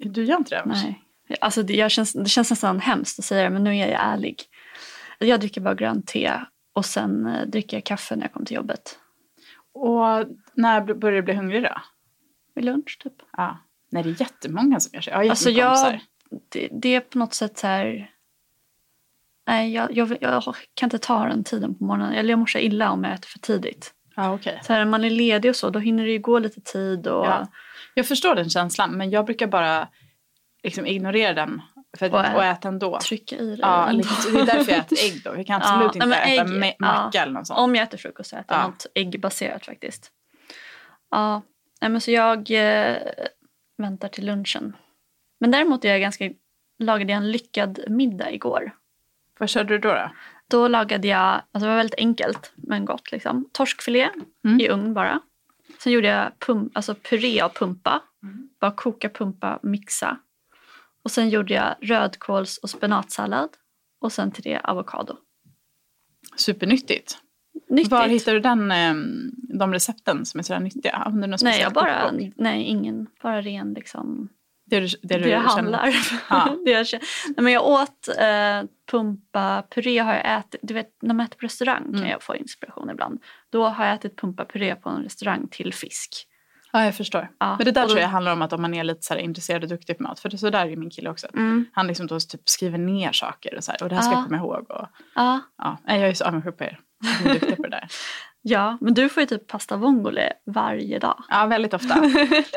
Du 0.00 0.24
gör 0.24 0.36
inte 0.36 0.54
det? 0.54 0.62
Nej. 0.66 1.04
Alltså 1.40 1.62
det, 1.62 1.74
jag 1.74 1.90
känns, 1.90 2.12
det 2.12 2.28
känns 2.28 2.50
nästan 2.50 2.80
hemskt 2.80 3.18
att 3.18 3.24
säga 3.24 3.42
det, 3.42 3.50
men 3.50 3.64
nu 3.64 3.70
är 3.76 3.88
jag 3.88 4.00
ärlig. 4.00 4.42
Jag 5.18 5.40
dricker 5.40 5.60
bara 5.60 5.74
grönt 5.74 6.06
te 6.06 6.32
och 6.72 6.84
sen 6.84 7.26
eh, 7.26 7.46
dricker 7.46 7.76
jag 7.76 7.84
kaffe 7.84 8.16
när 8.16 8.22
jag 8.22 8.32
kommer 8.32 8.46
till 8.46 8.56
jobbet. 8.56 8.98
Och 9.72 10.26
när 10.54 10.94
börjar 10.94 11.16
du 11.16 11.22
bli 11.22 11.34
hungrig 11.34 11.62
då? 11.62 11.80
Vid 12.54 12.64
lunch 12.64 12.98
typ. 13.02 13.12
Ja. 13.36 13.58
Nej, 13.90 14.02
det 14.02 14.08
är 14.08 14.20
jättemånga 14.20 14.80
som 14.80 14.90
gör 14.94 15.00
så. 15.00 15.10
Jag 15.10 15.16
har 15.16 15.30
Alltså 15.30 15.50
jag, 15.50 16.00
det, 16.48 16.68
det 16.72 16.94
är 16.94 17.00
på 17.00 17.18
något 17.18 17.34
sätt 17.34 17.58
så 17.58 17.66
här... 17.66 18.10
Nej, 19.46 19.72
jag, 19.72 19.96
jag, 19.96 20.16
jag 20.20 20.42
kan 20.74 20.86
inte 20.86 20.98
ta 20.98 21.24
den 21.24 21.44
tiden 21.44 21.74
på 21.78 21.84
morgonen. 21.84 22.12
Eller 22.12 22.30
jag 22.30 22.38
mår 22.38 22.46
så 22.46 22.58
illa 22.58 22.90
om 22.90 23.04
jag 23.04 23.12
äter 23.12 23.28
för 23.28 23.38
tidigt. 23.38 23.94
Ja, 24.16 24.34
okej. 24.34 24.60
Så 24.64 24.72
här, 24.72 24.80
när 24.80 24.90
man 24.90 25.04
är 25.04 25.10
ledig 25.10 25.48
och 25.48 25.56
så, 25.56 25.70
då 25.70 25.78
hinner 25.78 26.04
det 26.04 26.12
ju 26.12 26.18
gå 26.18 26.38
lite 26.38 26.60
tid. 26.60 27.06
Och, 27.06 27.26
Ja. 27.26 27.46
Jag 27.98 28.08
förstår 28.08 28.34
den 28.34 28.50
känslan, 28.50 28.90
men 28.96 29.10
jag 29.10 29.24
brukar 29.24 29.46
bara 29.46 29.88
liksom 30.62 30.86
ignorera 30.86 31.32
den 31.32 31.62
för 31.98 32.06
att, 32.06 32.34
Och 32.36 32.44
äta 32.44 32.68
ändå. 32.68 32.98
trycka 33.00 33.36
i 33.36 33.50
det. 33.56 33.62
Ja, 33.62 33.88
ändå. 33.88 33.98
lite, 33.98 34.30
det 34.32 34.40
är 34.40 34.46
därför 34.56 34.72
jag 34.72 34.80
äter 34.80 34.98
ägg 35.04 35.22
då. 35.24 35.36
Jag 35.36 35.46
kan 35.46 35.62
absolut 35.62 35.94
Ja, 35.96 36.04
inte 36.04 36.16
äta 36.16 36.28
ägg, 36.28 36.40
me- 36.48 36.74
ja. 36.78 36.86
macka 37.04 37.22
eller 37.22 37.32
något 37.32 37.46
sånt. 37.46 37.58
Om 37.60 37.74
jag 37.74 37.82
äter 37.82 37.98
frukost 37.98 38.30
så 38.30 38.36
äter 38.36 38.56
jag 38.56 38.58
Ja. 38.64 38.66
något 38.68 38.86
äggbaserat 38.94 39.66
faktiskt. 39.66 40.10
Ja, 41.10 41.42
men 41.80 42.00
så 42.00 42.10
jag 42.10 42.50
eh, 42.50 42.96
väntar 43.78 44.08
till 44.08 44.26
lunchen. 44.26 44.76
Men 45.40 45.50
däremot 45.50 45.84
är 45.84 45.88
jag 45.88 46.00
ganska, 46.00 46.30
lagade 46.78 47.12
jag 47.12 47.16
en 47.16 47.30
lyckad 47.32 47.80
middag 47.88 48.30
igår. 48.30 48.70
Vad 49.38 49.48
körde 49.48 49.74
du 49.74 49.78
då? 49.78 49.88
då? 49.94 50.10
Då 50.50 50.68
lagade 50.68 51.08
jag, 51.08 51.20
alltså 51.26 51.58
det 51.60 51.66
var 51.66 51.76
väldigt 51.76 51.98
enkelt 51.98 52.52
men 52.56 52.84
gott 52.84 53.12
liksom. 53.12 53.48
Torskfilé 53.52 54.08
Mm. 54.44 54.60
i 54.60 54.68
ugn 54.68 54.94
bara. 54.94 55.20
Sen 55.82 55.92
gjorde 55.92 56.08
jag 56.08 56.38
pum, 56.38 56.70
alltså 56.74 56.94
puré 56.94 57.40
av 57.40 57.48
pumpa. 57.48 58.02
Bara 58.60 58.70
koka, 58.70 59.08
pumpa, 59.08 59.58
mixa. 59.62 60.18
Och 61.02 61.10
sen 61.10 61.28
gjorde 61.28 61.54
jag 61.54 61.74
rödkåls 61.80 62.58
och 62.58 62.70
spenatsallad. 62.70 63.48
Och 64.00 64.12
sen 64.12 64.30
till 64.30 64.42
det 64.42 64.60
avokado. 64.60 65.16
Supernyttigt. 66.36 67.18
Nyttigt. 67.70 67.92
Var 67.92 68.08
hittar 68.08 68.34
du 68.34 68.40
den, 68.40 68.70
eh, 68.70 68.94
de 69.58 69.72
recepten 69.72 70.26
som 70.26 70.40
är 70.40 70.44
sådär 70.44 70.60
nyttiga? 70.60 70.92
Använder 70.92 71.28
du 71.28 71.30
något 71.30 71.42
Nej, 71.42 71.60
jag 71.60 71.72
bara, 71.72 72.10
kokbok? 72.10 72.32
nej, 72.36 72.62
ingen. 72.62 73.06
Bara 73.22 73.40
ren 73.42 73.74
liksom. 73.74 74.28
Det, 74.70 74.80
du, 74.80 74.86
det, 75.02 75.18
Det, 75.18 75.28
jag 75.28 75.40
handlar. 75.40 75.94
Ja. 76.30 76.56
det 76.64 76.70
jag 76.70 76.86
känner. 76.86 77.04
Nej, 77.26 77.42
men 77.44 77.52
jag 77.52 77.66
åt 77.66 78.08
eh, 78.18 78.62
pumpa 78.90 79.62
puré 79.74 79.98
har 79.98 80.14
jag 80.14 80.38
ätit. 80.38 80.60
Du 80.62 80.74
vet 80.74 80.88
när 81.02 81.14
man 81.14 81.26
äter 81.26 81.36
på 81.38 81.44
restaurang 81.46 81.82
Mm. 81.84 82.00
kan 82.00 82.08
jag 82.10 82.22
få 82.22 82.36
inspiration 82.36 82.90
ibland. 82.90 83.22
Då 83.50 83.68
har 83.68 83.84
jag 83.86 83.94
ätit 83.94 84.16
pumpa 84.20 84.44
puré 84.44 84.74
på 84.74 84.88
en 84.90 85.02
restaurang 85.02 85.48
till 85.50 85.74
fisk. 85.74 86.24
Ja, 86.72 86.84
jag 86.84 86.96
förstår. 86.96 87.28
Ja, 87.40 87.56
Men 87.56 87.64
det 87.64 87.70
där 87.70 87.86
tror 87.86 87.98
jag 88.00 88.08
handlar 88.08 88.32
om 88.32 88.42
att 88.42 88.52
om 88.52 88.62
man 88.62 88.74
är 88.74 88.84
lite 88.84 89.02
så 89.02 89.16
intresserad 89.16 89.62
och 89.62 89.68
duktig 89.68 89.96
på 89.96 90.02
mat. 90.02 90.20
För 90.20 90.28
det 90.28 90.36
är 90.36 90.38
så 90.38 90.50
där 90.50 90.66
är 90.66 90.76
min 90.76 90.90
kille 90.90 91.10
också. 91.10 91.26
Mm. 91.34 91.66
Han 91.72 91.86
liksom 91.86 92.06
då 92.06 92.20
typ 92.20 92.48
skriver 92.48 92.78
ner 92.78 93.12
saker 93.12 93.56
och 93.56 93.64
så 93.64 93.72
här. 93.72 93.82
Och 93.82 93.88
det 93.88 93.94
här 93.94 94.02
ska 94.02 94.12
Ja. 94.12 94.16
jag 94.18 94.24
komma 94.24 94.36
ihåg. 94.36 94.70
Och, 94.70 94.86
Ja. 95.14 95.40
ja, 95.58 95.78
jag 95.86 95.98
är 95.98 96.14
så 96.14 96.24
avundsjuk 96.24 96.58
på 96.58 96.64
er. 96.64 96.80
Ni 97.24 97.30
är 97.30 97.34
duktiga 97.34 97.56
på 97.56 97.62
det 97.62 97.68
där. 97.68 97.88
ja, 98.48 98.78
men 98.80 98.94
du 98.94 99.08
får 99.08 99.20
ju 99.20 99.26
typ 99.26 99.46
pasta 99.46 99.76
vongole 99.76 100.32
varje 100.46 100.98
dag. 100.98 101.24
Ja, 101.28 101.46
väldigt 101.46 101.74
ofta. 101.74 101.94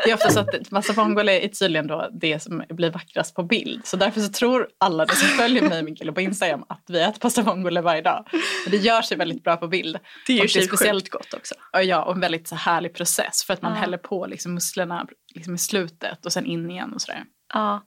Det 0.03 0.09
är 0.11 0.13
ofta 0.13 0.29
så 0.29 0.39
att 0.39 0.71
massa 0.71 0.93
vongole 0.93 1.39
är 1.39 1.47
tydligen 1.47 1.87
då 1.87 2.09
det 2.21 2.39
som 2.39 2.63
blir 2.69 2.91
vackrast 2.91 3.35
på 3.35 3.43
bild. 3.43 3.85
Så 3.85 3.97
därför 3.97 4.21
så 4.21 4.31
tror 4.31 4.67
alla 4.77 5.05
de 5.05 5.13
som 5.15 5.27
följer 5.27 5.69
mig 5.69 5.79
och 5.79 5.85
min 5.85 5.95
kille 5.95 6.11
på 6.11 6.21
Instagram 6.21 6.63
att 6.69 6.83
vi 6.87 7.01
äter 7.01 7.19
pasta 7.19 7.41
vongole 7.41 7.81
varje 7.81 8.01
dag. 8.01 8.25
Men 8.65 8.71
det 8.71 8.77
gör 8.77 9.01
sig 9.01 9.17
väldigt 9.17 9.43
bra 9.43 9.57
på 9.57 9.67
bild. 9.67 9.99
Det 10.27 10.33
är 10.39 10.57
ju 10.57 10.67
speciellt 10.67 11.09
gott 11.09 11.33
också. 11.33 11.55
Och 11.73 11.83
ja, 11.83 12.03
och 12.03 12.13
en 12.13 12.19
väldigt 12.19 12.47
så 12.47 12.55
härlig 12.55 12.93
process. 12.93 13.43
För 13.43 13.53
att 13.53 13.61
man 13.61 13.71
Ja. 13.73 13.77
häller 13.79 13.97
på 13.97 14.25
liksom 14.25 14.53
musslorna 14.53 15.07
liksom 15.35 15.55
i 15.55 15.57
slutet 15.57 16.25
och 16.25 16.33
sen 16.33 16.45
in 16.45 16.71
igen 16.71 16.93
och 16.93 17.01
sådär. 17.01 17.23
Ja. 17.53 17.81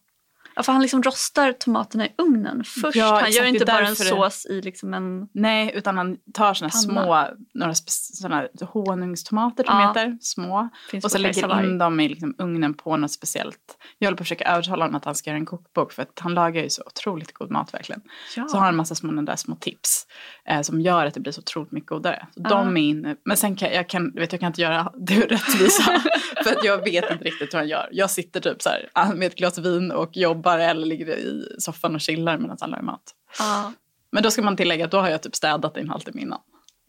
Ja, 0.57 0.63
för 0.63 0.73
han 0.73 0.83
liksom 0.83 1.03
rostar 1.03 1.53
tomaterna 1.53 2.07
i 2.07 2.13
ugnen 2.19 2.65
först. 2.65 2.97
Ja, 2.97 3.19
han 3.23 3.31
gör 3.31 3.45
inte 3.45 3.65
bara 3.65 3.87
en 3.87 3.97
sås 3.97 4.47
i 4.47 4.61
liksom 4.63 4.95
en... 4.95 5.29
Nej, 5.33 5.73
utan 5.75 5.97
han 5.99 6.17
tar 6.35 6.55
såna 6.55 6.71
Panna. 6.71 6.83
små, 6.83 7.29
några 7.55 7.75
såna 7.75 8.49
honungstomater 8.61 9.65
som 9.65 9.81
Ja. 9.81 9.89
heter, 9.89 10.19
små. 10.21 10.69
Finns 10.91 11.05
och 11.05 11.11
så 11.11 11.19
lägger 11.19 11.43
Kajsa 11.43 11.63
in 11.63 11.79
dem 11.79 12.01
i 12.01 12.09
liksom 12.09 12.35
ugnen 12.39 12.75
på 12.75 12.97
något 12.97 13.11
speciellt. 13.13 13.79
Jag 13.99 14.07
håller 14.07 14.17
på 14.17 14.21
att 14.23 14.27
försöka 14.29 14.45
övertala 14.45 14.85
honom 14.85 14.95
att 14.97 15.05
han 15.05 15.15
ska 15.15 15.31
göra 15.31 15.39
en 15.39 15.47
kokbok 15.47 15.93
för 15.93 16.03
att 16.03 16.19
han 16.21 16.35
lagar 16.35 16.63
ju 16.63 16.71
så 16.71 16.83
otroligt 16.87 17.33
god 17.33 17.51
mat 17.51 17.75
verkligen. 17.75 18.03
Ja. 18.37 18.49
Så 18.49 18.57
har 18.57 18.61
han 18.61 18.69
en 18.69 18.77
massa 18.77 18.95
små, 18.95 19.23
där 19.23 19.37
små 19.37 19.57
tips 19.57 20.07
eh, 20.49 20.61
som 20.61 20.81
gör 20.81 21.07
att 21.07 21.15
det 21.15 21.21
blir 21.21 21.33
så 21.33 21.41
otroligt 21.41 21.73
mycket 21.73 21.89
godare. 21.89 22.27
Så 22.35 22.41
De 22.41 22.77
är 22.77 22.81
inne, 22.83 23.17
men 23.25 23.37
sen 23.37 23.57
kan 23.57 23.73
jag, 23.73 23.89
kan, 23.89 24.11
vet, 24.11 24.33
jag 24.33 24.41
kan 24.41 24.47
inte 24.47 24.63
göra 24.63 24.93
det 24.99 25.21
rättvisa 25.21 25.83
för 26.45 26.51
att 26.51 26.65
jag 26.65 26.85
vet 26.85 27.11
inte 27.13 27.25
riktigt 27.25 27.55
hur 27.55 27.59
han 27.59 27.69
gör. 27.69 27.89
Jag 27.93 28.11
sitter 28.11 28.41
typ 28.41 28.63
så 28.63 28.69
här 28.69 28.89
ah, 28.93 29.13
med 29.15 29.27
ett 29.27 29.35
glas 29.35 29.59
vin 29.59 29.91
och 29.93 30.17
jobbar 30.45 30.59
eller 30.59 30.87
ligger 30.87 31.07
i 31.17 31.47
soffan 31.59 31.95
och 31.95 32.01
chillar 32.01 32.39
medan 32.39 32.57
han 32.61 32.71
lagar 32.71 32.83
mat. 32.83 33.15
Ja. 33.39 33.73
Men 34.11 34.23
då 34.23 34.31
ska 34.31 34.43
man 34.43 34.57
tillägga 34.57 34.85
att 34.85 34.91
då 34.91 35.01
har 35.01 35.09
jag 35.09 35.23
typ 35.23 35.35
städat 35.35 35.77
i 35.77 35.81
en 35.81 35.89
halvtimme 35.89 36.21
innan. 36.23 36.41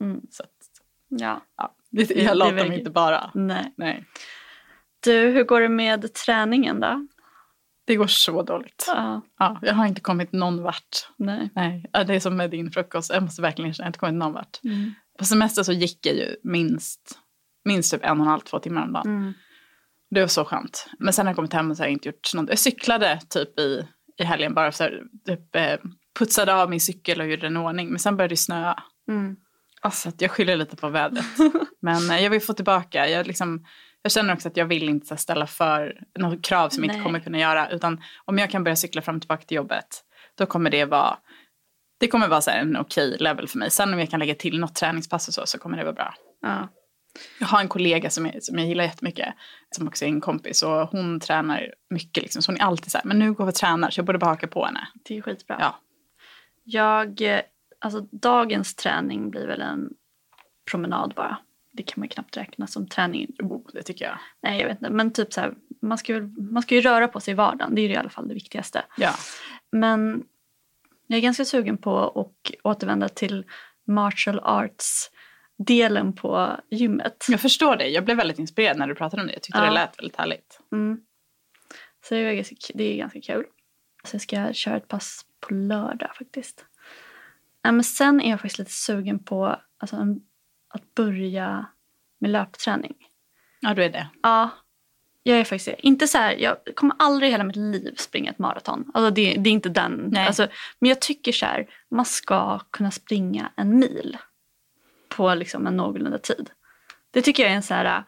Mm. 0.02 0.22
Så 0.32 0.44
att, 0.44 0.50
ja. 1.08 1.42
ja, 1.58 1.76
jag 2.16 2.38
latar 2.38 2.68
mig 2.68 2.80
inte 2.80 2.92
bara. 2.92 3.32
Nej. 3.34 3.74
Nej, 3.78 4.06
Du, 5.04 5.30
hur 5.30 5.44
går 5.44 5.62
det 5.62 5.70
med 5.70 6.14
träningen 6.14 6.80
då? 6.80 7.08
det 7.88 7.96
går 7.96 8.08
så 8.08 8.42
dåligt. 8.42 8.86
Ja, 8.88 9.22
Ja, 9.40 9.60
jag 9.62 9.74
har 9.74 9.86
inte 9.88 10.02
kommit 10.02 10.32
någon 10.32 10.64
vart. 10.64 11.08
nej. 11.18 11.50
Nej, 11.56 11.86
ja, 11.94 12.04
det 12.04 12.16
är 12.16 12.20
som 12.20 12.38
med 12.38 12.50
din 12.52 12.72
frukost. 12.72 13.12
Jag 13.14 13.24
måste 13.24 13.42
verkligen 13.42 13.70
erkänna, 13.70 13.84
jag 13.84 13.86
har 13.86 13.90
inte 13.90 14.00
kommit 14.00 14.16
någon 14.16 14.34
vart. 14.34 14.60
Mm. 14.64 14.92
På 15.20 15.26
semester 15.26 15.64
så 15.64 15.72
gick 15.72 16.06
jag 16.06 16.16
ju 16.16 16.36
minst, 16.44 17.20
minst 17.66 17.92
typ 17.92 18.04
en 18.04 18.20
och 18.20 18.26
en 18.26 18.30
halv, 18.32 18.40
två 18.42 18.60
timmar 18.60 18.84
om 18.84 18.94
dagen. 18.94 19.08
Mm. 19.08 19.34
Det 20.10 20.22
var 20.22 20.28
så 20.28 20.46
skönt. 20.46 20.88
Men 21.00 21.14
sen 21.14 21.26
har 21.26 21.32
jag 21.32 21.36
kommit 21.36 21.54
hem 21.54 21.72
och 21.72 21.78
så 21.78 21.84
har 21.84 21.88
jag 21.88 21.94
inte 21.94 22.10
gjort 22.10 22.34
något. 22.34 22.50
Jag 22.50 22.60
cyklade 22.60 23.20
typ 23.30 23.60
i, 23.60 23.88
i 24.18 24.24
helgen 24.24 24.54
bara 24.54 24.72
så 24.72 24.84
här, 24.84 25.04
typ, 25.26 25.56
eh, 25.56 25.78
putsade 26.20 26.56
av 26.56 26.70
min 26.70 26.82
cykel 26.82 27.22
och 27.22 27.28
gjorde 27.28 27.42
den 27.42 27.58
i 27.58 27.60
ordning. 27.60 27.90
Men 27.90 28.00
sen 28.00 28.18
började 28.18 28.32
det 28.32 28.38
snöa. 28.38 28.84
Mm. 29.10 29.36
Så 29.92 30.10
att 30.10 30.22
jag 30.22 30.32
skyller 30.32 30.56
lite 30.56 30.76
på 30.76 30.90
vädret. 30.90 31.26
Men 31.82 32.12
eh, 32.12 32.24
jag 32.24 32.30
vill 32.30 32.42
få 32.42 32.54
tillbaka. 32.54 33.10
Jag, 33.10 33.28
liksom, 33.28 33.66
jag 34.02 34.12
känner 34.12 34.34
också 34.34 34.48
att 34.48 34.58
jag 34.58 34.66
vill 34.66 34.90
inte 34.90 35.08
här, 35.10 35.18
ställa 35.18 35.48
för 35.48 36.02
något 36.20 36.46
krav 36.46 36.70
som 36.70 36.84
jag 36.84 36.88
Nej. 36.88 36.98
inte 36.98 37.06
kommer 37.06 37.20
kunna 37.20 37.40
göra. 37.40 37.70
Utan 37.70 38.04
om 38.26 38.38
jag 38.38 38.50
kan 38.52 38.64
börja 38.64 38.76
cykla 38.76 39.02
fram 39.02 39.16
och 39.16 39.22
tillbaka 39.22 39.46
till 39.46 39.58
jobbet. 39.58 40.04
Då 40.38 40.46
kommer 40.46 40.70
det 40.70 40.86
vara, 40.86 41.18
det 42.00 42.08
kommer 42.08 42.28
vara 42.28 42.42
så 42.42 42.52
här, 42.52 42.60
en 42.60 42.78
okej 42.78 43.18
level 43.20 43.48
för 43.48 43.58
mig. 43.58 43.72
Sen 43.72 43.94
om 43.94 44.00
jag 44.00 44.10
kan 44.10 44.20
lägga 44.20 44.36
till 44.36 44.60
något 44.60 44.76
träningspass 44.76 45.28
och 45.28 45.34
så, 45.34 45.46
så 45.46 45.58
kommer 45.58 45.78
det 45.78 45.84
vara 45.84 45.94
bra. 45.94 46.14
Ja. 46.42 46.70
Jag 47.40 47.48
har 47.48 47.60
en 47.60 47.68
kollega 47.68 48.10
som 48.10 48.26
jag, 48.26 48.44
som 48.44 48.58
jag 48.58 48.68
gillar 48.68 48.84
jättemycket. 48.84 49.34
Som 49.76 49.88
också 49.88 50.06
är 50.06 50.10
en 50.10 50.22
kompis. 50.22 50.64
Och 50.64 50.90
hon 50.90 51.20
tränar 51.20 51.74
mycket. 51.90 52.24
Liksom. 52.24 52.42
Så 52.42 52.52
hon 52.52 52.60
är 52.60 52.64
alltid 52.64 52.92
så 52.92 52.98
här, 52.98 53.06
men 53.06 53.20
nu 53.20 53.34
går 53.34 53.46
vi 53.46 53.52
och 53.52 53.56
tränar. 53.56 53.90
Så 53.90 54.00
jag 54.00 54.06
borde 54.06 54.20
bara 54.20 54.30
haka 54.30 54.48
på 54.48 54.66
henne. 54.66 54.88
Det 54.94 55.18
är 55.18 55.22
skitbra. 55.22 55.58
Ja. 55.60 55.80
Jag, 56.64 57.22
eh, 57.22 57.42
alltså 57.80 58.02
dagens 58.12 58.76
träning 58.76 59.30
blir 59.30 59.48
väl 59.48 59.62
en 59.62 59.90
promenad 60.72 61.14
bara. 61.16 61.38
Det 61.72 61.84
kan 61.84 62.00
man 62.00 62.08
knappt 62.08 62.38
räkna 62.38 62.68
som 62.68 62.88
träning. 62.88 63.28
Oh, 63.40 63.62
det 63.74 63.84
tycker 63.84 64.06
jag. 64.06 64.18
Nej, 64.42 64.60
jag 64.60 64.68
vet 64.68 64.78
inte. 64.78 64.90
Men 64.90 65.14
typ 65.14 65.34
så 65.34 65.42
här, 65.42 65.54
man 65.82 65.98
ska, 65.98 66.14
man 66.52 66.64
ska 66.64 66.76
ju 66.76 66.82
röra 66.82 67.08
på 67.08 67.20
sig 67.20 67.32
i 67.32 67.36
vardagen. 67.36 67.76
Det 67.76 67.82
är 67.82 67.88
ju 67.88 67.94
i 67.94 67.96
alla 67.98 68.10
fall 68.10 68.28
det 68.28 68.34
viktigaste. 68.34 68.86
Ja. 68.98 69.14
Men 69.72 70.24
Jag 71.08 71.18
är 71.18 71.22
ganska 71.22 71.46
sugen 71.46 71.78
på 71.78 72.00
att 72.00 72.52
återvända 72.64 73.10
till 73.10 73.46
martial 73.88 74.40
arts-delen 75.60 76.14
på 76.14 76.60
gymmet. 76.70 77.26
Jag 77.30 77.40
förstår 77.40 77.76
det. 77.76 77.88
Jag 77.88 78.06
blev 78.06 78.18
väldigt 78.18 78.40
inspirerad 78.40 78.78
när 78.78 78.88
du 78.88 78.96
pratade 78.96 79.22
om 79.22 79.28
det. 79.28 79.34
Jag 79.34 79.42
tyckte 79.42 79.60
Ja. 79.60 79.66
det 79.66 79.72
lät 79.72 80.00
väldigt 80.00 80.16
härligt. 80.16 80.60
Mm. 80.72 81.02
Så 82.10 82.14
det 82.14 82.20
är, 82.20 82.34
ganska, 82.34 82.56
det 82.74 82.84
är 82.84 82.98
ganska 82.98 83.22
kul. 83.22 83.46
Ska 84.20 84.36
jag 84.36 84.56
köra 84.56 84.78
ett 84.78 84.88
pass 84.88 85.26
på 85.40 85.54
lördag 85.54 86.16
faktiskt. 86.16 86.66
Ja, 87.62 87.72
men 87.72 87.84
sen 87.84 88.22
är 88.22 88.30
jag 88.30 88.42
faktiskt 88.42 88.60
lite 88.60 88.72
sugen 88.72 89.24
på 89.24 89.56
alltså, 89.78 89.96
en, 89.96 90.22
att 90.68 90.96
börja 90.96 91.66
med 92.20 92.32
löpträning. 92.32 92.96
Ja, 93.60 93.74
du 93.74 93.84
är 93.84 93.90
det. 93.90 94.08
Ja, 94.24 94.50
jag 95.24 95.40
är 95.40 95.44
faktiskt. 95.44 95.80
Inte 95.80 96.08
så 96.08 96.18
här, 96.18 96.32
jag 96.32 96.58
kommer 96.76 96.96
aldrig 97.00 97.30
i 97.30 97.32
hela 97.32 97.44
mitt 97.44 97.56
liv 97.56 97.96
springa 97.98 98.32
ett 98.32 98.40
maraton. 98.40 98.92
Alltså 98.94 99.12
det, 99.12 99.36
det 99.38 99.50
är 99.50 99.54
inte 99.54 99.70
den. 99.70 100.10
Nej. 100.12 100.28
Alltså, 100.28 100.48
men 100.80 100.90
jag 100.90 101.02
tycker 101.02 101.32
så 101.32 101.46
här, 101.46 101.68
man 101.90 102.06
ska 102.06 102.60
kunna 102.60 102.92
springa 102.92 103.52
en 103.56 103.80
mil 103.80 104.18
på 105.16 105.34
liksom 105.34 105.68
en 105.68 105.78
någorlunda 105.78 106.18
tid. 106.18 106.50
Det 107.12 107.22
tycker 107.22 107.44
jag 107.44 107.52
är 107.52 107.56
en 107.56 107.64
så 107.64 107.74
här, 107.74 108.04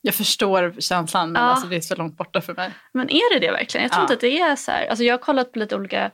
Jag 0.00 0.14
förstår 0.14 0.74
känslan 0.78 1.32
men 1.32 1.42
Ja. 1.42 1.48
alltså, 1.48 1.66
det 1.66 1.76
är 1.76 1.80
så 1.80 1.96
långt 1.96 2.16
borta 2.16 2.40
för 2.40 2.54
mig. 2.54 2.72
men 2.92 3.10
är 3.10 3.34
det 3.34 3.46
det 3.46 3.52
verkligen? 3.52 3.82
Jag 3.82 3.92
tror 3.92 4.00
Ja. 4.00 4.04
inte 4.04 4.14
att 4.14 4.20
det 4.20 4.40
är 4.40 4.56
så 4.56 4.70
här. 4.70 4.86
Alltså 4.86 5.04
jag 5.04 5.12
har 5.14 5.18
kollat 5.18 5.52
på 5.52 5.58
lite 5.58 5.76
olika 5.76 6.10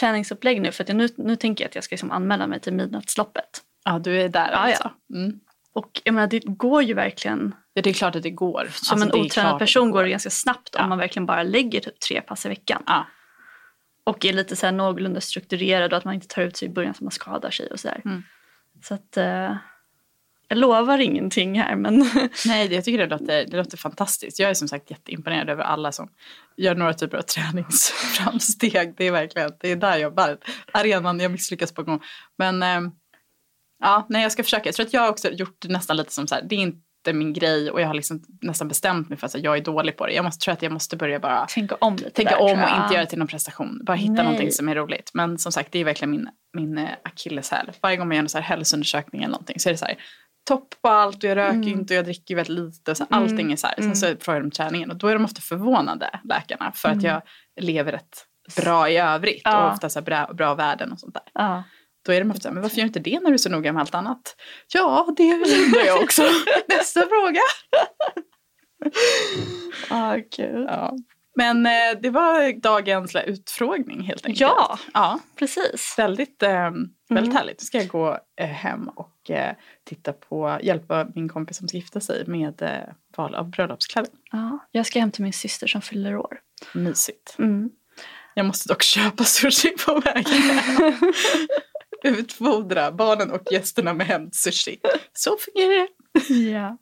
träningsupplägg 0.00 0.60
nu 0.60 0.72
för 0.72 0.84
att 0.84 0.88
jag, 0.88 0.96
nu, 0.96 1.08
nu 1.16 1.36
tänker 1.36 1.64
jag 1.64 1.68
att 1.68 1.74
jag 1.74 1.84
ska 1.84 1.92
liksom 1.92 2.10
anmäla 2.10 2.46
mig 2.46 2.60
till 2.60 2.72
midnattsloppet. 2.72 3.60
Ja, 3.84 3.98
du 3.98 4.20
är 4.20 4.28
där 4.28 4.50
Ja, 4.52 4.56
alltså. 4.56 4.90
Mm. 5.14 5.40
Och 5.72 6.00
jag 6.04 6.14
menar, 6.14 6.26
det 6.28 6.38
går 6.46 6.82
ju 6.82 6.94
verkligen, 6.94 7.54
Ja, 7.74 7.82
det 7.82 7.90
är 7.90 7.94
klart 7.94 8.16
att 8.16 8.22
det 8.22 8.30
går. 8.30 8.68
som 8.72 8.94
Alltså, 8.94 9.08
en 9.16 9.22
det 9.22 9.26
otränad 9.26 9.58
person 9.58 9.88
att 9.88 9.92
går 9.92 10.02
det 10.02 10.10
ganska 10.10 10.30
snabbt 10.30 10.70
Ja. 10.72 10.82
om 10.82 10.88
man 10.88 10.98
verkligen 10.98 11.26
bara 11.26 11.42
lägger 11.42 11.80
typ 11.80 12.00
tre 12.00 12.20
pass 12.20 12.46
i 12.46 12.48
veckan. 12.48 12.82
Ja. 12.86 13.06
Och 14.04 14.24
är 14.24 14.32
lite 14.32 14.56
så 14.56 14.66
här 14.66 14.72
någorlunda 14.72 15.20
strukturerad 15.20 15.92
och 15.92 15.96
att 15.98 16.04
man 16.04 16.14
inte 16.14 16.26
tar 16.26 16.42
ut 16.42 16.56
sig 16.56 16.68
i 16.68 16.70
början 16.70 16.94
så 16.94 17.04
man 17.04 17.10
skadar 17.10 17.50
sig 17.50 17.66
och 17.70 17.80
sådär. 17.80 18.00
Mm. 18.04 18.22
Så 18.82 18.94
att 18.94 19.16
eh, 19.16 19.56
jag 20.48 20.58
lovar 20.58 20.98
ingenting 20.98 21.60
här 21.60 21.76
men 21.76 22.10
Nej, 22.46 22.74
jag 22.74 22.84
tycker 22.84 22.98
det 22.98 23.06
låter, 23.06 23.46
det 23.46 23.56
låter 23.56 23.76
fantastiskt. 23.76 24.38
Jag 24.38 24.50
är 24.50 24.54
som 24.54 24.68
sagt 24.68 24.90
jätteimponerad 24.90 25.50
över 25.50 25.62
alla 25.62 25.92
som 25.92 26.08
gör 26.56 26.74
några 26.74 26.94
typer 26.94 27.18
av 27.18 27.22
träningsframsteg. 27.36 28.94
Det 28.96 29.04
är 29.04 29.12
verkligen, 29.12 29.50
det 29.60 29.70
är 29.72 29.76
där 29.76 29.96
jag 29.96 30.14
bara, 30.14 30.36
arenan 30.72 31.20
jag 31.20 31.32
misslyckas 31.32 31.72
på 31.72 31.82
gång. 31.82 32.00
Men 32.36 32.62
eh, 32.62 32.92
ja, 33.80 34.06
nej 34.08 34.22
jag 34.22 34.32
ska 34.32 34.42
försöka. 34.42 34.68
Jag 34.68 34.74
tror 34.74 34.86
att 34.86 34.92
jag 34.92 35.00
har 35.00 35.08
också 35.08 35.30
gjort 35.30 35.56
det 35.58 35.68
nästan 35.68 35.96
lite 35.96 36.12
som 36.12 36.26
så 36.26 36.34
här, 36.34 36.42
det 36.42 36.54
är 36.54 36.60
inte 36.60 36.89
min 37.12 37.32
grej 37.32 37.70
och 37.70 37.80
jag 37.80 37.86
har 37.86 37.94
liksom 37.94 38.22
nästan 38.42 38.68
bestämt 38.68 39.08
mig 39.08 39.18
för 39.18 39.26
att 39.26 39.34
jag 39.34 39.56
är 39.56 39.60
dålig 39.60 39.96
på 39.96 40.06
det. 40.06 40.12
Jag 40.12 40.24
måste, 40.24 40.44
tror 40.44 40.52
att 40.52 40.62
jag 40.62 40.72
måste 40.72 40.96
börja 40.96 41.20
bara 41.20 41.46
tänka 41.46 41.74
om 41.80 41.96
lite 41.96 42.10
tänka 42.10 42.30
där, 42.30 42.40
om 42.40 42.50
och 42.62 42.68
inte 42.82 42.94
göra 42.94 43.04
det 43.04 43.06
till 43.06 43.18
någon 43.18 43.28
prestation. 43.28 43.80
Bara 43.84 43.96
hitta 43.96 44.12
Nej. 44.12 44.24
någonting 44.24 44.52
som 44.52 44.68
är 44.68 44.74
roligt. 44.74 45.10
Men 45.14 45.38
som 45.38 45.52
sagt, 45.52 45.72
det 45.72 45.78
är 45.78 45.84
verkligen 45.84 46.10
min, 46.10 46.28
min 46.56 46.78
eh, 46.78 46.88
akilleshäl. 47.04 47.70
Varje 47.82 47.96
gång 47.96 48.08
man 48.08 48.16
gör 48.16 48.22
en 48.22 48.28
så 48.28 48.38
här 48.38 48.44
hälsoundersökning 48.44 49.22
eller 49.22 49.32
någonting 49.32 49.60
så 49.60 49.68
är 49.68 49.72
det 49.72 49.78
så 49.78 49.84
här 49.86 49.96
topp 50.48 50.74
på 50.82 50.88
allt 50.88 51.24
och 51.24 51.30
jag 51.30 51.36
röker 51.36 51.54
Mm. 51.54 51.68
inte 51.68 51.94
och 51.94 51.98
jag 51.98 52.04
dricker 52.04 52.36
väldigt 52.36 52.58
lite. 52.58 52.90
Och 52.90 52.96
så 52.96 53.06
Allting 53.10 53.52
är 53.52 53.56
så 53.56 53.66
här. 53.66 53.74
Sen 53.78 53.96
så 53.96 54.06
frågar 54.20 54.40
de 54.40 54.44
om 54.44 54.50
träningen 54.50 54.90
och 54.90 54.96
då 54.96 55.08
är 55.08 55.14
de 55.14 55.24
ofta 55.24 55.40
förvånade, 55.40 56.20
läkarna, 56.24 56.72
för 56.74 56.88
att 56.88 57.02
jag 57.02 57.22
lever 57.60 57.92
rätt 57.92 58.26
bra 58.56 58.88
i 58.90 58.96
övrigt 58.96 59.46
Mm. 59.46 59.58
Ja. 59.58 59.66
och 59.66 59.72
ofta 59.72 59.88
så 59.88 60.02
bra, 60.02 60.30
bra 60.34 60.54
värden 60.54 60.92
och 60.92 61.00
sånt 61.00 61.14
där. 61.14 61.22
Ja. 61.34 61.62
Då 62.06 62.12
är 62.12 62.20
de 62.20 62.30
ofta 62.30 62.42
så 62.42 62.48
här, 62.48 62.54
men 62.54 62.62
varför 62.62 62.76
gör 62.76 62.84
du 62.84 62.86
inte 62.86 63.00
det 63.00 63.20
när 63.20 63.28
du 63.30 63.34
är 63.34 63.38
så 63.38 63.48
noga 63.50 63.72
med 63.72 63.80
allt 63.80 63.94
annat? 63.94 64.36
Ja, 64.72 65.14
det 65.16 65.32
undrar 65.34 65.84
jag 65.86 66.02
också. 66.02 66.22
Nästa 66.68 67.00
fråga. 67.00 67.40
Ah, 69.90 70.16
gud. 70.36 70.66
Ja. 70.68 70.96
Men 71.36 71.66
eh, 71.66 71.72
det 72.02 72.10
var 72.10 72.60
dagens 72.60 73.16
utfrågning 73.26 74.00
helt 74.02 74.26
enkelt. 74.26 74.40
Ja. 74.40 74.78
ja 74.94 75.20
Precis. 75.38 75.94
väldigt, 75.98 76.42
eh, 76.42 76.70
väldigt 76.70 76.90
Mm. 77.10 77.36
härligt. 77.36 77.60
Nu 77.60 77.64
ska 77.64 77.78
jag 77.78 77.88
gå 77.88 78.18
eh, 78.40 78.46
hem 78.46 78.88
och 78.88 79.30
eh, 79.30 79.54
titta 79.88 80.12
på, 80.12 80.58
hjälpa 80.62 81.06
min 81.14 81.28
kompis 81.28 81.56
som 81.56 81.68
ska 81.68 81.76
gifta 81.76 82.00
sig 82.00 82.24
med 82.26 82.62
eh, 82.62 82.94
val 83.16 83.34
av 83.34 83.50
bröllopsklänning. 83.50 84.12
Ja, 84.32 84.58
jag 84.70 84.86
ska 84.86 85.00
hem 85.00 85.10
till 85.10 85.22
min 85.22 85.32
syster 85.32 85.66
som 85.66 85.82
fyller 85.82 86.16
år. 86.16 86.38
Mysigt. 86.74 87.34
Mm. 87.38 87.70
Jag 88.34 88.46
måste 88.46 88.68
dock 88.68 88.82
köpa 88.82 89.24
sushi 89.24 89.70
på 89.86 89.94
vägen. 90.00 90.24
Utfodra 92.04 92.92
barnen 92.92 93.30
och 93.30 93.42
gästerna 93.52 93.94
med 93.94 94.06
hämtsushi. 94.06 94.76
Så 95.12 95.36
fungerar 95.36 95.78
det. 95.78 96.34
Ja. 96.34 96.76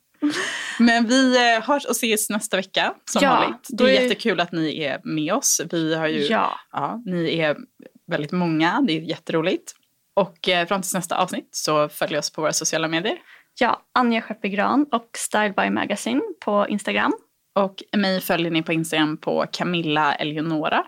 Men 0.78 1.06
vi 1.06 1.54
eh, 1.54 1.62
hörs 1.62 1.84
och 1.84 1.90
ses 1.90 2.30
nästa 2.30 2.56
vecka 2.56 2.94
som 3.10 3.20
Ja, 3.24 3.30
vanligt. 3.34 3.66
Det 3.68 3.84
är 3.84 3.88
är- 3.88 4.02
jättekul 4.02 4.40
att 4.40 4.52
ni 4.52 4.82
är 4.84 5.00
med 5.04 5.32
oss. 5.34 5.60
Vi 5.70 5.94
har 5.94 6.06
ju, 6.06 6.20
Ja. 6.26 6.60
ja, 6.72 7.02
ni 7.06 7.38
är 7.38 7.56
väldigt 8.06 8.32
många. 8.32 8.80
Det 8.86 8.92
är 8.92 9.00
jätteroligt. 9.00 9.74
Och 10.16 10.48
eh, 10.48 10.66
fram 10.66 10.82
till 10.82 10.90
nästa 10.94 11.16
avsnitt 11.18 11.48
så 11.52 11.88
följ 11.88 12.18
oss 12.18 12.30
på 12.30 12.40
våra 12.42 12.52
sociala 12.52 12.88
medier. 12.88 13.18
ja, 13.60 13.82
Anja 13.94 14.20
Skeppegran 14.22 14.86
och 14.92 15.08
Style 15.16 15.54
by 15.56 15.70
Magazine 15.70 16.20
på 16.44 16.66
Instagram. 16.68 17.12
Och 17.54 17.82
mig 17.96 18.20
följer 18.20 18.50
ni 18.50 18.62
på 18.62 18.72
Instagram 18.72 19.16
på 19.16 19.46
Camilla 19.52 20.14
Eleonora. 20.14 20.84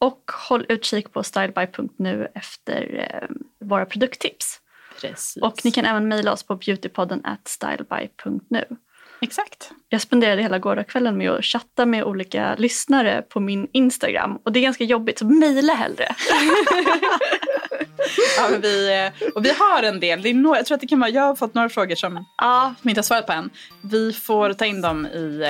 Och 0.00 0.30
håll 0.48 0.66
utkik 0.68 1.12
på 1.12 1.22
styleby.nu 1.22 2.28
efter 2.34 3.08
eh, 3.12 3.28
våra 3.66 3.86
produkttips. 3.86 4.60
Precis. 5.00 5.42
Och 5.42 5.64
ni 5.64 5.70
kan 5.70 5.84
även 5.84 6.08
mejla 6.08 6.32
oss 6.32 6.42
på 6.42 6.56
beautypodden 6.56 7.20
at 7.24 7.48
styleby.nu. 7.48 8.64
Exakt. 9.20 9.70
Jag 9.88 10.00
spenderade 10.00 10.42
hela 10.42 10.58
gårdagskvällen 10.58 11.16
med 11.16 11.30
att 11.30 11.44
chatta 11.44 11.86
med 11.86 12.04
olika 12.04 12.54
lyssnare 12.54 13.22
på 13.28 13.40
min 13.40 13.68
Instagram. 13.72 14.38
Och 14.44 14.52
det 14.52 14.58
är 14.60 14.62
ganska 14.62 14.84
jobbigt, 14.84 15.18
så 15.18 15.26
mejla 15.26 15.74
hellre. 15.74 16.08
Ja, 18.36 18.48
men 18.50 18.60
vi, 18.60 19.10
eh, 19.20 19.28
och 19.34 19.44
vi 19.44 19.52
har 19.58 19.82
en 19.82 20.00
del. 20.00 20.22
Det 20.22 20.28
är 20.28 20.34
några, 20.34 20.56
jag 20.58 20.66
tror 20.66 20.74
att 20.74 20.80
det 20.80 20.86
kan 20.86 21.00
vara, 21.00 21.10
jag 21.10 21.22
har 21.22 21.36
fått 21.36 21.54
några 21.54 21.68
frågor 21.68 21.94
som, 21.94 22.24
ja, 22.36 22.74
som 22.80 22.88
inte 22.88 22.98
har 22.98 23.02
svarat 23.02 23.26
på 23.26 23.32
än. 23.32 23.50
Vi 23.80 24.12
får 24.12 24.52
ta 24.52 24.64
in 24.66 24.80
dem 24.80 25.06
i 25.06 25.42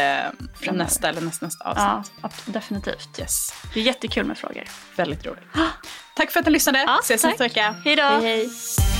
eh, 0.63 0.73
nästa 0.73 1.09
eller 1.09 1.21
nästa, 1.21 1.47
nästa 1.47 1.65
avsnitt. 1.65 2.13
ja 2.23 2.31
definitivt. 2.47 3.19
Yes. 3.19 3.53
Det 3.75 3.81
är 3.81 3.85
jättekul 3.85 4.27
med 4.27 4.39
frågor. 4.39 4.65
Väldigt 4.97 5.27
roligt. 5.27 5.45
Tack 6.17 6.31
för 6.31 6.41
att 6.41 6.47
du 6.47 6.51
lyssnade. 6.53 6.79
Ja, 6.87 6.99
Ses 7.03 7.23
tack. 7.23 7.31
nästa 7.31 7.45
vecka. 7.45 7.75
Hej 7.85 7.97
då! 7.97 9.00